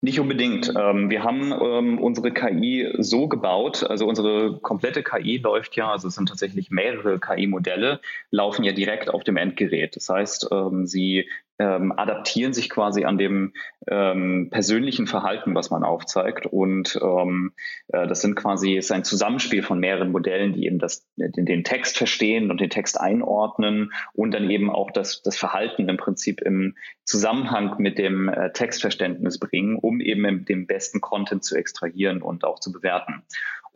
Nicht 0.00 0.20
unbedingt. 0.20 0.72
Ähm, 0.78 1.10
wir 1.10 1.24
haben 1.24 1.52
ähm, 1.52 1.98
unsere 1.98 2.30
KI 2.32 2.88
so 2.98 3.26
gebaut, 3.26 3.82
also 3.82 4.06
unsere 4.06 4.60
komplette 4.60 5.02
KI 5.02 5.38
läuft 5.38 5.74
ja, 5.74 5.90
also 5.90 6.06
es 6.06 6.14
sind 6.14 6.28
tatsächlich 6.28 6.70
mehrere 6.70 7.18
KI-Modelle, 7.18 8.00
laufen 8.30 8.62
ja 8.62 8.72
direkt 8.72 9.10
auf 9.10 9.24
dem 9.24 9.36
Endgerät. 9.36 9.96
Das 9.96 10.08
heißt, 10.08 10.50
ähm, 10.52 10.86
sie 10.86 11.28
ähm, 11.58 11.92
adaptieren 11.96 12.52
sich 12.52 12.70
quasi 12.70 13.04
an 13.04 13.18
dem 13.18 13.52
ähm, 13.88 14.48
persönlichen 14.50 15.06
Verhalten, 15.06 15.54
was 15.54 15.70
man 15.70 15.82
aufzeigt. 15.82 16.46
Und 16.46 16.98
ähm, 17.02 17.52
äh, 17.88 18.06
das 18.06 18.20
sind 18.20 18.36
quasi 18.36 18.76
ist 18.76 18.92
ein 18.92 19.04
Zusammenspiel 19.04 19.62
von 19.62 19.80
mehreren 19.80 20.12
Modellen, 20.12 20.52
die 20.52 20.66
eben 20.66 20.78
das, 20.78 21.06
den, 21.16 21.46
den, 21.46 21.64
Text 21.64 21.98
verstehen 21.98 22.50
und 22.50 22.60
den 22.60 22.70
Text 22.70 23.00
einordnen 23.00 23.92
und 24.14 24.32
dann 24.32 24.50
eben 24.50 24.70
auch 24.70 24.90
das, 24.90 25.22
das 25.22 25.36
Verhalten 25.36 25.88
im 25.88 25.96
Prinzip 25.96 26.40
im 26.40 26.76
Zusammenhang 27.04 27.74
mit 27.78 27.98
dem 27.98 28.28
äh, 28.28 28.52
Textverständnis 28.52 29.38
bringen, 29.38 29.76
um 29.76 30.00
eben 30.00 30.44
den 30.44 30.66
besten 30.66 31.00
Content 31.00 31.44
zu 31.44 31.56
extrahieren 31.56 32.22
und 32.22 32.44
auch 32.44 32.60
zu 32.60 32.72
bewerten. 32.72 33.22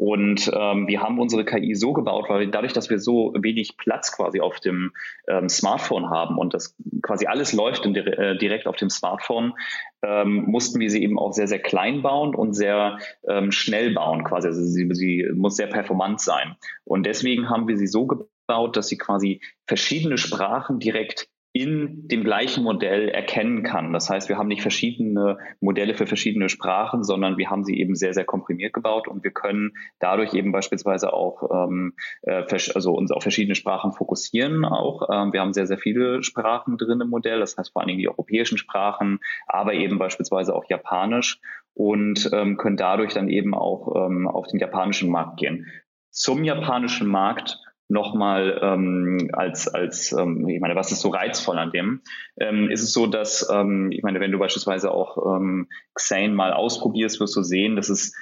Und 0.05 0.51
ähm, 0.53 0.89
wir 0.89 1.01
haben 1.01 1.21
unsere 1.21 1.45
KI 1.45 1.77
so 1.77 1.93
gebaut, 1.93 2.25
weil 2.29 2.49
dadurch, 2.49 2.73
dass 2.73 2.91
wir 2.91 2.99
so 2.99 3.33
wenig 3.39 3.77
Platz 3.77 4.11
quasi 4.11 4.41
auf 4.41 4.59
dem 4.59 4.91
ähm, 5.29 5.49
Smartphone 5.49 6.11
haben 6.11 6.39
und 6.39 6.55
das 6.55 6.77
quasi 7.03 7.27
alles 7.27 7.53
läuft 7.53 7.87
in, 7.87 7.95
äh, 7.95 8.37
direkt 8.37 8.67
auf 8.67 8.75
dem 8.75 8.91
Smartphone, 8.91 9.55
ähm, 10.03 10.47
mussten 10.49 10.81
wir 10.81 10.91
sie 10.91 11.05
eben 11.05 11.21
auch 11.21 11.33
sehr, 11.33 11.47
sehr 11.47 11.61
klein 11.61 12.03
bauen 12.03 12.35
und 12.35 12.53
sehr 12.55 12.99
ähm, 13.29 13.53
schnell 13.53 13.95
bauen 13.95 14.25
quasi. 14.25 14.49
Also 14.49 14.65
sie, 14.65 14.89
sie 14.93 15.25
muss 15.37 15.55
sehr 15.55 15.69
performant 15.69 16.21
sein. 16.21 16.57
Und 16.83 17.07
deswegen 17.07 17.49
haben 17.49 17.69
wir 17.69 17.77
sie 17.77 17.87
so 17.87 18.09
gebaut, 18.09 18.77
dass 18.77 18.89
sie 18.89 18.99
quasi 18.99 19.41
verschiedene 19.69 20.19
Sprachen 20.19 20.81
direkt 20.81 21.29
in 21.55 22.09
dem 22.09 22.25
gleichen 22.25 22.65
Modell 22.65 23.11
erkennen 23.11 23.63
kann. 23.63 23.93
Das 23.93 24.09
heißt, 24.09 24.31
wir 24.31 24.39
haben 24.39 24.49
nicht 24.49 24.63
verschiedene 24.63 25.37
Modelle 25.61 25.95
für 25.95 26.07
verschiedene 26.07 26.49
Sprachen, 26.49 27.05
sondern 27.05 27.37
wir 27.37 27.51
haben 27.51 27.63
sie 27.63 27.79
eben 27.79 27.95
sehr, 27.95 28.15
sehr 28.15 28.25
komprimiert 28.25 28.73
gebaut 28.73 29.07
und 29.07 29.23
wir 29.23 29.33
können 29.33 29.73
dadurch 29.99 30.33
eben 30.33 30.51
beispielsweise 30.51 31.13
auch 31.13 31.69
ähm, 31.69 31.95
äh, 32.23 32.45
also 32.75 32.95
uns 32.95 33.13
auf 33.13 33.23
verschiedene 33.23 33.55
Sprachen 33.55 33.93
fokussieren. 33.93 34.65
Auch 34.65 35.09
ähm, 35.13 35.35
wir 35.35 35.41
haben 35.41 35.53
sehr, 35.53 35.67
sehr 35.67 35.79
viele 35.79 36.23
Sprachen 36.23 36.79
drin 36.79 37.03
im 37.03 37.11
Modell, 37.11 37.41
das 37.41 37.59
heißt 37.59 37.73
vor 37.73 37.83
allen 37.83 37.89
Dingen 37.89 38.01
die 38.01 38.09
europäischen 38.09 38.57
Sprachen, 38.57 39.21
aber 39.47 39.75
eben 39.75 39.99
beispielsweise 39.99 40.55
auch 40.55 40.65
Japanisch 40.71 41.39
und 41.75 42.31
ähm, 42.33 42.57
können 42.57 42.79
dadurch 42.79 43.13
dann 43.13 43.29
eben 43.29 43.55
auch 43.55 43.95
ähm, 44.07 44.27
auf 44.27 44.47
den 44.47 44.59
japanischen 44.59 45.11
Markt 45.11 45.39
gehen. 45.39 45.67
Zum 46.11 46.45
japanischen 46.45 47.09
Markt 47.09 47.59
nochmal 47.93 48.59
ähm, 48.63 49.31
als, 49.33 49.69
als 49.69 50.13
ähm, 50.13 50.49
ich 50.49 50.61
meine, 50.61 50.75
was 50.75 50.91
ist 50.91 51.01
so 51.01 51.11
reizvoll 51.11 51.59
an 51.59 51.71
dem? 51.71 52.01
Ähm, 52.39 52.71
ist 52.71 52.83
es 52.83 52.93
so, 52.93 53.07
dass, 53.07 53.49
ähm, 53.53 53.93
ich 53.93 54.03
meine, 54.03 54.19
wenn 54.19 54.33
du 54.33 54.39
beispielsweise 54.39 54.91
auch 54.91 55.37
ähm, 55.37 55.69
Xane 55.95 56.33
mal 56.33 56.53
ausprobierst, 56.53 57.21
wirst 57.21 57.37
du 57.37 57.43
sehen, 57.43 57.77
dass 57.77 57.91
es 57.91 58.15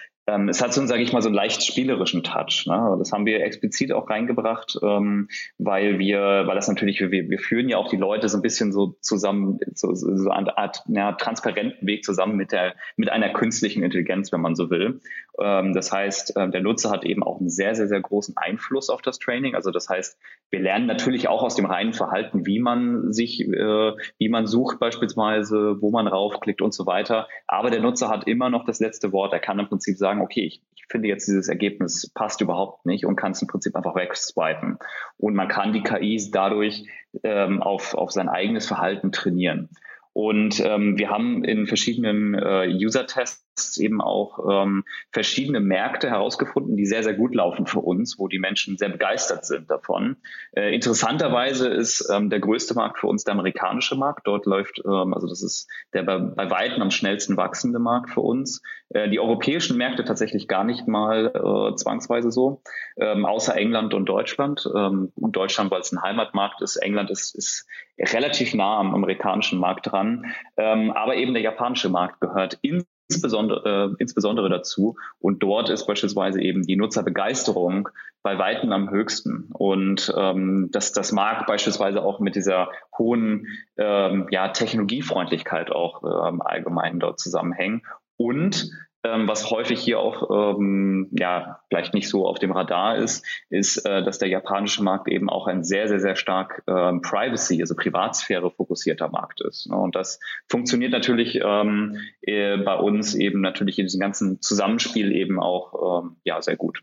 es 0.49 0.62
hat 0.62 0.73
so, 0.73 0.85
sage 0.87 1.03
ich 1.03 1.12
mal, 1.12 1.23
so 1.23 1.29
einen 1.29 1.35
leicht 1.35 1.64
spielerischen 1.64 2.23
Touch. 2.23 2.66
Ne? 2.66 2.97
Das 2.99 3.12
haben 3.12 3.27
wir 3.27 3.43
explizit 3.43 3.93
auch 3.93 4.09
reingebracht, 4.09 4.79
ähm, 4.83 5.29
weil 5.59 5.99
wir, 5.99 6.21
weil 6.47 6.55
das 6.55 6.69
natürlich, 6.69 7.01
wir, 7.01 7.11
wir 7.11 7.38
führen 7.38 7.69
ja 7.69 7.77
auch 7.77 7.88
die 7.88 7.97
Leute 7.97 8.29
so 8.29 8.38
ein 8.38 8.43
bisschen 8.43 8.73
so 8.73 8.97
zusammen, 9.01 9.59
so, 9.75 9.95
so 9.95 10.31
eine 10.31 10.57
Art 10.57 10.83
ja, 10.88 11.12
transparenten 11.12 11.87
Weg 11.87 12.05
zusammen 12.05 12.37
mit 12.37 12.53
der, 12.53 12.75
mit 12.97 13.11
einer 13.11 13.31
künstlichen 13.33 13.83
Intelligenz, 13.83 14.33
wenn 14.33 14.40
man 14.40 14.55
so 14.55 14.71
will. 14.71 15.01
Ähm, 15.40 15.73
das 15.73 15.93
heißt, 15.93 16.37
äh, 16.37 16.51
der 16.51 16.61
Nutzer 16.61 16.90
hat 16.90 17.05
eben 17.05 17.23
auch 17.23 17.40
einen 17.40 17.49
sehr, 17.49 17.75
sehr, 17.75 17.88
sehr 17.88 18.01
großen 18.01 18.37
Einfluss 18.37 18.90
auf 18.90 19.03
das 19.03 19.19
Training. 19.19 19.55
Also 19.55 19.71
das 19.71 19.88
heißt, 19.88 20.19
wir 20.51 20.61
lernen 20.61 20.87
natürlich 20.87 21.29
auch 21.29 21.43
aus 21.43 21.55
dem 21.55 21.66
reinen 21.66 21.93
Verhalten, 21.93 22.47
wie 22.47 22.59
man 22.59 23.12
sich, 23.12 23.40
äh, 23.40 23.93
wie 24.19 24.29
man 24.29 24.47
sucht 24.47 24.79
beispielsweise, 24.81 25.81
wo 25.81 25.90
man 25.90 26.07
raufklickt 26.07 26.61
und 26.61 26.75
so 26.75 26.87
weiter. 26.87 27.29
Aber 27.47 27.71
der 27.71 27.81
Nutzer 27.81 28.09
hat 28.09 28.27
immer 28.27 28.51
noch 28.51 28.64
das 28.64 28.81
letzte 28.81 29.12
Wort. 29.12 29.33
Er 29.33 29.40
kann 29.40 29.59
im 29.59 29.69
Prinzip 29.69 29.97
sagen, 29.97 30.20
okay, 30.21 30.45
ich, 30.45 30.63
ich 30.75 30.85
finde 30.89 31.09
jetzt 31.09 31.27
dieses 31.27 31.49
Ergebnis 31.49 32.11
passt 32.15 32.41
überhaupt 32.41 32.87
nicht 32.87 33.07
und 33.07 33.17
kann 33.17 33.33
es 33.33 33.43
im 33.43 33.49
Prinzip 33.49 33.77
einfach 33.77 33.95
wegswipen. 33.95 34.79
Und 35.19 35.35
man 35.35 35.49
kann 35.49 35.73
die 35.73 35.83
KIs 35.83 36.31
dadurch 36.31 36.85
ähm, 37.23 37.63
auf, 37.63 37.95
auf 37.95 38.11
sein 38.11 38.29
eigenes 38.29 38.67
Verhalten 38.67 39.13
trainieren. 39.13 39.69
Und 40.13 40.61
ähm, 40.65 40.99
wir 40.99 41.11
haben 41.11 41.45
in 41.45 41.67
verschiedenen 41.67 42.35
äh, 42.35 42.67
User-Tests 42.69 43.45
eben 43.79 44.01
auch 44.01 44.38
ähm, 44.51 44.85
verschiedene 45.12 45.61
Märkte 45.61 46.11
herausgefunden, 46.11 46.77
die 46.77 46.87
sehr, 46.87 47.03
sehr 47.03 47.14
gut 47.14 47.35
laufen 47.35 47.66
für 47.66 47.81
uns, 47.81 48.18
wo 48.18 48.29
die 48.29 48.38
Menschen 48.38 48.77
sehr 48.77 48.88
begeistert 48.88 49.44
sind 49.44 49.70
davon. 49.70 50.16
Äh, 50.53 50.75
interessanterweise 50.75 51.68
ist 51.68 52.09
ähm, 52.12 52.31
der 52.31 52.40
größte 52.40 52.75
Markt 52.75 52.99
für 52.99 53.07
uns 53.07 53.25
der 53.25 53.35
amerikanische 53.35 53.96
Markt. 53.96 54.27
Dort 54.27 54.46
läuft, 54.46 54.81
ähm, 54.85 55.14
also 55.14 55.27
das 55.27 55.42
ist 55.42 55.68
der 55.92 56.03
bei, 56.03 56.18
bei 56.18 56.51
Weitem 56.51 56.83
am 56.83 56.90
schnellsten 56.90 57.37
wachsende 57.37 57.79
Markt 57.79 58.11
für 58.11 58.20
uns. 58.20 58.62
Äh, 58.90 59.09
die 59.09 59.20
europäischen 59.20 59.77
Märkte 59.77 60.05
tatsächlich 60.05 60.49
gar 60.49 60.64
nicht 60.64 60.88
mal 60.88 61.27
äh, 61.27 61.75
zwangsweise 61.77 62.31
so, 62.31 62.62
ähm, 62.96 63.25
außer 63.25 63.57
England 63.57 63.94
und 63.94 64.07
Deutschland. 64.07 64.68
Ähm, 64.75 65.12
und 65.14 65.37
Deutschland, 65.37 65.70
weil 65.70 65.81
es 65.81 65.92
ein 65.92 66.03
Heimatmarkt 66.03 66.61
ist, 66.62 66.77
England 66.77 67.11
ist, 67.11 67.35
ist 67.35 67.66
relativ 67.99 68.55
nah 68.55 68.79
am 68.79 68.94
amerikanischen 68.94 69.59
Markt 69.59 69.90
dran. 69.90 70.27
Ähm, 70.57 70.90
aber 70.92 71.16
eben 71.16 71.35
der 71.35 71.42
japanische 71.42 71.88
Markt 71.88 72.20
gehört 72.20 72.59
in 72.62 72.85
insbesondere, 73.11 73.90
äh, 73.92 73.96
insbesondere 73.99 74.49
dazu. 74.49 74.96
Und 75.18 75.42
dort 75.42 75.68
ist 75.68 75.87
beispielsweise 75.87 76.40
eben 76.40 76.62
die 76.62 76.77
Nutzerbegeisterung 76.77 77.88
bei 78.23 78.38
Weitem 78.38 78.73
am 78.73 78.90
höchsten. 78.90 79.51
Und 79.53 80.12
ähm, 80.16 80.68
das, 80.73 80.92
das 80.92 81.12
mag 81.12 81.46
beispielsweise 81.46 82.03
auch 82.03 82.20
mit 82.20 82.37
dieser 82.37 82.70
hohen 82.96 83.46
ähm, 83.77 84.29
ja, 84.31 84.49
Technologiefreundlichkeit 84.49 85.70
auch 85.70 86.03
ähm, 86.05 86.40
allgemein 86.40 87.01
dort 87.01 87.18
zusammenhängen. 87.18 87.83
Und 88.16 88.70
ähm, 89.03 89.29
was 89.29 89.51
häufig 89.51 89.81
hier 89.81 89.99
auch 89.99 90.57
ähm, 90.57 91.09
ja 91.13 91.61
vielleicht 91.69 91.95
nicht 91.95 92.09
so 92.09 92.27
auf 92.27 92.39
dem 92.39 92.53
Radar 92.53 92.97
ist, 92.97 93.25
ist, 93.49 93.79
äh, 93.87 94.03
dass 94.03 94.19
der 94.19 94.29
japanische 94.29 94.83
Markt 94.83 95.09
eben 95.09 95.31
auch 95.31 95.47
ein 95.47 95.65
sehr, 95.65 95.89
sehr, 95.89 96.01
sehr 96.01 96.17
stark 96.17 96.63
ähm, 96.67 97.01
Privacy, 97.01 97.61
also 97.61 97.75
Privatsphäre 97.75 98.51
fokussierter 98.51 99.09
Markt 99.09 99.41
ist. 99.41 99.69
Ne? 99.69 99.77
Und 99.77 99.97
das 99.97 100.21
funktioniert 100.49 100.93
natürlich 100.93 101.41
ähm, 101.43 101.99
äh, 102.23 102.59
bei 102.59 102.77
uns 102.77 103.15
eben 103.15 103.41
natürlich 103.41 103.79
in 103.79 103.87
diesem 103.87 104.01
ganzen 104.01 104.41
Zusammenspiel 104.43 105.13
eben 105.13 105.41
auch 105.41 106.03
ähm, 106.03 106.17
ja 106.25 106.43
sehr 106.43 106.57
gut. 106.57 106.83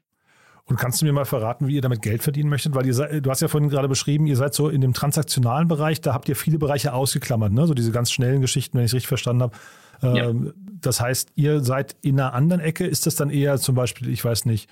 Und 0.69 0.77
kannst 0.77 1.01
du 1.01 1.06
mir 1.06 1.13
mal 1.13 1.25
verraten, 1.25 1.67
wie 1.67 1.75
ihr 1.75 1.82
damit 1.82 2.01
Geld 2.01 2.21
verdienen 2.21 2.49
möchtet? 2.49 2.75
Weil 2.75 2.86
ihr 2.86 2.93
seid, 2.93 3.25
du 3.25 3.30
hast 3.30 3.41
ja 3.41 3.47
vorhin 3.47 3.69
gerade 3.69 3.88
beschrieben, 3.88 4.27
ihr 4.27 4.36
seid 4.36 4.53
so 4.53 4.67
in 4.67 4.82
dem 4.82 4.93
transaktionalen 4.93 5.69
Bereich, 5.69 6.01
da 6.01 6.13
habt 6.13 6.27
ihr 6.27 6.36
viele 6.36 6.60
Bereiche 6.60 6.93
ausgeklammert, 6.93 7.53
ne? 7.53 7.65
So 7.67 7.73
diese 7.73 7.91
ganz 7.91 8.12
schnellen 8.12 8.41
Geschichten, 8.41 8.77
wenn 8.77 8.84
ich 8.84 8.91
es 8.91 8.95
richtig 8.95 9.08
verstanden 9.08 9.43
habe. 9.43 9.56
Ja. 10.01 10.30
Ähm, 10.30 10.53
das 10.82 10.99
heißt, 10.99 11.32
ihr 11.36 11.62
seid 11.62 11.95
in 12.01 12.19
einer 12.19 12.34
anderen 12.34 12.62
Ecke. 12.62 12.86
Ist 12.86 13.06
das 13.06 13.15
dann 13.15 13.30
eher 13.30 13.58
zum 13.60 13.75
Beispiel, 13.75 14.10
ich 14.10 14.23
weiß 14.23 14.45
nicht, 14.45 14.69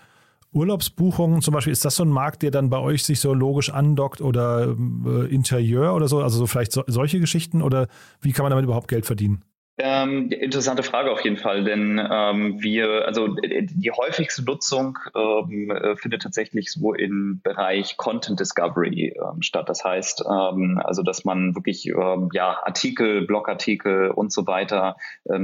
Urlaubsbuchungen 0.51 1.41
zum 1.41 1.53
Beispiel, 1.53 1.73
ist 1.73 1.83
das 1.83 1.95
so 1.95 2.03
ein 2.03 2.09
Markt, 2.09 2.41
der 2.41 2.51
dann 2.51 2.69
bei 2.69 2.79
euch 2.79 3.03
sich 3.03 3.19
so 3.19 3.33
logisch 3.33 3.69
andockt 3.69 4.21
oder 4.21 4.75
äh, 5.05 5.33
Interieur 5.33 5.93
oder 5.93 6.07
so? 6.07 6.21
Also 6.21 6.39
so 6.39 6.47
vielleicht 6.47 6.71
so, 6.71 6.83
solche 6.87 7.19
Geschichten 7.19 7.61
oder 7.61 7.87
wie 8.21 8.31
kann 8.31 8.43
man 8.43 8.51
damit 8.51 8.63
überhaupt 8.63 8.87
Geld 8.87 9.05
verdienen? 9.05 9.43
Ähm, 9.77 10.29
interessante 10.29 10.83
Frage 10.83 11.11
auf 11.11 11.19
jeden 11.25 11.35
Fall, 11.35 11.65
denn 11.65 11.99
ähm, 12.09 12.63
wir, 12.63 13.05
also 13.05 13.35
die 13.43 13.91
häufigste 13.91 14.41
Nutzung 14.45 14.97
ähm, 15.13 15.69
äh, 15.69 15.97
findet 15.97 16.21
tatsächlich 16.21 16.71
so 16.71 16.93
im 16.93 17.41
Bereich 17.43 17.97
Content 17.97 18.39
Discovery 18.39 19.17
ähm, 19.17 19.41
statt. 19.41 19.67
Das 19.67 19.83
heißt, 19.83 20.23
ähm, 20.31 20.79
also 20.81 21.03
dass 21.03 21.25
man 21.25 21.55
wirklich 21.55 21.87
ähm, 21.87 22.29
ja 22.31 22.57
Artikel, 22.63 23.23
Blogartikel 23.27 24.11
und 24.11 24.31
so 24.31 24.47
weiter 24.47 24.95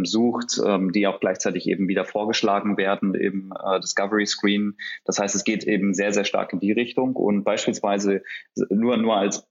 sucht, 0.04 0.62
die 0.94 1.08
auch 1.08 1.20
gleichzeitig 1.20 1.68
eben 1.68 1.88
wieder 1.88 2.06
vorgeschlagen 2.06 2.78
werden 2.78 3.16
im 3.16 3.52
äh, 3.52 3.80
Discovery 3.80 4.26
Screen. 4.26 4.78
Das 5.06 5.20
heißt, 5.20 5.36
es 5.36 5.44
geht 5.44 5.64
eben 5.64 5.94
sehr, 5.94 6.14
sehr 6.14 6.24
stark 6.24 6.54
in 6.54 6.60
die 6.60 6.72
Richtung 6.72 7.16
und 7.16 7.44
beispielsweise 7.44 8.24
nur 8.70 8.98
nur 8.98 9.18
als 9.18 9.48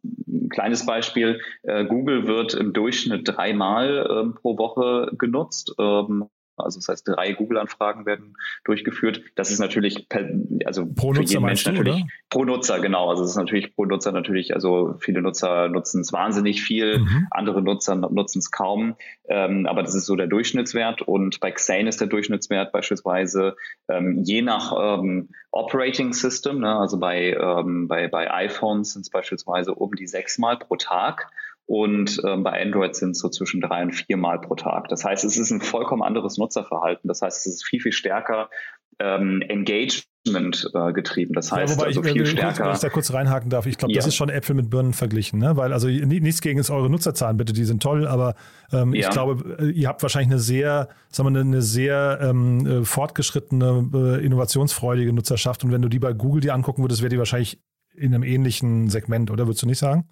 kleines 0.51 0.87
Beispiel, 0.87 1.40
äh, 1.62 1.85
Google 1.85 2.27
wird 2.27 2.55
im 2.55 2.73
Durchschnitt 2.73 3.29
dreimal 3.29 4.33
pro 4.40 4.57
Woche 4.57 4.70
Woche 4.71 5.11
genutzt. 5.17 5.75
Ähm, 5.79 6.29
also 6.65 6.79
das 6.79 6.89
heißt, 6.89 7.09
drei 7.09 7.33
Google-Anfragen 7.33 8.07
werden 8.07 8.37
durchgeführt. 8.65 9.23
Das 9.35 9.51
ist 9.51 9.59
natürlich 9.59 10.09
per, 10.09 10.29
also 10.65 10.87
pro 10.87 11.13
für 11.13 11.23
jeden 11.23 11.45
Menschen 11.45 11.75
natürlich 11.75 11.95
oder? 11.95 12.07
pro 12.29 12.45
Nutzer, 12.45 12.81
genau. 12.81 13.09
Also 13.09 13.25
es 13.25 13.31
ist 13.31 13.37
natürlich 13.37 13.75
pro 13.75 13.85
Nutzer 13.85 14.13
natürlich, 14.13 14.55
also 14.55 14.95
viele 14.99 15.23
Nutzer 15.23 15.69
nutzen 15.69 16.01
es 16.01 16.13
wahnsinnig 16.13 16.63
viel, 16.63 16.99
mhm. 16.99 17.27
andere 17.31 17.63
Nutzer 17.63 17.95
nutzen 17.95 18.39
es 18.39 18.51
kaum. 18.51 18.97
Ähm, 19.29 19.67
aber 19.67 19.83
das 19.83 19.95
ist 19.95 20.07
so 20.07 20.17
der 20.17 20.27
Durchschnittswert. 20.27 21.03
Und 21.03 21.41
bei 21.41 21.51
Xane 21.51 21.89
ist 21.89 22.01
der 22.01 22.09
Durchschnittswert 22.09 22.73
beispielsweise 22.73 23.57
ähm, 23.89 24.23
je 24.25 24.43
nach 24.43 24.73
ähm, 24.79 25.29
Operating 25.53 26.13
System, 26.13 26.61
ne, 26.61 26.77
also 26.77 26.99
bei, 26.99 27.33
ähm, 27.33 27.89
bei, 27.89 28.07
bei 28.09 28.33
iPhones 28.33 28.93
sind 28.93 29.03
es 29.03 29.11
beispielsweise 29.11 29.75
um 29.75 29.95
die 29.95 30.07
sechsmal 30.07 30.59
pro 30.59 30.77
Tag 30.77 31.31
und 31.71 32.21
ähm, 32.27 32.43
bei 32.43 32.61
Android 32.61 32.97
sind 32.97 33.13
es 33.13 33.21
so 33.21 33.29
zwischen 33.29 33.61
drei 33.61 33.85
und 33.85 33.93
vier 33.93 34.17
Mal 34.17 34.41
pro 34.41 34.57
Tag. 34.57 34.89
Das 34.89 35.05
heißt, 35.05 35.23
es 35.23 35.39
ist 35.39 35.53
ein 35.53 35.61
vollkommen 35.61 36.03
anderes 36.03 36.37
Nutzerverhalten. 36.37 37.07
Das 37.07 37.23
heißt, 37.23 37.47
es 37.47 37.55
ist 37.55 37.65
viel, 37.65 37.81
viel 37.81 37.93
stärker 37.93 38.51
ähm, 38.99 39.41
Engagement 39.43 40.69
äh, 40.75 40.93
getrieben. 40.93 41.33
Das 41.33 41.53
heißt, 41.53 41.75
ja, 41.75 41.77
wobei 41.77 41.87
also 41.87 42.03
ich, 42.03 42.11
viel 42.11 42.23
kurz, 42.23 42.31
stärker. 42.31 42.65
Wenn 42.65 42.73
ich 42.73 42.81
da 42.81 42.89
kurz 42.89 43.13
reinhaken 43.13 43.51
darf, 43.51 43.67
ich 43.67 43.79
glaube, 43.79 43.93
ja. 43.93 43.99
das 43.99 44.09
ist 44.09 44.17
schon 44.17 44.31
Äpfel 44.31 44.57
mit 44.57 44.69
Birnen 44.69 44.95
verglichen, 44.95 45.39
ne? 45.39 45.57
Weil 45.57 45.73
also 45.73 45.87
nichts 45.87 46.41
gegen 46.41 46.61
eure 46.61 46.91
Nutzerzahlen, 46.91 47.37
bitte, 47.37 47.53
die 47.53 47.65
sind 47.65 47.81
toll, 47.81 48.05
aber 48.05 48.35
ähm, 48.73 48.93
ja. 48.93 49.07
ich 49.07 49.11
glaube, 49.11 49.57
äh, 49.61 49.71
ihr 49.71 49.87
habt 49.87 50.03
wahrscheinlich 50.03 50.33
eine 50.33 50.41
sehr, 50.41 50.89
sagen 51.13 51.33
wir, 51.33 51.41
eine 51.41 51.63
sehr 51.63 52.19
ähm, 52.21 52.67
äh, 52.67 52.85
fortgeschrittene, 52.85 53.91
äh, 53.95 54.27
innovationsfreudige 54.27 55.13
Nutzerschaft. 55.13 55.63
Und 55.63 55.71
wenn 55.71 55.83
du 55.83 55.89
die 55.89 56.01
bei 56.01 56.15
Google 56.15 56.41
dir 56.41 56.53
angucken 56.53 56.83
würdest, 56.83 57.01
wäre 57.01 57.11
die 57.11 57.19
wahrscheinlich 57.19 57.61
in 57.95 58.13
einem 58.13 58.25
ähnlichen 58.25 58.89
Segment, 58.89 59.31
oder 59.31 59.47
würdest 59.47 59.63
du 59.63 59.69
nicht 59.69 59.79
sagen? 59.79 60.09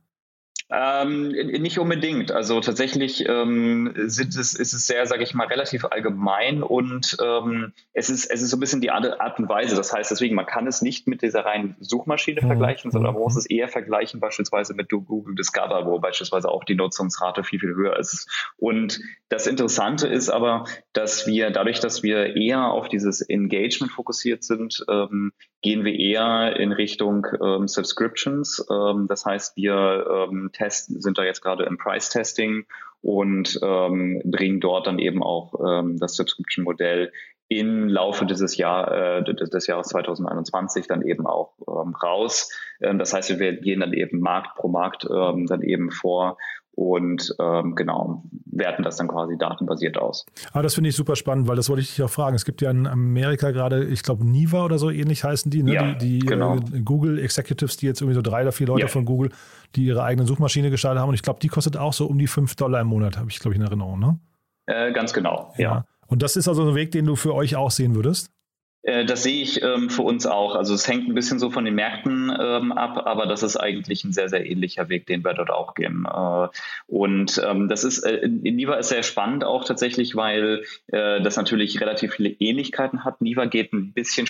Ähm, 0.71 1.29
nicht 1.29 1.79
unbedingt. 1.79 2.31
Also 2.31 2.61
tatsächlich 2.61 3.27
ähm, 3.27 3.93
sind 3.97 4.37
es, 4.37 4.53
ist 4.55 4.75
es 4.75 4.87
sehr, 4.87 5.07
sage 5.07 5.23
ich 5.23 5.33
mal, 5.33 5.47
relativ 5.47 5.87
allgemein 5.87 6.63
und 6.63 7.17
ähm, 7.25 7.73
es 7.95 8.11
ist 8.11 8.31
es 8.31 8.43
ist 8.43 8.51
so 8.51 8.59
ein 8.59 8.61
bisschen 8.61 8.83
die 8.83 8.91
Art, 8.91 9.39
und 9.39 9.49
Weise. 9.49 9.77
Das 9.77 9.95
heißt 9.95 10.11
deswegen, 10.11 10.35
man 10.35 10.45
kann 10.45 10.67
es 10.67 10.83
nicht 10.83 11.07
mit 11.07 11.23
dieser 11.23 11.47
reinen 11.47 11.77
Suchmaschine 11.81 12.43
mhm. 12.43 12.49
vergleichen, 12.49 12.91
sondern 12.91 13.15
man 13.15 13.23
muss 13.23 13.37
es 13.37 13.47
eher 13.47 13.69
vergleichen 13.69 14.21
beispielsweise 14.21 14.75
mit 14.75 14.91
Google 14.91 15.35
Discover, 15.35 15.87
wo 15.87 15.99
beispielsweise 16.01 16.51
auch 16.51 16.65
die 16.65 16.75
Nutzungsrate 16.75 17.45
viel 17.45 17.61
viel 17.61 17.75
höher 17.75 17.99
ist. 17.99 18.29
Und 18.59 19.01
das 19.31 19.47
Interessante 19.47 20.07
ist 20.07 20.29
aber, 20.29 20.65
dass 20.93 21.27
wir 21.27 21.51
dadurch, 21.51 21.81
dass 21.81 22.03
wir 22.03 22.37
eher 22.37 22.67
auf 22.67 22.89
dieses 22.89 23.23
Engagement 23.23 23.93
fokussiert 23.93 24.45
sind, 24.45 24.85
ähm, 24.91 25.33
gehen 25.63 25.85
wir 25.85 25.95
eher 25.95 26.57
in 26.57 26.73
Richtung 26.73 27.27
ähm, 27.43 27.69
Subscriptions. 27.69 28.65
Ähm, 28.71 29.07
das 29.09 29.25
heißt, 29.25 29.57
wir 29.57 30.29
ähm, 30.31 30.51
testen, 30.53 31.01
sind 31.01 31.19
da 31.19 31.25
jetzt 31.25 31.43
gerade 31.43 31.65
im 31.65 31.79
Price-Testing 31.79 32.67
und 33.01 33.59
ähm, 33.63 34.23
bringen 34.25 34.61
dort 34.61 34.87
dann 34.87 34.99
eben 34.99 35.23
auch 35.23 35.55
ähm, 35.65 35.99
das 35.99 36.15
Subscription-Modell 36.17 37.13
im 37.49 37.89
Laufe 37.89 38.27
dieses 38.27 38.57
Jahr, 38.57 39.19
äh, 39.19 39.25
des 39.25 39.67
Jahres 39.67 39.89
2021 39.89 40.87
dann 40.87 41.03
eben 41.03 41.27
auch 41.27 41.55
ähm, 41.67 41.95
raus. 41.95 42.53
Ähm, 42.81 42.99
das 42.99 43.13
heißt, 43.13 43.39
wir 43.39 43.53
gehen 43.55 43.81
dann 43.81 43.95
eben 43.95 44.21
Markt 44.21 44.57
pro 44.57 44.69
Markt 44.69 45.07
ähm, 45.11 45.47
dann 45.47 45.63
eben 45.63 45.91
vor 45.91 46.37
und 46.79 47.35
ähm, 47.41 47.75
genau, 47.75 48.23
werten 48.47 48.85
das 48.85 48.95
dann 48.99 49.09
quasi 49.09 49.37
datenbasiert 49.37 49.99
aus. 49.99 50.25
Aber 50.53 50.63
das 50.63 50.75
finde 50.77 50.91
ich 50.91 50.95
super 50.95 51.17
spannend, 51.17 51.49
weil 51.49 51.57
das 51.57 51.69
wollte 51.69 51.83
ich 51.83 51.89
dich 51.89 52.05
auch 52.05 52.11
fragen. 52.11 52.37
Es 52.37 52.45
gibt 52.45 52.63
ja 52.63 52.71
in 52.71 52.87
Amerika 52.87 53.51
gerade, 53.51 53.85
ich 53.87 54.05
glaube, 54.05 54.25
Niva 54.25 54.65
oder 54.65 54.79
so 54.79 54.89
ähnlich 54.89 55.25
heißen 55.25 55.51
die, 55.51 55.65
ne? 55.65 55.75
Ja, 55.75 55.93
die, 55.95 56.21
die 56.21 56.27
genau. 56.27 56.55
äh, 56.55 56.81
Google 56.85 57.19
Executives, 57.19 57.79
die 57.79 57.87
jetzt 57.87 58.01
irgendwie 58.01 58.15
so 58.15 58.23
drei 58.23 58.43
oder 58.43 58.53
vier 58.53 58.69
Leute 58.69 58.83
Ja. 58.83 58.87
von 58.87 59.05
Google, 59.05 59.33
die 59.75 59.87
ihre 59.87 60.05
eigene 60.05 60.25
Suchmaschine 60.25 60.71
gestartet 60.71 61.01
haben. 61.01 61.09
Und 61.09 61.17
ich 61.17 61.23
glaube, 61.23 61.41
die 61.41 61.49
kostet 61.49 61.77
auch 61.77 61.93
so 61.93 62.07
um 62.07 62.17
die 62.17 62.29
5 62.29 62.55
Dollar 62.55 62.81
im 62.83 62.87
Monat, 62.87 63.19
habe 63.19 63.29
ich, 63.29 63.41
glaube 63.41 63.55
ich, 63.55 63.61
in 63.61 63.67
Erinnerung. 63.67 63.99
Ne? 63.99 64.21
Äh, 64.67 64.93
ganz 64.93 65.13
genau, 65.13 65.53
ja. 65.57 65.85
Und 66.07 66.23
das 66.23 66.37
ist 66.37 66.47
also 66.47 66.63
ein 66.63 66.77
Weg, 66.77 66.93
den 66.93 67.07
du 67.07 67.17
für 67.17 67.35
euch 67.35 67.57
auch 67.57 67.73
sehen 67.73 67.97
würdest? 67.97 68.31
Äh, 68.83 69.05
Das 69.05 69.23
sehe 69.23 69.43
ich 69.43 69.63
ähm, 69.63 69.91
für 69.91 70.03
uns 70.03 70.27
auch. 70.27 70.55
Also 70.55 70.75
es 70.75 70.87
hängt 70.89 71.09
ein 71.09 71.15
bisschen 71.15 71.39
so 71.39 71.51
von 71.51 71.65
den 71.65 71.75
Märkten 71.75 72.31
ähm, 72.41 72.73
ab, 72.73 73.07
aber 73.07 73.27
das 73.27 73.43
ist 73.43 73.57
eigentlich 73.57 74.05
ein 74.05 74.13
sehr, 74.13 74.29
sehr 74.29 74.47
ähnlicher 74.47 74.89
Weg, 74.89 75.07
den 75.07 75.25
wir 75.25 75.35
dort 75.35 75.51
auch 75.51 75.75
gehen. 75.75 76.07
Äh, 76.07 76.49
und 76.87 77.41
ähm, 77.45 77.69
das 77.69 77.85
ist, 77.85 78.01
äh, 78.05 78.27
Niva 78.29 78.77
ist 78.77 78.89
sehr 78.89 79.03
spannend 79.03 79.45
auch 79.45 79.65
tatsächlich, 79.65 80.17
weil 80.17 80.65
das 80.89 81.37
natürlich 81.37 81.81
relativ 81.81 82.15
viele 82.15 82.31
Ähnlichkeiten 82.31 83.05
hat. 83.05 83.21
Niva 83.21 83.45
geht 83.47 83.73
ein 83.73 83.93
bisschen 83.93 84.27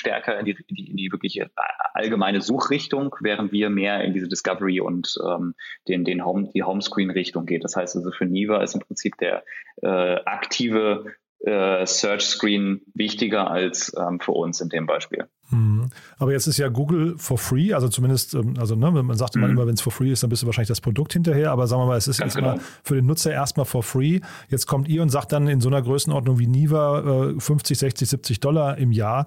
stärker 0.00 0.38
in 0.38 0.46
die, 0.46 0.56
in 0.66 0.74
die, 0.74 0.90
in 0.90 1.12
wirkliche 1.12 1.50
allgemeine 1.94 2.40
Suchrichtung, 2.40 3.14
während 3.20 3.52
wir 3.52 3.70
mehr 3.70 4.02
in 4.02 4.14
diese 4.14 4.28
Discovery 4.28 4.80
und 4.80 5.16
ähm, 5.24 5.54
den, 5.88 6.04
den 6.04 6.24
Home, 6.24 6.50
die 6.54 6.62
Homescreen-Richtung 6.62 7.46
geht. 7.46 7.64
Das 7.64 7.76
heißt 7.76 7.96
also 7.96 8.10
für 8.10 8.26
Niva 8.26 8.62
ist 8.62 8.74
im 8.74 8.80
Prinzip 8.80 9.16
der 9.18 9.44
äh, 9.82 10.16
aktive 10.24 11.04
äh, 11.40 11.86
Search 11.86 12.22
Screen 12.22 12.82
wichtiger 12.94 13.50
als 13.50 13.92
ähm, 13.98 14.20
für 14.20 14.32
uns 14.32 14.60
in 14.60 14.68
dem 14.68 14.86
Beispiel. 14.86 15.26
Mhm. 15.50 15.90
Aber 16.18 16.32
jetzt 16.32 16.46
ist 16.46 16.58
ja 16.58 16.68
Google 16.68 17.16
for 17.18 17.38
free, 17.38 17.72
also 17.72 17.88
zumindest, 17.88 18.34
ähm, 18.34 18.54
also 18.58 18.74
ne, 18.76 18.90
man 18.90 19.16
sagt 19.16 19.36
immer, 19.36 19.46
Mhm. 19.46 19.52
immer 19.54 19.66
wenn 19.66 19.74
es 19.74 19.80
for 19.80 19.92
free 19.92 20.12
ist, 20.12 20.22
dann 20.22 20.30
bist 20.30 20.42
du 20.42 20.46
wahrscheinlich 20.46 20.68
das 20.68 20.80
Produkt 20.80 21.12
hinterher, 21.12 21.50
aber 21.50 21.66
sagen 21.66 21.82
wir 21.82 21.86
mal, 21.86 21.96
es 21.96 22.08
ist 22.08 22.20
erstmal 22.20 22.54
genau. 22.54 22.64
für 22.84 22.94
den 22.94 23.06
Nutzer 23.06 23.32
erstmal 23.32 23.66
for 23.66 23.82
free. 23.82 24.20
Jetzt 24.48 24.66
kommt 24.66 24.88
ihr 24.88 25.02
und 25.02 25.08
sagt 25.08 25.32
dann 25.32 25.48
in 25.48 25.60
so 25.60 25.68
einer 25.68 25.82
Größenordnung 25.82 26.38
wie 26.38 26.46
Niva 26.46 27.30
äh, 27.30 27.40
50, 27.40 27.78
60, 27.78 28.08
70 28.08 28.40
Dollar 28.40 28.78
im 28.78 28.92
Jahr. 28.92 29.26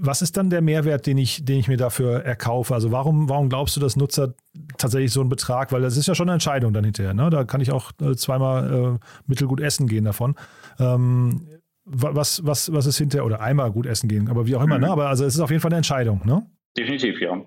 Was 0.00 0.22
ist 0.22 0.38
dann 0.38 0.48
der 0.48 0.62
Mehrwert, 0.62 1.06
den 1.06 1.18
ich, 1.18 1.44
den 1.44 1.58
ich 1.58 1.68
mir 1.68 1.76
dafür 1.76 2.24
erkaufe? 2.24 2.72
Also 2.74 2.90
warum, 2.90 3.28
warum 3.28 3.50
glaubst 3.50 3.76
du, 3.76 3.80
dass 3.80 3.96
Nutzer 3.96 4.34
tatsächlich 4.78 5.12
so 5.12 5.20
einen 5.20 5.28
Betrag, 5.28 5.72
weil 5.72 5.82
das 5.82 5.98
ist 5.98 6.06
ja 6.06 6.14
schon 6.14 6.28
eine 6.28 6.34
Entscheidung 6.34 6.72
dann 6.72 6.84
hinterher, 6.84 7.12
ne? 7.12 7.28
Da 7.28 7.44
kann 7.44 7.60
ich 7.60 7.70
auch 7.70 7.92
äh, 8.00 8.16
zweimal 8.16 8.96
äh, 8.96 9.06
mittelgut 9.26 9.60
essen 9.60 9.86
gehen 9.86 10.04
davon. 10.04 10.36
Ähm, 10.78 11.48
wa- 11.84 12.10
was, 12.14 12.44
was, 12.46 12.72
was 12.72 12.86
ist 12.86 12.98
hinterher, 12.98 13.24
oder 13.26 13.40
einmal 13.40 13.70
gut 13.70 13.86
essen 13.86 14.08
gehen, 14.08 14.28
aber 14.28 14.46
wie 14.46 14.56
auch 14.56 14.62
immer, 14.62 14.76
Mhm. 14.76 14.84
ne? 14.84 14.90
Aber 14.90 15.08
also 15.08 15.24
es 15.24 15.34
ist 15.34 15.40
auf 15.40 15.50
jeden 15.50 15.60
Fall 15.60 15.70
eine 15.70 15.78
Entscheidung, 15.78 16.20
ne? 16.24 16.46
Definitiv, 16.76 17.20
ja. 17.20 17.40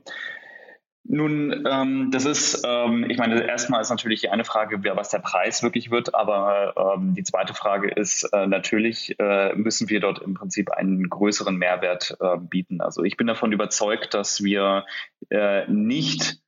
Nun, 1.10 1.66
ähm, 1.72 2.10
das 2.12 2.26
ist, 2.26 2.64
ähm, 2.68 3.06
ich 3.10 3.18
meine, 3.18 3.42
erstmal 3.48 3.80
ist 3.80 3.90
natürlich 3.90 4.20
die 4.20 4.30
eine 4.30 4.44
Frage, 4.44 4.84
was 4.98 5.08
der 5.10 5.20
Preis 5.20 5.64
wirklich 5.64 5.90
wird, 5.90 6.14
aber 6.14 6.74
ähm, 6.98 7.14
die 7.16 7.24
zweite 7.24 7.54
Frage 7.54 7.90
ist, 7.90 8.26
äh, 8.34 8.46
natürlich 8.46 9.16
äh, 9.18 9.54
müssen 9.56 9.88
wir 9.90 10.02
dort 10.02 10.20
im 10.22 10.34
Prinzip 10.34 10.70
einen 10.72 11.08
größeren 11.10 11.56
Mehrwert 11.56 12.18
äh, 12.20 12.38
bieten. 12.38 12.82
Also 12.82 13.04
ich 13.04 13.16
bin 13.16 13.26
davon 13.26 13.54
überzeugt, 13.54 14.14
dass 14.16 14.44
wir 14.44 14.86
äh, 15.30 15.66
nicht 15.72 16.42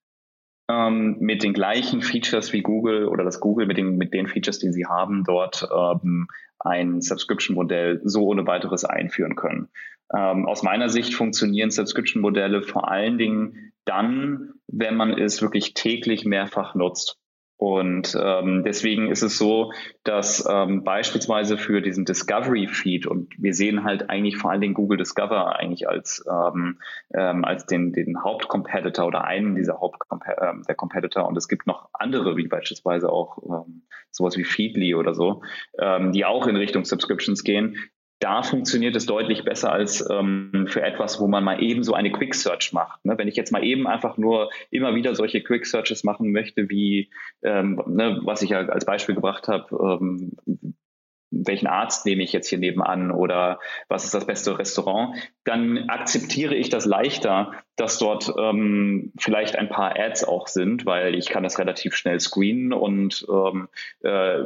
ähm, 0.69 1.17
mit 1.19 1.43
den 1.43 1.53
gleichen 1.53 2.01
Features 2.01 2.53
wie 2.53 2.61
Google 2.61 3.07
oder 3.07 3.23
das 3.23 3.39
Google 3.39 3.65
mit 3.65 3.77
den, 3.77 3.97
mit 3.97 4.13
den 4.13 4.27
Features, 4.27 4.59
die 4.59 4.71
sie 4.71 4.85
haben, 4.85 5.23
dort 5.25 5.67
ähm, 5.75 6.27
ein 6.59 7.01
Subscription-Modell 7.01 8.01
so 8.03 8.27
ohne 8.27 8.45
weiteres 8.45 8.85
einführen 8.85 9.35
können. 9.35 9.69
Ähm, 10.15 10.45
aus 10.45 10.63
meiner 10.63 10.89
Sicht 10.89 11.13
funktionieren 11.13 11.71
Subscription-Modelle 11.71 12.61
vor 12.61 12.89
allen 12.89 13.17
Dingen 13.17 13.73
dann, 13.85 14.53
wenn 14.67 14.95
man 14.95 15.17
es 15.17 15.41
wirklich 15.41 15.73
täglich 15.73 16.25
mehrfach 16.25 16.75
nutzt. 16.75 17.17
Und 17.59 18.17
ähm, 18.17 18.63
deswegen 18.63 19.11
ist 19.11 19.21
es 19.21 19.37
so, 19.37 19.73
dass 20.05 20.47
ähm, 20.49 20.85
beispielsweise 20.85 21.57
für 21.57 21.81
diesen 21.81 22.05
Discovery-Feed 22.05 23.05
und 23.05 23.33
wir 23.37 23.53
sehen 23.53 23.83
halt 23.83 24.09
eigentlich 24.09 24.37
vor 24.37 24.49
allen 24.49 24.61
Dingen 24.61 24.73
Google 24.73 24.97
Discover 24.97 25.59
eigentlich 25.59 25.89
als, 25.89 26.23
ähm, 26.31 26.79
ähm, 27.13 27.43
als 27.43 27.65
den, 27.65 27.91
den 27.91 28.23
Hauptcompetitor 28.23 29.05
oder 29.05 29.25
einen 29.25 29.55
dieser 29.55 29.81
Hauptcompetitor 29.81 30.49
ähm, 30.51 30.63
der 30.69 30.75
Competitor. 30.75 31.27
Und 31.27 31.35
es 31.35 31.49
gibt 31.49 31.67
noch 31.67 31.89
andere, 31.91 32.37
wie 32.37 32.47
beispielsweise 32.47 33.11
auch 33.11 33.39
ähm, 33.43 33.81
sowas 34.09 34.37
wie 34.37 34.45
Feedly 34.45 34.95
oder 34.95 35.13
so, 35.13 35.41
ähm, 35.79 36.13
die 36.13 36.23
auch 36.23 36.47
in 36.47 36.55
Richtung 36.55 36.85
Subscriptions 36.85 37.43
gehen, 37.43 37.75
da 38.19 38.43
funktioniert 38.43 38.95
es 38.95 39.05
deutlich 39.05 39.45
besser 39.45 39.71
als 39.71 40.07
ähm, 40.09 40.65
für 40.67 40.81
etwas, 40.81 41.19
wo 41.19 41.27
man 41.27 41.43
mal 41.43 41.63
eben 41.63 41.83
so 41.83 41.93
eine 41.93 42.11
Quick 42.11 42.35
Search 42.35 42.73
macht. 42.73 43.03
Ne? 43.05 43.17
Wenn 43.17 43.27
ich 43.27 43.35
jetzt 43.35 43.51
mal 43.51 43.63
eben 43.63 43.87
einfach 43.87 44.17
nur 44.17 44.49
immer 44.71 44.93
wieder 44.95 45.15
solche 45.15 45.41
Quick 45.41 45.65
Searches 45.65 46.03
machen 46.03 46.31
möchte, 46.31 46.69
wie 46.69 47.09
ähm, 47.43 47.81
ne, 47.87 48.19
was 48.23 48.41
ich 48.41 48.49
ja 48.49 48.59
als 48.59 48.85
Beispiel 48.85 49.15
gebracht 49.15 49.47
habe, 49.47 49.99
ähm, 50.01 50.33
welchen 51.31 51.67
Arzt 51.67 52.05
nehme 52.05 52.23
ich 52.23 52.33
jetzt 52.33 52.47
hier 52.49 52.57
nebenan 52.57 53.11
oder 53.11 53.59
was 53.87 54.03
ist 54.03 54.13
das 54.13 54.25
beste 54.25 54.57
Restaurant, 54.57 55.15
dann 55.43 55.89
akzeptiere 55.89 56.55
ich 56.55 56.69
das 56.69 56.85
leichter, 56.85 57.53
dass 57.75 57.97
dort 57.99 58.33
ähm, 58.37 59.13
vielleicht 59.17 59.55
ein 59.55 59.69
paar 59.69 59.97
Ads 59.97 60.23
auch 60.25 60.47
sind, 60.47 60.85
weil 60.85 61.15
ich 61.15 61.29
kann 61.29 61.43
das 61.43 61.59
relativ 61.59 61.95
schnell 61.95 62.19
screenen 62.19 62.73
und 62.73 63.25
ähm, 63.29 63.69
äh, 64.01 64.39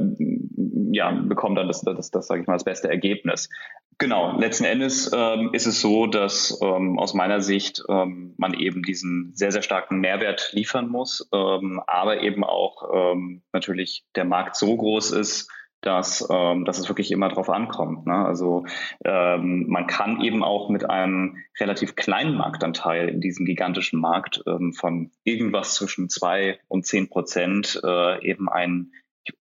ja, 0.91 1.11
bekomme 1.11 1.55
dann 1.55 1.67
das, 1.67 1.81
das, 1.81 2.11
das 2.11 2.27
sage 2.27 2.41
ich 2.41 2.47
mal, 2.47 2.53
das 2.53 2.65
beste 2.65 2.89
Ergebnis. 2.89 3.49
Genau, 3.97 4.37
letzten 4.37 4.65
Endes 4.65 5.11
ähm, 5.15 5.51
ist 5.53 5.65
es 5.65 5.79
so, 5.79 6.07
dass 6.07 6.59
ähm, 6.61 6.99
aus 6.99 7.13
meiner 7.13 7.41
Sicht 7.41 7.83
ähm, 7.89 8.33
man 8.37 8.53
eben 8.53 8.83
diesen 8.83 9.31
sehr, 9.33 9.51
sehr 9.51 9.61
starken 9.61 9.99
Mehrwert 9.99 10.49
liefern 10.51 10.89
muss, 10.89 11.29
ähm, 11.31 11.81
aber 11.85 12.21
eben 12.21 12.43
auch 12.43 12.89
ähm, 12.93 13.43
natürlich 13.53 14.03
der 14.15 14.25
Markt 14.25 14.55
so 14.55 14.75
groß 14.75 15.11
ist, 15.11 15.49
dass, 15.85 16.27
ähm, 16.31 16.65
dass 16.65 16.79
es 16.79 16.89
wirklich 16.89 17.11
immer 17.11 17.29
drauf 17.29 17.49
ankommt. 17.49 18.05
Ne? 18.05 18.13
Also 18.13 18.65
ähm, 19.03 19.65
man 19.67 19.85
kann 19.85 20.21
eben 20.21 20.43
auch 20.43 20.69
mit 20.69 20.89
einem 20.89 21.37
relativ 21.59 21.95
kleinen 21.95 22.35
Marktanteil 22.35 23.09
in 23.09 23.21
diesem 23.21 23.45
gigantischen 23.45 23.99
Markt 23.99 24.43
ähm, 24.47 24.73
von 24.73 25.11
irgendwas 25.23 25.75
zwischen 25.75 26.09
zwei 26.09 26.59
und 26.67 26.85
zehn 26.85 27.09
Prozent 27.09 27.79
äh, 27.83 28.25
eben 28.25 28.49
ein 28.49 28.91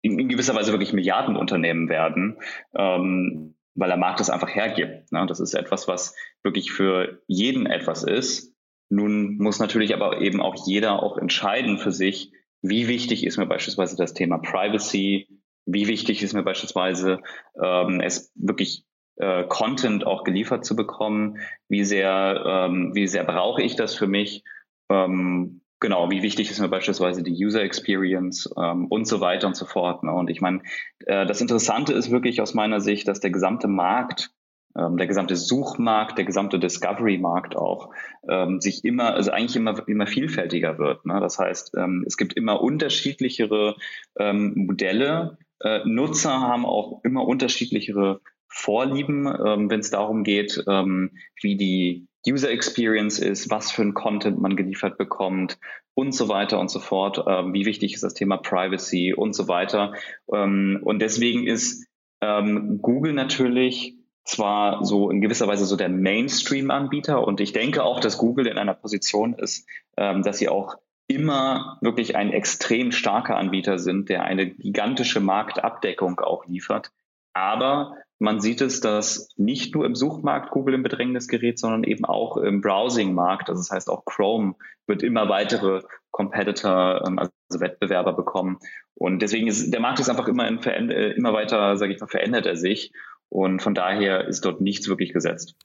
in, 0.01 0.28
gewisser 0.28 0.55
Weise 0.55 0.71
wirklich 0.71 0.93
Milliardenunternehmen 0.93 1.89
werden, 1.89 2.38
ähm, 2.76 3.55
weil 3.76 3.89
der 3.89 3.97
Markt 3.97 4.19
es 4.19 4.30
einfach 4.30 4.53
hergibt. 4.53 5.11
Ne? 5.11 5.26
Das 5.28 5.39
ist 5.39 5.53
etwas, 5.53 5.88
was 5.88 6.15
wirklich 6.43 6.71
für 6.71 7.21
jeden 7.28 7.65
etwas 7.65 8.03
ist. 8.03 8.53
Nun 8.89 9.38
muss 9.38 9.59
natürlich 9.59 9.93
aber 9.93 10.21
eben 10.21 10.41
auch 10.41 10.67
jeder 10.67 11.01
auch 11.01 11.17
entscheiden 11.17 11.78
für 11.78 11.91
sich, 11.91 12.32
wie 12.61 12.88
wichtig 12.88 13.26
ist 13.26 13.38
mir 13.38 13.45
beispielsweise 13.45 13.95
das 13.95 14.13
Thema 14.13 14.38
Privacy, 14.39 15.28
wie 15.66 15.88
wichtig 15.88 16.22
ist 16.24 16.34
mir 16.34 16.43
beispielsweise, 16.43 17.22
ähm, 17.61 18.01
es 18.01 18.32
wirklich 18.36 18.86
äh, 19.18 19.43
Content 19.45 20.05
auch 20.05 20.24
geliefert 20.24 20.66
zu 20.66 20.76
bekommen, 20.76 21.39
wie 21.70 21.84
sehr, 21.84 22.43
ähm, 22.45 22.91
wie 22.93 23.07
sehr 23.07 23.24
brauche 23.24 23.61
ich 23.61 23.76
das 23.76 23.95
für 23.95 24.07
mich, 24.07 24.43
ähm, 24.89 25.61
genau, 25.80 26.11
wie 26.11 26.22
wichtig 26.22 26.51
ist 26.51 26.59
mir 26.59 26.70
beispielsweise 26.70 27.24
die 27.24 27.45
User 27.45 27.61
Experience 27.61 28.49
ähm, 28.57 28.88
und 28.88 29.07
so 29.07 29.22
weiter 29.22 29.47
und 29.47 29.55
so 29.55 29.66
fort. 29.66 30.03
Ne? 30.03 30.11
Und 30.11 30.30
ich 30.30 30.41
meine, 30.41 30.61
äh, 31.05 31.26
das 31.26 31.41
Interessante 31.41 31.93
ist 31.93 32.11
wirklich 32.11 32.41
aus 32.41 32.53
meiner 32.53 32.82
Sicht, 32.82 33.07
dass 33.07 33.20
der 33.20 33.32
gesamte 33.32 33.68
Markt 33.68 34.32
ähm, 34.78 34.97
der 34.97 35.07
gesamte 35.07 35.36
Suchmarkt, 35.36 36.18
der 36.18 36.26
gesamte 36.26 36.59
Discovery-Markt 36.59 37.55
auch, 37.55 37.91
ähm, 38.28 38.59
sich 38.59 38.84
immer, 38.84 39.13
also 39.13 39.32
eigentlich 39.32 39.55
immer, 39.55 39.88
immer 39.88 40.05
vielfältiger 40.05 40.78
wird. 40.78 41.05
Ne? 41.05 41.20
Das 41.22 41.39
heißt, 41.39 41.76
ähm, 41.78 42.03
es 42.05 42.18
gibt 42.18 42.34
immer 42.34 42.61
unterschiedlichere 42.61 43.78
ähm, 44.20 44.53
Modelle. 44.55 45.38
Äh, 45.61 45.79
Nutzer 45.85 46.41
haben 46.41 46.65
auch 46.65 47.01
immer 47.03 47.25
unterschiedlichere 47.25 48.21
Vorlieben, 48.47 49.27
ähm, 49.27 49.69
wenn 49.69 49.81
es 49.81 49.89
darum 49.89 50.23
geht, 50.23 50.63
ähm, 50.67 51.11
wie 51.41 51.57
die 51.57 52.07
User 52.27 52.49
Experience 52.49 53.19
ist, 53.19 53.49
was 53.49 53.71
für 53.71 53.81
ein 53.81 53.93
Content 53.93 54.39
man 54.39 54.55
geliefert 54.55 54.97
bekommt 54.97 55.59
und 55.93 56.13
so 56.13 56.29
weiter 56.29 56.59
und 56.59 56.69
so 56.69 56.79
fort. 56.79 57.23
Ähm, 57.27 57.53
wie 57.53 57.65
wichtig 57.65 57.93
ist 57.93 58.03
das 58.03 58.13
Thema 58.13 58.37
Privacy 58.37 59.13
und 59.13 59.33
so 59.33 59.47
weiter. 59.47 59.93
Ähm, 60.33 60.79
und 60.83 60.99
deswegen 60.99 61.47
ist 61.47 61.85
ähm, 62.21 62.79
Google 62.81 63.13
natürlich 63.13 63.95
zwar 64.23 64.83
so 64.83 65.11
in 65.11 65.21
gewisser 65.21 65.47
Weise 65.47 65.65
so 65.65 65.75
der 65.75 65.89
Mainstream-Anbieter 65.89 67.25
und 67.25 67.39
ich 67.39 67.53
denke 67.53 67.83
auch, 67.83 67.99
dass 67.99 68.17
Google 68.17 68.47
in 68.47 68.57
einer 68.57 68.73
Position 68.73 69.33
ist, 69.33 69.67
ähm, 69.97 70.23
dass 70.23 70.39
sie 70.39 70.49
auch 70.49 70.77
immer 71.07 71.77
wirklich 71.81 72.15
ein 72.15 72.31
extrem 72.31 72.91
starker 72.91 73.37
Anbieter 73.37 73.79
sind, 73.79 74.09
der 74.09 74.23
eine 74.23 74.49
gigantische 74.49 75.19
Marktabdeckung 75.19 76.19
auch 76.19 76.45
liefert. 76.47 76.91
Aber 77.33 77.97
man 78.17 78.39
sieht 78.39 78.61
es, 78.61 78.79
dass 78.79 79.29
nicht 79.35 79.75
nur 79.75 79.85
im 79.85 79.93
Suchmarkt 79.93 80.51
Google 80.51 80.75
im 80.75 80.83
Bedrängnis 80.83 81.27
gerät, 81.27 81.59
sondern 81.59 81.83
eben 81.83 82.05
auch 82.05 82.37
im 82.37 82.61
Browsing-Markt. 82.61 83.49
Also 83.49 83.61
das 83.61 83.71
heißt 83.71 83.89
auch 83.89 84.05
Chrome 84.05 84.55
wird 84.87 85.03
immer 85.03 85.27
weitere 85.27 85.81
Competitor, 86.11 87.03
ähm, 87.05 87.19
also 87.19 87.31
Wettbewerber 87.59 88.13
bekommen. 88.13 88.57
Und 88.93 89.21
deswegen 89.21 89.47
ist 89.47 89.71
der 89.71 89.81
Markt 89.81 89.99
ist 89.99 90.09
einfach 90.09 90.27
immer, 90.27 90.47
in, 90.47 90.89
immer 90.89 91.33
weiter, 91.33 91.75
sage 91.75 91.93
ich 91.93 91.99
mal, 91.99 92.07
verändert 92.07 92.45
er 92.45 92.55
sich. 92.55 92.93
Und 93.29 93.61
von 93.61 93.75
daher 93.75 94.25
ist 94.27 94.45
dort 94.45 94.61
nichts 94.61 94.87
wirklich 94.87 95.11
gesetzt. 95.11 95.55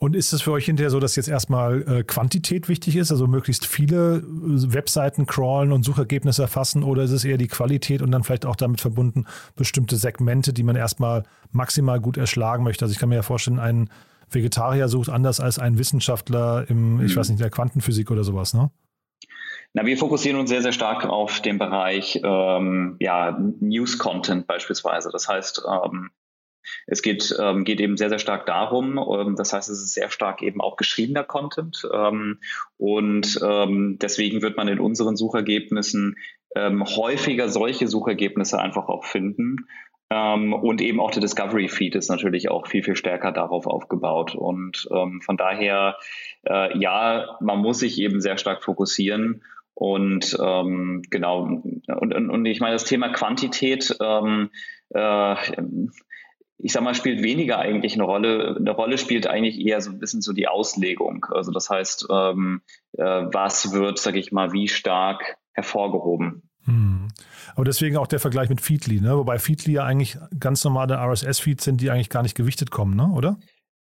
Und 0.00 0.14
ist 0.14 0.32
es 0.32 0.42
für 0.42 0.52
euch 0.52 0.66
hinterher 0.66 0.90
so, 0.90 1.00
dass 1.00 1.16
jetzt 1.16 1.28
erstmal 1.28 1.82
äh, 1.82 2.04
Quantität 2.04 2.68
wichtig 2.68 2.94
ist, 2.94 3.10
also 3.10 3.26
möglichst 3.26 3.66
viele 3.66 4.18
äh, 4.18 4.22
Webseiten 4.72 5.26
crawlen 5.26 5.72
und 5.72 5.84
Suchergebnisse 5.84 6.42
erfassen, 6.42 6.84
oder 6.84 7.02
ist 7.02 7.10
es 7.10 7.24
eher 7.24 7.36
die 7.36 7.48
Qualität 7.48 8.00
und 8.00 8.12
dann 8.12 8.22
vielleicht 8.22 8.46
auch 8.46 8.54
damit 8.54 8.80
verbunden 8.80 9.26
bestimmte 9.56 9.96
Segmente, 9.96 10.52
die 10.52 10.62
man 10.62 10.76
erstmal 10.76 11.24
maximal 11.50 12.00
gut 12.00 12.16
erschlagen 12.16 12.62
möchte? 12.62 12.84
Also 12.84 12.92
ich 12.92 13.00
kann 13.00 13.08
mir 13.08 13.16
ja 13.16 13.22
vorstellen, 13.22 13.58
ein 13.58 13.90
Vegetarier 14.30 14.88
sucht 14.88 15.08
anders 15.08 15.40
als 15.40 15.58
ein 15.58 15.78
Wissenschaftler 15.78 16.66
im, 16.68 16.98
mhm. 16.98 17.04
ich 17.04 17.16
weiß 17.16 17.30
nicht, 17.30 17.40
der 17.40 17.50
Quantenphysik 17.50 18.10
oder 18.12 18.22
sowas, 18.22 18.54
ne? 18.54 18.70
Na, 19.74 19.84
wir 19.84 19.98
fokussieren 19.98 20.40
uns 20.40 20.48
sehr, 20.48 20.62
sehr 20.62 20.72
stark 20.72 21.04
auf 21.04 21.40
den 21.40 21.58
Bereich 21.58 22.18
ähm, 22.24 22.96
ja, 23.00 23.38
News-Content 23.60 24.46
beispielsweise. 24.46 25.10
Das 25.12 25.28
heißt, 25.28 25.62
ähm, 25.84 26.10
es 26.86 27.02
geht, 27.02 27.34
ähm, 27.40 27.64
geht 27.64 27.80
eben 27.80 27.96
sehr, 27.96 28.08
sehr 28.08 28.18
stark 28.18 28.46
darum, 28.46 28.98
ähm, 28.98 29.36
das 29.36 29.52
heißt, 29.52 29.68
es 29.68 29.82
ist 29.82 29.94
sehr 29.94 30.10
stark 30.10 30.42
eben 30.42 30.60
auch 30.60 30.76
geschriebener 30.76 31.24
Content 31.24 31.86
ähm, 31.92 32.38
und 32.76 33.40
ähm, 33.42 33.98
deswegen 34.00 34.42
wird 34.42 34.56
man 34.56 34.68
in 34.68 34.80
unseren 34.80 35.16
Suchergebnissen 35.16 36.16
ähm, 36.54 36.84
häufiger 36.84 37.48
solche 37.48 37.88
Suchergebnisse 37.88 38.58
einfach 38.58 38.88
auch 38.88 39.04
finden. 39.04 39.66
Ähm, 40.10 40.54
und 40.54 40.80
eben 40.80 41.00
auch 41.00 41.10
der 41.10 41.20
Discovery 41.20 41.68
Feed 41.68 41.94
ist 41.94 42.08
natürlich 42.08 42.50
auch 42.50 42.66
viel, 42.66 42.82
viel 42.82 42.96
stärker 42.96 43.32
darauf 43.32 43.66
aufgebaut. 43.66 44.34
Und 44.34 44.88
von 44.88 45.36
daher, 45.36 45.96
äh, 46.48 46.78
ja, 46.78 47.36
man 47.40 47.58
muss 47.58 47.80
sich 47.80 47.98
eben 48.00 48.20
sehr 48.20 48.38
stark 48.38 48.64
fokussieren. 48.64 49.42
Und 49.74 50.36
genau, 50.36 51.42
und, 51.42 52.14
und, 52.14 52.30
und 52.30 52.46
ich 52.46 52.58
meine, 52.58 52.72
das 52.72 52.84
Thema 52.84 53.10
Quantität, 53.10 53.94
äh, 54.00 55.36
ich 56.58 56.72
sag 56.72 56.82
mal, 56.82 56.94
spielt 56.94 57.22
weniger 57.22 57.58
eigentlich 57.58 57.94
eine 57.94 58.02
Rolle. 58.02 58.56
Eine 58.58 58.70
Rolle 58.72 58.98
spielt 58.98 59.26
eigentlich 59.26 59.60
eher 59.60 59.80
so 59.80 59.90
ein 59.90 59.98
bisschen 59.98 60.22
so 60.22 60.32
die 60.32 60.48
Auslegung. 60.48 61.24
Also 61.30 61.52
das 61.52 61.70
heißt, 61.70 62.08
ähm, 62.10 62.62
äh, 62.92 63.02
was 63.04 63.72
wird, 63.72 63.98
sage 63.98 64.18
ich 64.18 64.32
mal, 64.32 64.52
wie 64.52 64.68
stark 64.68 65.36
hervorgehoben. 65.52 66.42
Hm. 66.64 67.08
Aber 67.54 67.64
deswegen 67.64 67.96
auch 67.96 68.06
der 68.06 68.20
Vergleich 68.20 68.48
mit 68.48 68.60
Feedly, 68.60 69.00
ne? 69.00 69.16
wobei 69.16 69.38
Feedly 69.38 69.74
ja 69.74 69.84
eigentlich 69.84 70.18
ganz 70.38 70.64
normale 70.64 70.96
RSS-Feeds 70.96 71.64
sind, 71.64 71.80
die 71.80 71.90
eigentlich 71.90 72.10
gar 72.10 72.22
nicht 72.22 72.36
gewichtet 72.36 72.70
kommen, 72.70 72.94
ne? 72.94 73.08
oder? 73.12 73.38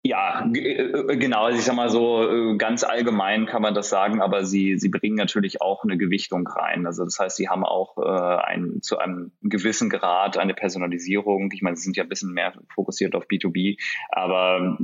Ja, 0.06 0.48
äh, 0.54 0.60
äh, 0.60 1.18
genau. 1.18 1.46
Also 1.46 1.58
ich 1.58 1.66
sag 1.66 1.76
mal 1.76 1.90
so, 1.90 2.30
äh, 2.30 2.58
ganz 2.58 2.84
allgemein 2.84 3.48
kann 3.48 3.64
man 3.64 3.74
das 3.74 3.90
sagen, 3.90 4.22
aber 4.22 4.46
sie, 4.46 4.78
sie 4.78 4.90
bringen 4.90 5.16
natürlich 5.16 5.62
auch 5.62 5.84
eine 5.84 5.98
Gewichtung 5.98 6.46
rein. 6.46 6.86
Also 6.86 7.06
das 7.06 7.18
heißt, 7.18 7.36
sie 7.36 7.50
haben 7.50 7.66
auch 7.66 7.98
äh, 7.98 8.44
ein, 8.44 8.84
zu 8.84 9.00
einem 9.00 9.32
gewissen 9.42 9.90
Grad 9.90 10.38
eine 10.38 10.54
Personalisierung. 10.54 11.50
Ich 11.52 11.64
meine, 11.64 11.76
sie 11.76 11.82
sind 11.82 11.98
ja 11.98 12.04
ein 12.04 12.10
bisschen 12.10 12.34
mehr 12.34 12.54
fokussiert 12.76 13.16
auf 13.16 13.26
B2B, 13.26 13.80
aber 14.10 14.78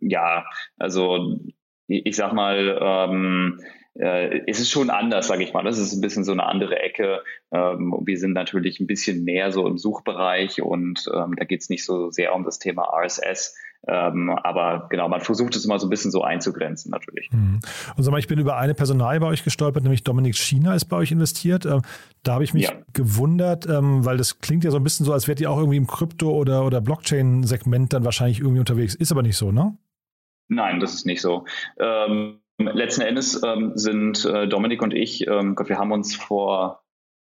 ja, 0.00 0.44
also 0.76 1.38
ich 1.86 2.14
sag 2.14 2.34
mal, 2.34 2.78
ähm, 2.78 3.58
äh, 3.98 4.42
es 4.46 4.60
ist 4.60 4.70
schon 4.70 4.90
anders, 4.90 5.28
sage 5.28 5.42
ich 5.42 5.52
mal. 5.52 5.64
Das 5.64 5.78
ist 5.78 5.92
ein 5.92 6.00
bisschen 6.00 6.24
so 6.24 6.32
eine 6.32 6.46
andere 6.46 6.78
Ecke. 6.78 7.22
Ähm, 7.52 7.94
wir 8.04 8.18
sind 8.18 8.32
natürlich 8.32 8.80
ein 8.80 8.86
bisschen 8.86 9.24
mehr 9.24 9.52
so 9.52 9.66
im 9.66 9.78
Suchbereich 9.78 10.62
und 10.62 11.10
ähm, 11.14 11.34
da 11.36 11.44
geht 11.44 11.62
es 11.62 11.68
nicht 11.68 11.84
so 11.84 12.10
sehr 12.10 12.34
um 12.34 12.44
das 12.44 12.58
Thema 12.58 12.82
RSS. 12.82 13.56
Ähm, 13.88 14.30
aber 14.30 14.88
genau, 14.90 15.08
man 15.08 15.20
versucht 15.20 15.54
es 15.54 15.64
immer 15.64 15.78
so 15.78 15.86
ein 15.86 15.90
bisschen 15.90 16.10
so 16.10 16.22
einzugrenzen 16.22 16.90
natürlich. 16.90 17.30
Mhm. 17.30 17.60
Und 17.96 18.02
sag 18.02 18.10
mal, 18.10 18.18
ich 18.18 18.26
bin 18.26 18.38
über 18.38 18.56
eine 18.56 18.74
Personal 18.74 19.20
bei 19.20 19.26
euch 19.26 19.44
gestolpert, 19.44 19.84
nämlich 19.84 20.02
Dominik 20.02 20.34
China 20.34 20.74
ist 20.74 20.86
bei 20.86 20.96
euch 20.96 21.12
investiert. 21.12 21.66
Ähm, 21.66 21.82
da 22.24 22.34
habe 22.34 22.44
ich 22.44 22.52
mich 22.52 22.64
ja. 22.64 22.72
gewundert, 22.92 23.66
ähm, 23.66 24.04
weil 24.04 24.16
das 24.16 24.40
klingt 24.40 24.64
ja 24.64 24.72
so 24.72 24.76
ein 24.76 24.84
bisschen 24.84 25.06
so, 25.06 25.12
als 25.12 25.28
wärt 25.28 25.40
ihr 25.40 25.50
auch 25.50 25.58
irgendwie 25.58 25.76
im 25.76 25.86
Krypto- 25.86 26.32
oder, 26.32 26.64
oder 26.66 26.80
Blockchain-Segment 26.80 27.92
dann 27.92 28.04
wahrscheinlich 28.04 28.40
irgendwie 28.40 28.60
unterwegs. 28.60 28.94
Ist 28.94 29.12
aber 29.12 29.22
nicht 29.22 29.36
so, 29.36 29.52
ne? 29.52 29.76
Nein, 30.48 30.80
das 30.80 30.94
ist 30.94 31.06
nicht 31.06 31.20
so. 31.20 31.44
Ähm, 31.78 32.40
letzten 32.58 33.02
Endes 33.02 33.42
ähm, 33.44 33.72
sind 33.74 34.24
äh, 34.24 34.48
Dominik 34.48 34.82
und 34.82 34.94
ich, 34.94 35.26
ähm, 35.26 35.54
Gott, 35.54 35.68
wir 35.68 35.78
haben 35.78 35.92
uns 35.92 36.14
vor 36.14 36.82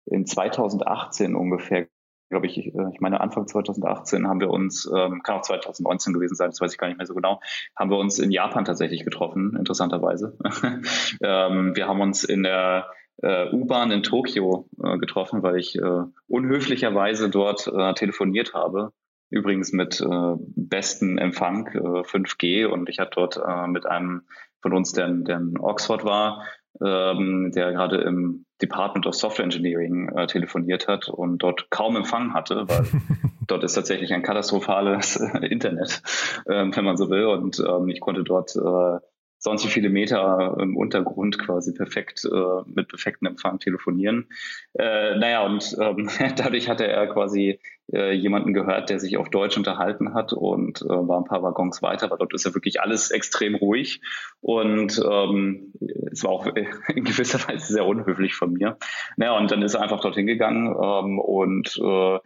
in 0.07 0.27
2018 0.27 1.35
ungefähr 1.35 1.89
glaube 2.31 2.47
ich, 2.47 2.59
äh, 2.59 2.91
ich 2.93 3.01
meine 3.01 3.21
Anfang 3.21 3.47
2018 3.47 4.29
haben 4.29 4.41
wir 4.41 4.51
uns, 4.51 4.91
ähm, 4.95 5.23
kann 5.23 5.37
auch 5.37 5.43
2019 5.43 6.13
gewesen 6.13 6.35
sein, 6.35 6.51
das 6.51 6.61
weiß 6.61 6.73
ich 6.73 6.79
gar 6.79 6.89
nicht 6.89 6.99
mehr 6.99 7.07
so 7.07 7.15
genau, 7.15 7.41
haben 7.77 7.91
wir 7.91 7.99
uns 7.99 8.19
in 8.19 8.31
Japan 8.31 8.65
tatsächlich 8.65 9.05
getroffen, 9.05 9.57
interessanterweise. 9.59 10.37
ähm, 11.23 11.75
wir 11.75 11.89
haben 11.89 12.01
uns 12.01 12.25
in 12.25 12.43
der 12.43 12.89
äh, 13.23 13.51
U-Bahn 13.53 13.91
in 13.91 14.03
Tokio 14.03 14.69
äh, 14.83 14.99
getroffen, 14.99 15.43
weil 15.43 15.59
ich 15.59 15.77
äh, 15.77 16.03
unhöflicherweise 16.29 17.31
dort 17.31 17.67
äh, 17.67 17.95
telefoniert 17.95 18.55
habe. 18.55 18.93
Übrigens 19.31 19.73
mit 19.73 20.01
äh, 20.01 20.35
besten 20.39 21.19
Empfang 21.19 21.67
äh, 21.69 21.79
5G 21.79 22.67
und 22.67 22.89
ich 22.89 22.99
hatte 22.99 23.11
dort 23.15 23.37
äh, 23.37 23.67
mit 23.67 23.85
einem 23.87 24.23
von 24.61 24.73
uns, 24.73 24.93
der, 24.93 25.09
der 25.09 25.39
in 25.39 25.59
Oxford 25.59 26.05
war, 26.05 26.45
ähm, 26.85 27.53
der 27.55 27.73
gerade 27.73 27.99
im 28.03 28.45
Department 28.61 29.07
of 29.07 29.15
Software 29.15 29.45
Engineering 29.45 30.09
äh, 30.17 30.27
telefoniert 30.27 30.89
hat 30.89 31.09
und 31.09 31.39
dort 31.39 31.71
kaum 31.71 31.97
Empfang 31.97 32.35
hatte, 32.35 32.69
weil 32.69 32.85
dort 33.47 33.65
ist 33.65 33.75
tatsächlich 33.75 34.13
ein 34.13 34.23
katastrophales 34.23 35.17
Internet, 35.43 36.03
ähm, 36.49 36.75
wenn 36.75 36.85
man 36.85 36.97
so 36.97 37.11
will. 37.11 37.27
Und 37.27 37.63
ähm, 37.67 37.89
ich 37.89 38.01
konnte 38.01 38.25
dort 38.25 38.55
äh, 38.57 38.99
sonst 39.39 39.65
wie 39.65 39.71
viele 39.71 39.89
Meter 39.89 40.57
im 40.61 40.77
Untergrund 40.77 41.39
quasi 41.39 41.73
perfekt 41.73 42.25
äh, 42.25 42.63
mit 42.67 42.89
perfektem 42.89 43.29
Empfang 43.29 43.59
telefonieren. 43.59 44.29
Äh, 44.75 45.17
naja, 45.17 45.45
und 45.45 45.77
ähm, 45.81 46.09
dadurch 46.37 46.69
hatte 46.69 46.87
er 46.87 47.07
quasi 47.07 47.61
äh, 47.93 48.13
jemanden 48.13 48.53
gehört, 48.53 48.91
der 48.91 48.99
sich 48.99 49.17
auf 49.17 49.31
Deutsch 49.31 49.57
unterhalten 49.57 50.13
hat 50.13 50.33
und 50.33 50.83
äh, 50.83 50.89
war 50.89 51.19
ein 51.19 51.25
paar 51.25 51.43
Waggons 51.43 51.81
weiter, 51.83 52.11
weil 52.11 52.19
dort 52.19 52.35
ist 52.35 52.45
ja 52.45 52.55
wirklich 52.55 52.81
alles 52.81 53.11
extrem 53.11 53.55
ruhig 53.55 54.01
und 54.41 55.01
ähm, 55.11 55.73
es 56.11 56.23
war 56.25 56.31
auch 56.31 56.47
in 56.95 57.05
gewisser 57.05 57.49
Weise 57.49 57.73
sehr 57.73 57.87
unhöflich 57.87 58.35
von 58.35 58.53
mir. 58.53 58.77
Naja, 59.17 59.37
und 59.39 59.51
dann 59.51 59.63
ist 59.63 59.75
er 59.75 59.83
einfach 59.83 60.01
dorthin 60.01 60.27
gegangen 60.27 60.67
ähm, 60.67 61.19
und 61.19 61.81
äh, 61.83 62.19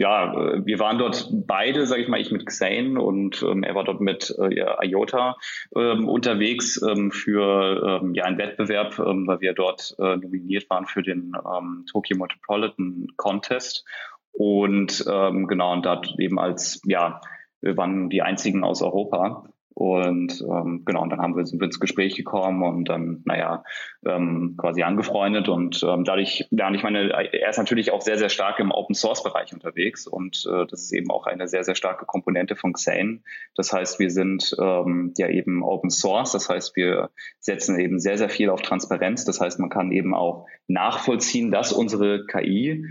ja, 0.00 0.32
äh, 0.32 0.64
wir 0.64 0.78
waren 0.78 0.98
dort 0.98 1.28
beide, 1.30 1.86
sage 1.86 2.00
ich 2.00 2.08
mal, 2.08 2.18
ich 2.18 2.30
mit 2.30 2.46
Xane 2.46 2.98
und 2.98 3.42
ähm, 3.42 3.62
er 3.62 3.74
war 3.74 3.84
dort 3.84 4.00
mit 4.00 4.34
äh, 4.38 4.86
IOTA 4.86 5.36
ähm, 5.76 6.08
unterwegs 6.08 6.80
ähm, 6.82 7.10
für 7.10 8.00
ähm, 8.02 8.14
ja 8.14 8.24
einen 8.24 8.38
Wettbewerb, 8.38 8.98
ähm, 8.98 9.26
weil 9.26 9.42
wir 9.42 9.52
dort 9.52 9.94
äh, 9.98 10.16
nominiert 10.16 10.70
waren 10.70 10.86
für 10.86 11.02
den 11.02 11.32
ähm, 11.34 11.84
Tokyo 11.90 12.16
Metropolitan 12.16 13.08
Contest. 13.16 13.84
Und 14.32 15.04
genau 15.04 15.72
und 15.72 15.84
da 15.84 16.00
eben 16.18 16.38
als 16.38 16.80
ja 16.84 17.20
wir 17.60 17.76
waren 17.76 18.10
die 18.10 18.22
einzigen 18.22 18.62
aus 18.62 18.80
Europa 18.80 19.50
und 19.74 20.42
ähm, 20.42 20.82
genau, 20.84 21.02
und 21.02 21.10
dann 21.10 21.20
haben 21.20 21.36
wir, 21.36 21.46
sind 21.46 21.62
ins 21.62 21.80
Gespräch 21.80 22.16
gekommen 22.16 22.62
und 22.62 22.88
dann, 22.88 23.22
naja, 23.24 23.62
ähm, 24.04 24.56
quasi 24.58 24.82
angefreundet. 24.82 25.48
Und 25.48 25.82
ähm, 25.82 26.04
dadurch, 26.04 26.48
und 26.50 26.74
ich 26.74 26.82
meine, 26.82 27.10
er 27.10 27.48
ist 27.48 27.56
natürlich 27.56 27.92
auch 27.92 28.00
sehr, 28.00 28.18
sehr 28.18 28.28
stark 28.28 28.58
im 28.58 28.72
Open 28.72 28.94
Source 28.94 29.22
Bereich 29.22 29.52
unterwegs 29.52 30.06
und 30.06 30.44
äh, 30.52 30.66
das 30.66 30.82
ist 30.82 30.92
eben 30.92 31.10
auch 31.10 31.26
eine 31.26 31.48
sehr, 31.48 31.64
sehr 31.64 31.76
starke 31.76 32.04
Komponente 32.04 32.56
von 32.56 32.72
Xane. 32.72 33.22
Das 33.54 33.72
heißt, 33.72 34.00
wir 34.00 34.10
sind 34.10 34.54
ähm, 34.60 35.14
ja 35.16 35.28
eben 35.28 35.62
Open 35.62 35.90
Source, 35.90 36.32
das 36.32 36.48
heißt, 36.48 36.74
wir 36.76 37.10
setzen 37.38 37.78
eben 37.78 37.98
sehr, 38.00 38.18
sehr 38.18 38.28
viel 38.28 38.50
auf 38.50 38.62
Transparenz. 38.62 39.24
Das 39.24 39.40
heißt, 39.40 39.60
man 39.60 39.70
kann 39.70 39.92
eben 39.92 40.14
auch 40.14 40.46
nachvollziehen, 40.66 41.50
dass 41.50 41.72
unsere 41.72 42.26
KI 42.26 42.84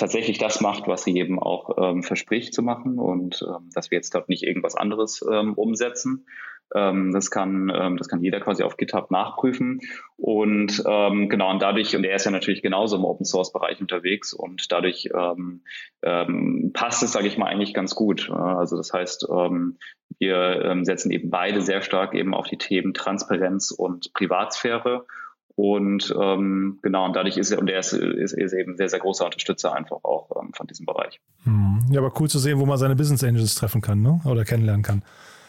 tatsächlich 0.00 0.38
das 0.38 0.60
macht, 0.60 0.88
was 0.88 1.04
sie 1.04 1.16
eben 1.16 1.38
auch 1.38 1.76
ähm, 1.78 2.02
verspricht 2.02 2.54
zu 2.54 2.62
machen 2.62 2.98
und 2.98 3.44
ähm, 3.46 3.68
dass 3.74 3.90
wir 3.90 3.96
jetzt 3.96 4.14
dort 4.14 4.28
nicht 4.28 4.42
irgendwas 4.42 4.74
anderes 4.74 5.24
ähm, 5.30 5.54
umsetzen. 5.54 6.26
Ähm, 6.74 7.12
das 7.12 7.30
kann 7.30 7.70
ähm, 7.74 7.96
das 7.98 8.08
kann 8.08 8.22
jeder 8.22 8.40
quasi 8.40 8.62
auf 8.62 8.78
GitHub 8.78 9.10
nachprüfen 9.10 9.80
und 10.16 10.82
ähm, 10.86 11.28
genau 11.28 11.50
und 11.50 11.60
dadurch 11.60 11.94
und 11.96 12.04
er 12.04 12.16
ist 12.16 12.24
ja 12.24 12.30
natürlich 12.30 12.62
genauso 12.62 12.96
im 12.96 13.04
Open 13.04 13.26
Source 13.26 13.52
Bereich 13.52 13.80
unterwegs 13.80 14.32
und 14.32 14.72
dadurch 14.72 15.08
passt 16.72 17.02
es, 17.02 17.12
sage 17.12 17.26
ich 17.26 17.36
mal, 17.36 17.46
eigentlich 17.46 17.74
ganz 17.74 17.94
gut. 17.94 18.30
Also 18.30 18.76
das 18.76 18.92
heißt, 18.92 19.28
wir 20.18 20.80
setzen 20.82 21.10
eben 21.10 21.28
beide 21.30 21.60
sehr 21.60 21.82
stark 21.82 22.14
eben 22.14 22.32
auf 22.32 22.46
die 22.46 22.56
Themen 22.56 22.94
Transparenz 22.94 23.70
und 23.70 24.12
Privatsphäre 24.14 25.04
und 25.60 26.14
ähm, 26.18 26.78
genau, 26.80 27.04
und 27.04 27.14
dadurch 27.14 27.36
ist 27.36 27.50
er, 27.50 27.58
und 27.58 27.68
er 27.68 27.80
ist, 27.80 27.92
ist, 27.92 28.32
ist 28.32 28.54
eben 28.54 28.78
sehr, 28.78 28.88
sehr 28.88 28.98
großer 28.98 29.26
Unterstützer 29.26 29.74
einfach 29.76 29.98
auch 30.04 30.30
ähm, 30.40 30.52
von 30.54 30.66
diesem 30.66 30.86
Bereich. 30.86 31.20
Hm. 31.44 31.82
Ja, 31.90 32.00
aber 32.00 32.18
cool 32.18 32.30
zu 32.30 32.38
sehen, 32.38 32.58
wo 32.58 32.64
man 32.64 32.78
seine 32.78 32.96
Business 32.96 33.22
Angels 33.22 33.56
treffen 33.56 33.82
kann, 33.82 34.00
ne? 34.00 34.22
Oder 34.24 34.46
kennenlernen 34.46 34.82
kann. 34.82 35.02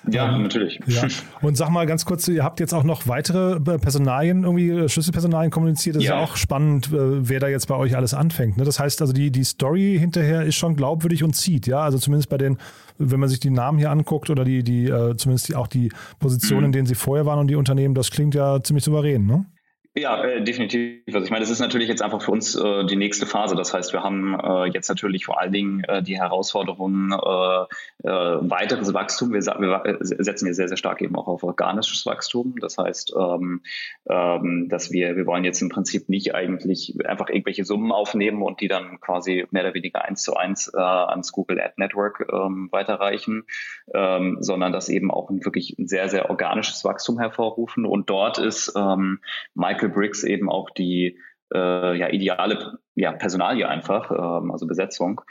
Ja, 0.10 0.36
ähm, 0.36 0.44
natürlich. 0.44 0.82
Ja. 0.86 1.04
Und 1.42 1.56
sag 1.56 1.70
mal 1.70 1.86
ganz 1.86 2.04
kurz, 2.04 2.28
ihr 2.28 2.44
habt 2.44 2.60
jetzt 2.60 2.74
auch 2.74 2.84
noch 2.84 3.08
weitere 3.08 3.56
äh, 3.56 3.80
Personalien, 3.80 4.44
irgendwie 4.44 4.70
äh, 4.70 4.90
Schlüsselpersonalien 4.90 5.50
kommuniziert. 5.50 5.96
Das 5.96 6.04
ja. 6.04 6.16
ist 6.16 6.18
ja 6.18 6.24
auch 6.26 6.36
spannend, 6.36 6.88
äh, 6.88 7.30
wer 7.30 7.40
da 7.40 7.48
jetzt 7.48 7.70
bei 7.70 7.76
euch 7.76 7.96
alles 7.96 8.14
anfängt. 8.14 8.58
Ne? 8.58 8.66
Das 8.66 8.82
heißt 8.82 9.00
also, 9.00 9.14
die, 9.14 9.32
die 9.32 9.46
Story 9.46 9.96
hinterher 9.98 10.44
ist 10.44 10.56
schon 10.56 10.76
glaubwürdig 10.76 11.24
und 11.24 11.38
zieht, 11.38 11.68
ja. 11.68 11.80
Also 11.80 12.00
zumindest 12.00 12.28
bei 12.28 12.38
den, 12.38 12.58
wenn 12.98 13.22
man 13.22 13.30
sich 13.30 13.40
die 13.40 13.50
Namen 13.50 13.78
hier 13.78 13.92
anguckt 13.92 14.30
oder 14.30 14.44
die, 14.44 14.62
die, 14.62 14.88
zumindest 15.16 15.48
die, 15.48 15.56
auch 15.56 15.68
die 15.68 15.90
Positionen, 16.20 16.64
mhm. 16.64 16.66
in 16.66 16.72
denen 16.74 16.86
sie 16.86 16.96
vorher 16.96 17.26
waren 17.26 17.40
und 17.40 17.48
die 17.48 17.56
Unternehmen, 17.56 17.96
das 17.96 18.12
klingt 18.12 18.36
ja 18.36 18.62
ziemlich 18.62 18.84
souverän, 18.84 19.26
ne? 19.26 19.46
Ja, 19.94 20.24
äh, 20.24 20.42
definitiv. 20.42 21.02
Also 21.08 21.26
ich 21.26 21.32
meine, 21.32 21.42
das 21.42 21.50
ist 21.50 21.60
natürlich 21.60 21.90
jetzt 21.90 22.02
einfach 22.02 22.22
für 22.22 22.32
uns 22.32 22.56
äh, 22.56 22.86
die 22.86 22.96
nächste 22.96 23.26
Phase. 23.26 23.56
Das 23.56 23.74
heißt, 23.74 23.92
wir 23.92 24.02
haben 24.02 24.40
äh, 24.40 24.68
jetzt 24.68 24.88
natürlich 24.88 25.26
vor 25.26 25.38
allen 25.38 25.52
Dingen 25.52 25.84
äh, 25.84 26.02
die 26.02 26.18
Herausforderungen 26.18 27.12
äh, 27.12 28.08
äh, 28.08 28.38
weiteres 28.50 28.94
Wachstum. 28.94 29.34
Wir, 29.34 29.42
wir, 29.42 29.98
setzen 30.00 30.46
hier 30.46 30.54
sehr, 30.54 30.70
sehr 30.70 30.78
stark 30.78 31.02
eben 31.02 31.18
auch 31.18 31.28
auf 31.28 31.44
organisches 31.44 32.06
Wachstum. 32.06 32.56
Das 32.62 32.78
heißt, 32.78 33.14
ähm, 33.20 33.64
ähm, 34.10 34.70
dass 34.70 34.92
wir, 34.92 35.18
wir 35.18 35.26
wollen 35.26 35.44
jetzt 35.44 35.62
im 35.62 35.68
Prinzip 35.68 36.08
nicht 36.08 36.34
eigentlich 36.36 36.96
einfach 37.04 37.28
irgendwelche 37.28 37.66
Summen 37.66 37.92
aufnehmen 37.92 38.44
und 38.44 38.62
die 38.62 38.70
dann 38.70 39.02
quasi 39.02 39.46
mehr 39.52 39.64
oder 39.64 39.74
weniger 39.74 40.06
eins 40.06 40.22
zu 40.24 40.38
eins 40.38 40.74
ans 40.74 41.34
Google 41.34 41.60
Ad 41.60 41.74
Network 41.76 42.30
ähm, 42.32 42.70
weiterreichen, 42.72 43.44
ähm, 43.94 44.38
sondern 44.40 44.72
das 44.72 44.88
eben 44.88 45.12
auch 45.12 45.30
ein, 45.30 45.44
wirklich 45.44 45.76
ein 45.78 45.88
sehr, 45.88 46.08
sehr 46.08 46.30
organisches 46.30 46.86
Wachstum 46.86 47.20
hervorrufen. 47.20 47.86
Und 47.86 48.10
dort 48.10 48.38
ist 48.38 48.72
ähm, 48.78 49.20
Michael 49.82 49.90
Briggs 49.90 50.24
eben 50.24 50.50
auch 50.50 50.70
die 50.70 51.18
äh, 51.54 51.98
ja, 51.98 52.10
ideale 52.10 52.80
ja, 52.96 53.12
Personalie 53.12 53.68
einfach, 53.68 54.12
ähm, 54.12 54.52
also 54.52 54.68
Besetzung. 54.68 55.22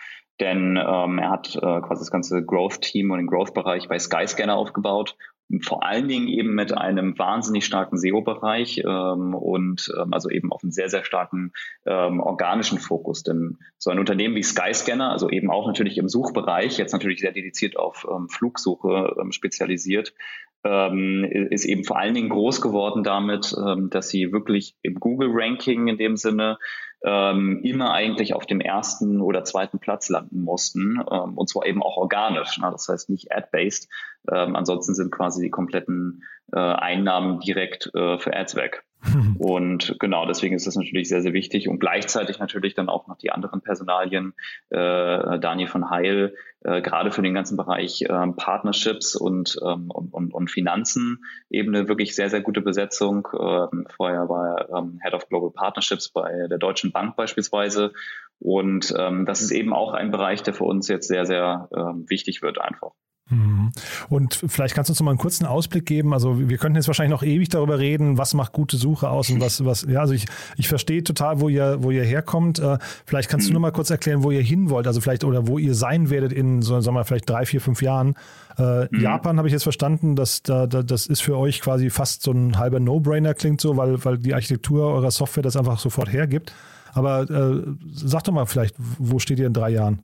Denn 0.41 0.77
ähm, 0.77 1.19
er 1.19 1.31
hat 1.31 1.55
äh, 1.55 1.81
quasi 1.81 2.01
das 2.01 2.11
ganze 2.11 2.45
Growth-Team 2.45 3.11
und 3.11 3.19
den 3.19 3.27
Growth-Bereich 3.27 3.89
bei 3.89 3.99
Skyscanner 3.99 4.57
aufgebaut 4.57 5.17
vor 5.63 5.85
allen 5.85 6.07
Dingen 6.07 6.29
eben 6.29 6.55
mit 6.55 6.77
einem 6.77 7.19
wahnsinnig 7.19 7.65
starken 7.65 7.99
SEO-Bereich 7.99 8.83
ähm, 8.87 9.35
und 9.35 9.93
ähm, 10.01 10.13
also 10.13 10.31
eben 10.31 10.53
auf 10.53 10.63
einen 10.63 10.71
sehr, 10.71 10.89
sehr 10.89 11.05
starken 11.05 11.53
ähm, 11.87 12.21
organischen 12.21 12.79
Fokus. 12.79 13.25
Denn 13.25 13.59
so 13.77 13.91
ein 13.91 13.99
Unternehmen 13.99 14.37
wie 14.37 14.45
Skyscanner, 14.45 15.11
also 15.11 15.29
eben 15.29 15.51
auch 15.51 15.67
natürlich 15.67 15.99
im 15.99 16.09
Suchbereich, 16.09 16.79
jetzt 16.79 16.93
natürlich 16.93 17.21
sehr 17.21 17.33
dediziert 17.33 17.77
auf 17.77 18.07
ähm, 18.09 18.29
Flugsuche 18.29 19.17
ähm, 19.21 19.33
spezialisiert, 19.33 20.15
ähm, 20.65 21.25
ist 21.25 21.65
eben 21.65 21.85
vor 21.85 21.99
allen 21.99 22.15
Dingen 22.15 22.29
groß 22.29 22.61
geworden 22.61 23.03
damit, 23.03 23.55
ähm, 23.57 23.91
dass 23.91 24.09
sie 24.09 24.33
wirklich 24.33 24.77
im 24.83 24.95
Google-Ranking 24.95 25.89
in 25.89 25.99
dem 25.99 26.17
Sinne 26.17 26.59
ähm, 27.03 27.61
immer 27.63 27.93
eigentlich 27.93 28.35
auf 28.35 28.45
dem 28.47 28.61
ersten 28.61 29.21
oder 29.21 29.45
zweiten 29.45 29.79
Platz 29.79 30.09
landen 30.11 30.43
mussten. 30.43 31.03
Ähm, 31.11 31.39
und 31.39 31.49
zwar 31.49 31.67
eben 31.67 31.83
auch 31.83 31.97
organisch. 31.97 32.59
Ne? 32.59 32.69
Das 32.71 32.89
heißt 32.89 33.09
nicht 33.09 33.33
ad-based. 33.33 33.89
Ähm, 34.31 34.55
ansonsten 34.55 34.95
sind 34.95 35.11
quasi 35.11 35.43
die 35.43 35.51
kompletten 35.51 36.25
äh, 36.53 36.59
Einnahmen 36.59 37.41
direkt 37.41 37.91
äh, 37.95 38.19
für 38.19 38.37
Ads 38.37 38.57
weg. 38.57 38.85
Und 39.39 39.97
genau, 39.99 40.27
deswegen 40.27 40.55
ist 40.55 40.67
das 40.67 40.77
natürlich 40.77 41.09
sehr, 41.09 41.23
sehr 41.23 41.33
wichtig 41.33 41.69
und 41.69 41.79
gleichzeitig 41.79 42.39
natürlich 42.39 42.75
dann 42.75 42.89
auch 42.89 43.07
noch 43.07 43.17
die 43.17 43.31
anderen 43.31 43.63
Personalien, 43.63 44.35
äh, 44.69 45.39
Daniel 45.39 45.69
von 45.69 45.91
Heil, 45.91 46.35
äh, 46.63 46.83
gerade 46.83 47.11
für 47.11 47.23
den 47.23 47.33
ganzen 47.33 47.57
Bereich 47.57 48.03
äh, 48.03 48.27
Partnerships 48.37 49.17
und, 49.17 49.59
ähm, 49.67 49.91
und, 49.91 50.13
und, 50.13 50.35
und 50.35 50.51
Finanzen 50.51 51.25
eben 51.49 51.75
eine 51.75 51.89
wirklich 51.89 52.15
sehr, 52.15 52.29
sehr 52.29 52.43
gute 52.43 52.61
Besetzung. 52.61 53.27
Ähm, 53.33 53.87
vorher 53.97 54.29
war 54.29 54.59
er 54.59 54.79
ähm, 54.79 55.01
Head 55.03 55.15
of 55.15 55.29
Global 55.29 55.51
Partnerships 55.51 56.11
bei 56.11 56.47
der 56.49 56.59
Deutschen 56.59 56.93
Bank 56.93 57.17
beispielsweise. 57.17 57.93
Und 58.39 58.95
ähm, 58.99 59.25
das 59.25 59.41
ist 59.41 59.51
eben 59.51 59.73
auch 59.73 59.95
ein 59.95 60.11
Bereich, 60.11 60.43
der 60.43 60.55
für 60.55 60.65
uns 60.65 60.89
jetzt 60.89 61.09
sehr, 61.09 61.25
sehr 61.25 61.69
ähm, 61.75 62.05
wichtig 62.09 62.43
wird 62.43 62.61
einfach. 62.61 62.93
Mhm. 63.31 63.71
Und 64.09 64.41
vielleicht 64.47 64.75
kannst 64.75 64.89
du 64.89 64.93
uns 64.93 65.01
noch 65.01 65.05
mal 65.05 65.13
einen 65.13 65.19
kurzen 65.19 65.47
Ausblick 65.47 65.87
geben. 65.87 66.13
Also 66.13 66.49
wir 66.49 66.59
könnten 66.59 66.77
jetzt 66.77 66.89
wahrscheinlich 66.89 67.13
noch 67.13 67.23
ewig 67.23 67.49
darüber 67.49 67.79
reden, 67.79 68.19
was 68.19 68.35
macht 68.35 68.53
gute 68.53 68.77
Suche 68.77 69.09
aus 69.09 69.31
und 69.31 69.41
was, 69.41 69.65
was, 69.65 69.87
ja, 69.89 70.01
also 70.01 70.13
ich, 70.13 70.27
ich 70.57 70.69
verstehe 70.69 71.03
total, 71.05 71.41
wo 71.41 71.49
ihr, 71.49 71.83
wo 71.83 71.91
ihr 71.91 72.05
herkommt. 72.05 72.59
Äh, 72.59 72.79
vielleicht 73.07 73.31
kannst 73.31 73.47
du 73.47 73.51
mhm. 73.51 73.55
noch 73.55 73.61
mal 73.61 73.73
kurz 73.73 73.91
erklären, 73.91 74.23
wo 74.23 74.31
ihr 74.31 74.43
hin 74.43 74.69
wollt, 74.69 74.87
also 74.87 75.01
vielleicht 75.01 75.25
oder 75.25 75.47
wo 75.47 75.59
ihr 75.59 75.75
sein 75.75 76.11
werdet 76.11 76.33
in, 76.33 76.61
so, 76.63 76.81
sagen 76.81 76.97
wir, 76.97 77.05
vielleicht 77.05 77.31
drei, 77.31 77.47
vier, 77.47 77.61
fünf 77.61 77.83
Jahren. 77.83 78.15
Äh, 78.59 78.89
mhm. 78.91 79.01
Japan 79.01 79.39
habe 79.39 79.49
ich 79.49 79.53
jetzt 79.53 79.63
verstanden, 79.63 80.17
dass 80.17 80.43
da, 80.43 80.67
da, 80.67 80.83
das 80.83 81.07
ist 81.07 81.23
für 81.23 81.37
euch 81.39 81.61
quasi 81.61 81.91
fast 81.91 82.23
so 82.23 82.33
ein 82.33 82.59
halber 82.59 82.81
No-Brainer 82.81 83.35
klingt 83.35 83.61
so, 83.61 83.77
weil, 83.77 84.05
weil 84.05 84.19
die 84.19 84.35
Architektur 84.35 84.87
eurer 84.87 85.11
Software 85.11 85.43
das 85.43 85.57
einfach 85.57 85.79
sofort 85.79 86.13
hergibt. 86.13 86.53
Aber 86.93 87.31
äh, 87.31 87.63
sag 87.93 88.25
doch 88.25 88.33
mal 88.33 88.47
vielleicht, 88.47 88.75
wo 88.79 89.21
steht 89.21 89.39
ihr 89.39 89.47
in 89.47 89.53
drei 89.53 89.71
Jahren? 89.71 90.03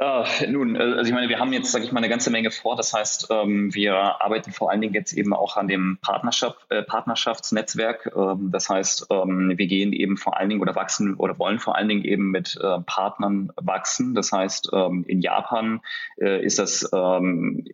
Uh, 0.00 0.22
nun, 0.48 0.76
äh, 0.76 0.78
also 0.78 1.08
ich 1.08 1.12
meine, 1.12 1.28
wir 1.28 1.40
haben 1.40 1.52
jetzt, 1.52 1.72
sage 1.72 1.84
ich 1.84 1.90
mal, 1.90 1.98
eine 1.98 2.08
ganze 2.08 2.30
Menge 2.30 2.52
vor. 2.52 2.76
Das 2.76 2.94
heißt, 2.94 3.28
ähm, 3.30 3.74
wir 3.74 3.96
arbeiten 3.96 4.52
vor 4.52 4.70
allen 4.70 4.80
Dingen 4.80 4.94
jetzt 4.94 5.12
eben 5.12 5.34
auch 5.34 5.56
an 5.56 5.66
dem 5.66 5.98
Partnerschaft, 6.00 6.56
äh, 6.68 6.84
Partnerschaftsnetzwerk. 6.84 8.12
Ähm, 8.16 8.50
das 8.52 8.68
heißt, 8.68 9.08
ähm, 9.10 9.54
wir 9.56 9.66
gehen 9.66 9.92
eben 9.92 10.16
vor 10.16 10.36
allen 10.36 10.50
Dingen 10.50 10.60
oder 10.60 10.76
wachsen 10.76 11.16
oder 11.16 11.36
wollen 11.40 11.58
vor 11.58 11.74
allen 11.74 11.88
Dingen 11.88 12.04
eben 12.04 12.30
mit 12.30 12.56
äh, 12.62 12.78
Partnern 12.86 13.50
wachsen. 13.56 14.14
Das 14.14 14.30
heißt, 14.30 14.70
ähm, 14.72 15.04
in 15.08 15.20
Japan 15.20 15.80
äh, 16.20 16.44
ist 16.44 16.60
das 16.60 16.88
ähm, 16.94 17.64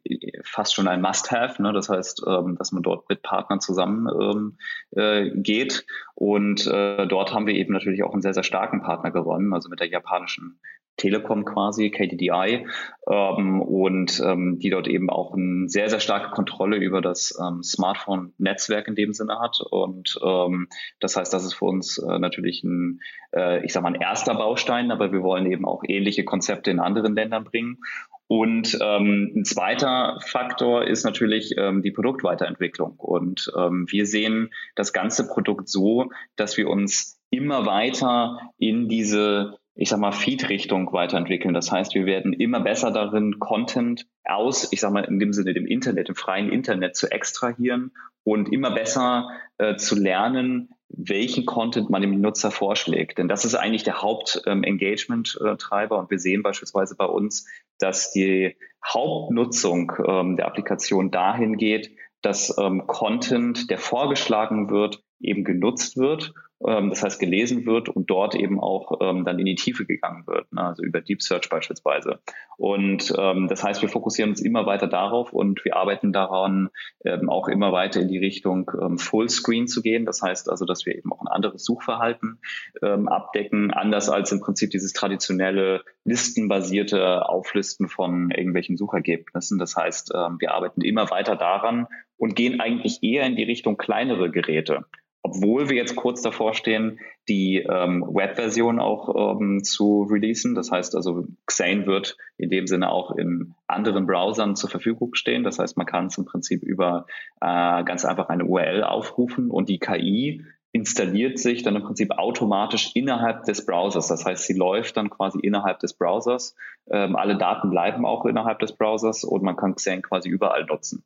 fast 0.45 0.75
schon 0.75 0.89
ein 0.89 1.03
Must-Have. 1.03 1.61
Ne? 1.61 1.75
Das 1.75 1.91
heißt, 1.91 2.23
ähm, 2.27 2.57
dass 2.57 2.73
man 2.73 2.83
dort 2.83 3.07
mit 3.11 3.21
Partnern 3.21 3.61
zusammen 3.61 4.57
äh, 4.93 5.31
geht. 5.35 5.85
Und 6.15 6.67
dort 6.67 7.35
haben 7.35 7.47
wir 7.49 7.55
eben 7.55 7.73
natürlich 7.73 8.05
auch 8.05 8.13
einen 8.13 8.23
sehr, 8.23 8.35
sehr 8.35 8.45
starken 8.45 8.83
Partner 8.83 9.11
gewonnen, 9.11 9.53
also 9.53 9.69
mit 9.69 9.81
der 9.81 9.89
japanischen 9.89 10.61
Telekom 10.97 11.45
quasi, 11.45 11.91
KDDI, 11.91 12.67
ähm, 13.11 13.61
und 13.61 14.23
ähm, 14.25 14.59
die 14.59 14.71
dort 14.71 14.89
eben 14.89 15.11
auch 15.11 15.35
eine 15.35 15.69
sehr, 15.69 15.91
sehr 15.91 16.01
starke 16.01 16.31
Kontrolle 16.31 16.77
über 16.77 17.01
das 17.01 17.39
ähm, 17.41 17.63
Smartphone-Netzwerk 17.63 18.89
in 18.89 18.95
dem 18.95 19.13
Sinne 19.13 19.39
hat. 19.41 19.61
Und 19.71 20.19
ähm, 20.25 20.69
das 21.01 21.17
heißt, 21.17 21.33
das 21.33 21.45
ist 21.45 21.55
für 21.55 21.67
uns 21.67 21.99
äh, 21.99 22.19
natürlich 22.19 22.65
ein, 22.65 23.01
äh, 23.35 23.65
ich 23.65 23.73
sag 23.73 23.83
mal, 23.83 23.95
ein 23.95 24.01
erster 24.01 24.35
Baustein, 24.35 24.91
aber 24.91 25.13
wir 25.13 25.23
wollen 25.23 25.51
eben 25.51 25.65
auch 25.65 25.83
ähnliche 25.87 26.25
Konzepte 26.25 26.71
in 26.71 26.81
anderen 26.81 27.15
Ländern 27.15 27.45
bringen. 27.45 27.79
Und 28.27 28.79
ähm, 28.81 29.33
ein 29.37 29.45
zweiter 29.45 30.19
Faktor 30.25 30.85
ist 30.85 31.05
natürlich 31.05 31.55
ähm, 31.59 31.83
die 31.83 31.91
Produktweiterentwicklung. 31.91 32.95
Und 32.97 33.53
ähm, 33.57 33.87
wir 33.89 34.07
sehen 34.07 34.51
das 34.77 34.93
ganze 34.93 35.29
Produkt 35.29 35.69
so, 35.69 36.11
dass 36.37 36.57
wir 36.57 36.69
uns 36.69 37.21
immer 37.31 37.67
weiter 37.67 38.39
in 38.59 38.89
diese 38.89 39.59
ich 39.77 39.89
sag 39.89 39.99
mal, 39.99 40.13
Feed-Richtung 40.13 40.93
weiterentwickeln. 40.93 41.53
Das 41.53 41.73
heißt, 41.73 41.95
wir 41.95 42.07
werden 42.07 42.33
immer 42.33 42.61
besser 42.61 42.93
darin, 42.93 43.39
Content 43.41 44.07
aus, 44.25 44.73
ich 44.73 44.81
sag 44.81 44.93
mal, 44.93 45.05
in 45.05 45.19
dem 45.19 45.33
Sinne 45.33 45.53
dem 45.53 45.67
Internet, 45.67 46.09
im 46.09 46.15
freien 46.15 46.51
Internet 46.51 46.97
zu 46.97 47.11
extrahieren 47.11 47.93
und 48.23 48.53
immer 48.53 48.71
besser 48.73 49.31
äh, 49.59 49.77
zu 49.77 49.97
lernen, 49.97 50.71
welchen 50.89 51.45
Content 51.45 51.91
man 51.91 52.03
dem 52.03 52.21
Nutzer 52.21 52.53
vorschlägt. 52.53 53.19
Denn 53.19 53.27
das 53.27 53.45
ist 53.45 53.57
eigentlich 53.57 53.83
der 53.83 54.01
Haupt-Engagement-Treiber. 54.01 55.97
Ähm, 55.97 56.01
und 56.03 56.11
wir 56.11 56.19
sehen 56.21 56.43
beispielsweise 56.43 56.95
bei 56.95 57.07
uns, 57.07 57.49
dass 57.79 58.13
die 58.13 58.57
Hauptnutzung 58.87 59.93
ähm, 60.07 60.37
der 60.37 60.47
Applikation 60.47 61.11
dahin 61.11 61.57
geht, 61.57 61.91
dass 62.23 62.57
ähm, 62.59 62.87
Content, 62.87 63.71
der 63.71 63.79
vorgeschlagen 63.79 64.71
wird, 64.71 65.03
eben 65.21 65.43
genutzt 65.43 65.97
wird 65.97 66.33
das 66.61 67.03
heißt 67.03 67.21
gelesen 67.21 67.67
wird 67.67 67.89
und 67.89 68.09
dort 68.09 68.35
eben 68.35 68.61
auch 68.61 68.99
ähm, 69.03 69.25
dann 69.25 69.39
in 69.39 69.45
die 69.45 69.55
Tiefe 69.55 69.85
gegangen 69.85 70.27
wird, 70.27 70.51
ne? 70.53 70.63
also 70.63 70.83
über 70.83 71.01
Deep 71.01 71.21
Search 71.21 71.49
beispielsweise. 71.51 72.21
Und 72.57 73.13
ähm, 73.19 73.49
das 73.49 73.65
heißt, 73.65 73.83
wir 73.83 73.89
fokussieren 73.89 74.31
uns 74.31 74.41
immer 74.41 74.65
weiter 74.65 74.87
darauf 74.87 75.33
und 75.33 75.65
wir 75.65 75.77
arbeiten 75.77 76.13
daran, 76.13 76.71
ähm, 77.05 77.29
auch 77.29 77.49
immer 77.49 77.73
weiter 77.73 78.01
in 78.01 78.09
die 78.09 78.19
Richtung 78.19 78.71
ähm, 78.81 78.99
Fullscreen 78.99 79.67
zu 79.67 79.83
gehen. 79.83 80.07
Das 80.07 80.23
heißt 80.23 80.49
also, 80.49 80.65
dass 80.65 80.87
wir 80.87 80.95
eben 80.95 81.13
auch 81.13 81.21
ein 81.21 81.29
anderes 81.29 81.65
Suchverhalten 81.65 82.41
ähm, 82.83 83.09
abdecken, 83.09 83.73
anders 83.73 84.09
als 84.09 84.33
im 84.33 84.41
Prinzip 84.41 84.71
dieses 84.71 84.93
traditionelle 84.93 85.83
listenbasierte 86.05 87.29
Auflisten 87.29 87.89
von 87.89 88.31
irgendwelchen 88.31 88.77
Suchergebnissen. 88.77 89.59
Das 89.59 89.77
heißt, 89.77 90.13
ähm, 90.15 90.37
wir 90.39 90.55
arbeiten 90.55 90.81
immer 90.81 91.11
weiter 91.11 91.37
daran 91.37 91.89
und 92.17 92.37
gehen 92.37 92.61
eigentlich 92.61 93.03
eher 93.03 93.27
in 93.27 93.37
die 93.37 93.45
Richtung 93.45 93.77
kleinere 93.77 94.31
Geräte 94.31 94.85
obwohl 95.25 95.71
wir 95.71 95.77
jetzt 95.77 95.97
kurz 95.97 96.21
davor 96.21 96.53
stehen, 96.53 97.01
die 97.29 97.57
ähm, 97.57 98.03
Web-Version 98.07 98.79
auch 98.79 99.41
ähm, 99.41 99.65
zu 99.65 100.03
releasen. 100.03 100.55
Das 100.55 100.71
heißt 100.71 100.95
also, 100.95 101.25
Xane 101.47 101.87
wird 101.87 102.19
in 102.37 102.51
dem 102.51 102.67
Sinne 102.67 102.91
auch 102.91 103.17
in 103.17 103.55
anderen 103.67 104.07
Browsern 104.07 104.55
zur 104.55 104.69
Verfügung 104.69 105.15
stehen. 105.15 105.43
Das 105.43 105.59
heißt, 105.59 105.79
man 105.79 105.87
kann 105.87 106.07
es 106.07 106.19
im 106.19 106.27
Prinzip 106.27 106.63
über 106.63 107.07
äh, 107.41 107.85
ganz 107.85 108.05
einfach 108.05 108.29
eine 108.29 108.45
URL 108.45 108.85
aufrufen 108.85 109.51
und 109.51 109.71
die 109.71 109.79
KI 109.79 110.45
installiert 110.73 111.39
sich 111.39 111.63
dann 111.63 111.77
im 111.77 111.85
Prinzip 111.85 112.11
automatisch 112.11 112.91
innerhalb 112.95 113.45
des 113.45 113.65
Browsers. 113.65 114.09
Das 114.09 114.27
heißt, 114.27 114.45
sie 114.45 114.55
läuft 114.55 114.99
dann 114.99 115.09
quasi 115.09 115.39
innerhalb 115.41 115.79
des 115.79 115.95
Browsers. 115.95 116.55
Ähm, 116.91 117.17
alle 117.17 117.39
Daten 117.39 117.71
bleiben 117.71 118.05
auch 118.05 118.27
innerhalb 118.27 118.59
des 118.59 118.77
Browsers 118.77 119.25
und 119.25 119.43
man 119.43 119.57
kann 119.57 119.75
Xane 119.75 120.03
quasi 120.03 120.29
überall 120.29 120.67
nutzen. 120.67 121.03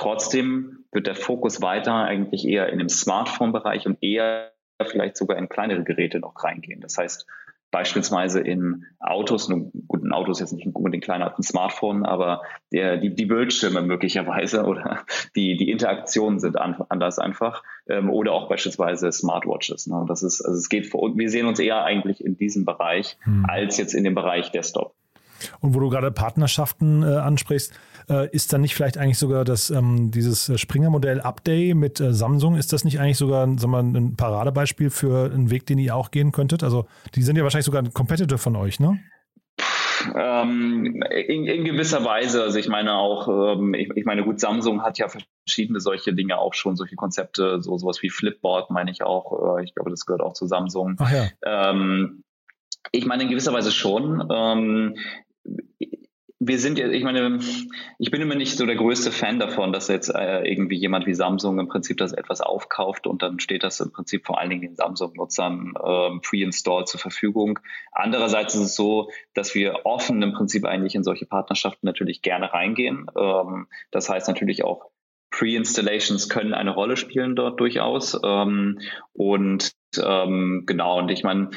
Trotzdem 0.00 0.86
wird 0.92 1.06
der 1.06 1.14
Fokus 1.14 1.60
weiter 1.60 1.94
eigentlich 1.94 2.46
eher 2.48 2.70
in 2.70 2.78
dem 2.78 2.88
Smartphone-Bereich 2.88 3.84
und 3.84 4.02
eher 4.02 4.50
vielleicht 4.82 5.18
sogar 5.18 5.36
in 5.36 5.50
kleinere 5.50 5.84
Geräte 5.84 6.20
noch 6.20 6.42
reingehen. 6.42 6.80
Das 6.80 6.96
heißt, 6.96 7.26
beispielsweise 7.70 8.40
in 8.40 8.86
Autos, 8.98 9.50
nun, 9.50 9.70
gut, 9.88 10.02
ein 10.02 10.12
Auto 10.12 10.32
ist 10.32 10.40
jetzt 10.40 10.54
nicht 10.54 10.66
unbedingt 10.74 11.04
kleiner 11.04 11.26
als 11.26 11.38
ein 11.38 11.42
Smartphone, 11.42 12.06
aber 12.06 12.40
der, 12.72 12.96
die, 12.96 13.14
die 13.14 13.26
Bildschirme 13.26 13.82
möglicherweise 13.82 14.64
oder 14.66 15.04
die, 15.36 15.58
die 15.58 15.70
Interaktionen 15.70 16.38
sind 16.38 16.58
an, 16.58 16.82
anders 16.88 17.18
einfach 17.18 17.62
ähm, 17.86 18.08
oder 18.08 18.32
auch 18.32 18.48
beispielsweise 18.48 19.12
Smartwatches. 19.12 19.86
Ne? 19.86 20.06
Das 20.08 20.22
ist, 20.22 20.40
also 20.40 20.56
es 20.56 20.70
geht 20.70 20.86
für, 20.86 20.96
wir 21.14 21.28
sehen 21.28 21.44
uns 21.44 21.58
eher 21.58 21.84
eigentlich 21.84 22.24
in 22.24 22.38
diesem 22.38 22.64
Bereich 22.64 23.18
hm. 23.24 23.44
als 23.46 23.76
jetzt 23.76 23.92
in 23.92 24.04
dem 24.04 24.14
Bereich 24.14 24.50
Desktop. 24.50 24.94
Und 25.60 25.74
wo 25.74 25.80
du 25.80 25.88
gerade 25.88 26.10
Partnerschaften 26.10 27.02
äh, 27.02 27.06
ansprichst, 27.06 27.72
äh, 28.08 28.28
ist 28.30 28.52
dann 28.52 28.60
nicht 28.60 28.74
vielleicht 28.74 28.98
eigentlich 28.98 29.18
sogar 29.18 29.44
das, 29.44 29.70
ähm, 29.70 30.10
dieses 30.10 30.50
Springer-Modell 30.60 31.20
Upday 31.20 31.74
mit 31.74 32.00
äh, 32.00 32.12
Samsung, 32.12 32.56
ist 32.56 32.72
das 32.72 32.84
nicht 32.84 33.00
eigentlich 33.00 33.18
sogar 33.18 33.46
sagen 33.58 33.70
wir, 33.70 33.78
ein 33.78 34.16
Paradebeispiel 34.16 34.90
für 34.90 35.32
einen 35.32 35.50
Weg, 35.50 35.66
den 35.66 35.78
ihr 35.78 35.94
auch 35.96 36.10
gehen 36.10 36.32
könntet? 36.32 36.62
Also 36.62 36.86
die 37.14 37.22
sind 37.22 37.36
ja 37.36 37.42
wahrscheinlich 37.42 37.66
sogar 37.66 37.82
ein 37.82 37.92
Competitor 37.92 38.38
von 38.38 38.56
euch, 38.56 38.80
ne? 38.80 39.00
Ähm, 40.14 41.02
in, 41.10 41.46
in, 41.46 41.64
gewisser 41.64 42.04
Weise. 42.04 42.42
Also 42.42 42.58
ich 42.58 42.68
meine 42.68 42.94
auch, 42.94 43.28
ähm, 43.28 43.74
ich, 43.74 43.90
ich, 43.94 44.04
meine, 44.04 44.24
gut, 44.24 44.40
Samsung 44.40 44.82
hat 44.82 44.98
ja 44.98 45.08
verschiedene 45.08 45.80
solche 45.80 46.14
Dinge 46.14 46.38
auch 46.38 46.54
schon, 46.54 46.76
solche 46.76 46.96
Konzepte, 46.96 47.60
so 47.60 47.76
sowas 47.76 48.02
wie 48.02 48.10
Flipboard 48.10 48.70
meine 48.70 48.90
ich 48.90 49.02
auch. 49.02 49.58
Äh, 49.58 49.64
ich 49.64 49.74
glaube, 49.74 49.90
das 49.90 50.06
gehört 50.06 50.22
auch 50.22 50.32
zu 50.32 50.46
Samsung. 50.46 50.96
Ach 50.98 51.12
ja. 51.12 51.28
Ähm, 51.44 52.22
ich 52.92 53.06
meine 53.06 53.24
in 53.24 53.28
gewisser 53.28 53.52
Weise 53.52 53.72
schon. 53.72 54.26
Ähm, 54.32 54.96
wir 56.42 56.58
sind 56.58 56.78
ja, 56.78 56.88
ich 56.88 57.04
meine, 57.04 57.38
ich 57.98 58.10
bin 58.10 58.22
immer 58.22 58.34
nicht 58.34 58.56
so 58.56 58.64
der 58.64 58.76
größte 58.76 59.12
Fan 59.12 59.38
davon, 59.38 59.74
dass 59.74 59.88
jetzt 59.88 60.08
äh, 60.08 60.42
irgendwie 60.50 60.76
jemand 60.76 61.06
wie 61.06 61.12
Samsung 61.12 61.58
im 61.58 61.68
Prinzip 61.68 61.98
das 61.98 62.12
etwas 62.12 62.40
aufkauft 62.40 63.06
und 63.06 63.22
dann 63.22 63.40
steht 63.40 63.62
das 63.62 63.78
im 63.80 63.92
Prinzip 63.92 64.24
vor 64.24 64.40
allen 64.40 64.48
Dingen 64.48 64.62
den 64.62 64.74
Samsung-Nutzern 64.74 65.74
äh, 65.76 66.18
pre-installed 66.22 66.88
zur 66.88 66.98
Verfügung. 66.98 67.58
Andererseits 67.92 68.54
ist 68.54 68.62
es 68.62 68.74
so, 68.74 69.10
dass 69.34 69.54
wir 69.54 69.84
offen 69.84 70.22
im 70.22 70.32
Prinzip 70.32 70.64
eigentlich 70.64 70.94
in 70.94 71.04
solche 71.04 71.26
Partnerschaften 71.26 71.84
natürlich 71.84 72.22
gerne 72.22 72.50
reingehen. 72.50 73.06
Ähm, 73.18 73.66
das 73.90 74.08
heißt 74.08 74.26
natürlich 74.26 74.64
auch 74.64 74.90
Pre-Installations 75.30 76.30
können 76.30 76.54
eine 76.54 76.70
Rolle 76.70 76.96
spielen 76.96 77.36
dort 77.36 77.60
durchaus. 77.60 78.18
Ähm, 78.24 78.80
und 79.12 79.72
ähm, 80.02 80.64
genau, 80.66 81.00
und 81.00 81.10
ich 81.10 81.22
meine, 81.22 81.50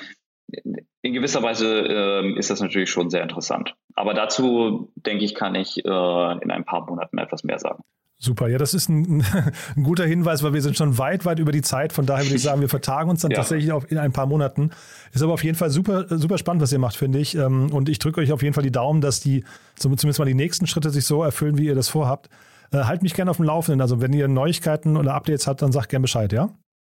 in 0.48 1.14
gewisser 1.14 1.44
Weise 1.44 1.68
äh, 1.68 2.38
ist 2.38 2.50
das 2.50 2.62
natürlich 2.62 2.90
schon 2.90 3.10
sehr 3.10 3.24
interessant. 3.24 3.76
Aber 3.96 4.14
dazu, 4.14 4.92
denke 4.96 5.26
ich, 5.26 5.36
kann 5.36 5.56
ich 5.56 5.84
äh, 5.84 6.38
in 6.42 6.52
ein 6.52 6.66
paar 6.66 6.86
Monaten 6.86 7.18
etwas 7.18 7.44
mehr 7.44 7.60
sagen. 7.60 7.84
Super, 8.20 8.48
ja, 8.48 8.58
das 8.58 8.74
ist 8.74 8.88
ein, 8.88 9.22
ein, 9.76 9.84
guter 9.84 10.06
Hinweis, 10.06 10.44
weil 10.44 10.54
wir 10.54 10.62
sind 10.62 10.78
schon 10.78 10.98
weit, 10.98 11.26
weit 11.26 11.40
über 11.40 11.52
die 11.52 11.62
Zeit. 11.62 11.92
Von 11.92 12.06
daher 12.06 12.26
würde 12.26 12.38
ich 12.38 12.42
sagen, 12.44 12.62
wir 12.62 12.70
vertagen 12.70 13.10
uns 13.10 13.22
dann 13.22 13.32
ja. 13.32 13.38
tatsächlich 13.38 13.74
auf, 13.74 13.92
in 13.92 13.98
ein 13.98 14.14
paar 14.14 14.28
Monaten. 14.28 14.72
Ist 15.12 15.22
aber 15.22 15.34
auf 15.34 15.44
jeden 15.44 15.58
Fall 15.58 15.70
super, 15.70 16.06
super 16.18 16.38
spannend, 16.38 16.64
was 16.64 16.72
ihr 16.72 16.80
macht, 16.80 16.96
finde 16.96 17.20
ich. 17.20 17.36
Ähm, 17.36 17.72
und 17.74 17.90
ich 17.90 18.00
drücke 18.00 18.22
euch 18.22 18.32
auf 18.32 18.42
jeden 18.42 18.54
Fall 18.54 18.64
die 18.64 18.72
Daumen, 18.72 19.02
dass 19.02 19.20
die 19.20 19.44
zumindest 19.76 20.20
mal 20.20 20.26
die 20.26 20.34
nächsten 20.36 20.68
Schritte 20.68 20.90
sich 20.90 21.06
so 21.06 21.22
erfüllen, 21.22 21.58
wie 21.58 21.66
ihr 21.66 21.76
das 21.76 21.90
vorhabt. 21.90 22.30
Äh, 22.72 22.86
halt 22.86 23.04
mich 23.04 23.14
gerne 23.14 23.30
auf 23.30 23.38
dem 23.38 23.46
Laufenden. 23.46 23.82
Also 23.82 24.00
wenn 24.00 24.14
ihr 24.14 24.30
Neuigkeiten 24.30 24.96
oder 24.96 25.16
Updates 25.16 25.46
habt, 25.46 25.62
dann 25.62 25.74
sagt 25.74 25.90
gerne 25.90 26.04
Bescheid, 26.04 26.32
ja? 26.32 26.50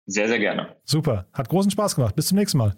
Sehr, 0.06 0.30
sehr 0.30 0.40
gerne. 0.40 0.78
Super, 0.86 1.26
hat 1.34 1.50
großen 1.50 1.72
Spaß 1.72 1.96
gemacht. 1.96 2.16
Bis 2.16 2.28
zum 2.28 2.38
nächsten 2.38 2.58
Mal. 2.58 2.78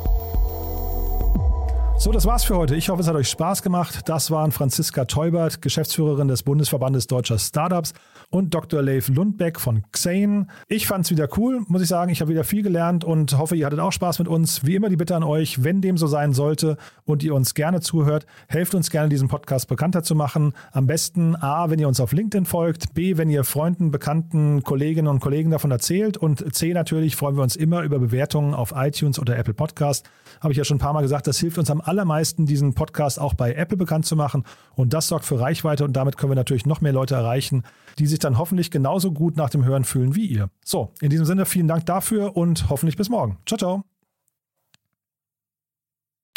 So, 2.01 2.11
das 2.11 2.25
war's 2.25 2.43
für 2.43 2.57
heute. 2.57 2.75
Ich 2.75 2.89
hoffe, 2.89 3.03
es 3.03 3.07
hat 3.07 3.13
euch 3.13 3.29
Spaß 3.29 3.61
gemacht. 3.61 4.09
Das 4.09 4.31
waren 4.31 4.51
Franziska 4.51 5.05
Teubert, 5.05 5.61
Geschäftsführerin 5.61 6.27
des 6.27 6.41
Bundesverbandes 6.41 7.05
Deutscher 7.05 7.37
Startups 7.37 7.93
und 8.31 8.55
Dr. 8.55 8.81
Leif 8.81 9.07
Lundbeck 9.07 9.59
von 9.59 9.83
Xane. 9.91 10.47
Ich 10.67 10.87
fand's 10.87 11.11
wieder 11.11 11.27
cool, 11.37 11.61
muss 11.67 11.83
ich 11.83 11.87
sagen. 11.87 12.11
Ich 12.11 12.19
habe 12.19 12.31
wieder 12.31 12.43
viel 12.43 12.63
gelernt 12.63 13.03
und 13.03 13.37
hoffe, 13.37 13.55
ihr 13.55 13.67
hattet 13.67 13.79
auch 13.79 13.91
Spaß 13.91 14.17
mit 14.17 14.27
uns. 14.27 14.65
Wie 14.65 14.73
immer 14.73 14.89
die 14.89 14.95
Bitte 14.95 15.15
an 15.15 15.21
euch, 15.21 15.63
wenn 15.63 15.79
dem 15.81 15.95
so 15.95 16.07
sein 16.07 16.33
sollte 16.33 16.77
und 17.05 17.21
ihr 17.21 17.35
uns 17.35 17.53
gerne 17.53 17.81
zuhört, 17.81 18.25
helft 18.47 18.73
uns 18.73 18.89
gerne, 18.89 19.09
diesen 19.09 19.27
Podcast 19.27 19.67
bekannter 19.67 20.01
zu 20.01 20.15
machen. 20.15 20.53
Am 20.71 20.87
besten 20.87 21.35
A, 21.35 21.69
wenn 21.69 21.77
ihr 21.77 21.87
uns 21.87 21.99
auf 21.99 22.13
LinkedIn 22.13 22.45
folgt, 22.45 22.95
B, 22.95 23.17
wenn 23.17 23.29
ihr 23.29 23.43
Freunden, 23.43 23.91
Bekannten, 23.91 24.63
Kolleginnen 24.63 25.07
und 25.07 25.19
Kollegen 25.19 25.51
davon 25.51 25.69
erzählt 25.69 26.17
und 26.17 26.55
C, 26.55 26.73
natürlich 26.73 27.15
freuen 27.15 27.35
wir 27.35 27.43
uns 27.43 27.55
immer 27.55 27.83
über 27.83 27.99
Bewertungen 27.99 28.55
auf 28.55 28.73
iTunes 28.75 29.19
oder 29.19 29.37
Apple 29.37 29.53
Podcast. 29.53 30.09
Habe 30.39 30.53
ich 30.53 30.57
ja 30.57 30.63
schon 30.63 30.77
ein 30.77 30.81
paar 30.81 30.93
Mal 30.93 31.01
gesagt, 31.01 31.27
das 31.27 31.37
hilft 31.37 31.59
uns 31.59 31.69
am 31.69 31.83
allermeisten, 31.91 32.45
diesen 32.45 32.73
Podcast 32.73 33.19
auch 33.19 33.33
bei 33.33 33.53
Apple 33.53 33.77
bekannt 33.77 34.05
zu 34.05 34.15
machen 34.15 34.45
und 34.75 34.93
das 34.93 35.09
sorgt 35.09 35.25
für 35.25 35.39
Reichweite 35.39 35.83
und 35.83 35.93
damit 35.93 36.17
können 36.17 36.31
wir 36.31 36.35
natürlich 36.35 36.65
noch 36.65 36.79
mehr 36.79 36.93
Leute 36.93 37.15
erreichen, 37.15 37.63
die 37.99 38.07
sich 38.07 38.19
dann 38.19 38.37
hoffentlich 38.37 38.71
genauso 38.71 39.11
gut 39.11 39.35
nach 39.35 39.49
dem 39.49 39.65
Hören 39.65 39.83
fühlen 39.83 40.15
wie 40.15 40.25
ihr. 40.25 40.49
So, 40.63 40.93
in 41.01 41.09
diesem 41.09 41.25
Sinne 41.25 41.45
vielen 41.45 41.67
Dank 41.67 41.85
dafür 41.85 42.37
und 42.37 42.69
hoffentlich 42.69 42.95
bis 42.95 43.09
morgen. 43.09 43.37
Ciao, 43.45 43.57
ciao. 43.57 43.83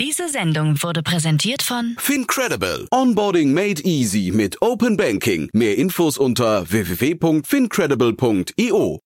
Diese 0.01 0.29
Sendung 0.29 0.83
wurde 0.83 1.05
präsentiert 1.05 1.63
von 1.63 1.95
Fincredible. 1.99 2.89
Onboarding 2.91 3.55
made 3.55 3.81
easy 3.85 4.33
mit 4.35 4.61
Open 4.61 4.97
Banking. 4.97 5.49
Mehr 5.53 5.79
Infos 5.79 6.19
unter 6.19 6.69
www.fincredible.io. 6.69 9.04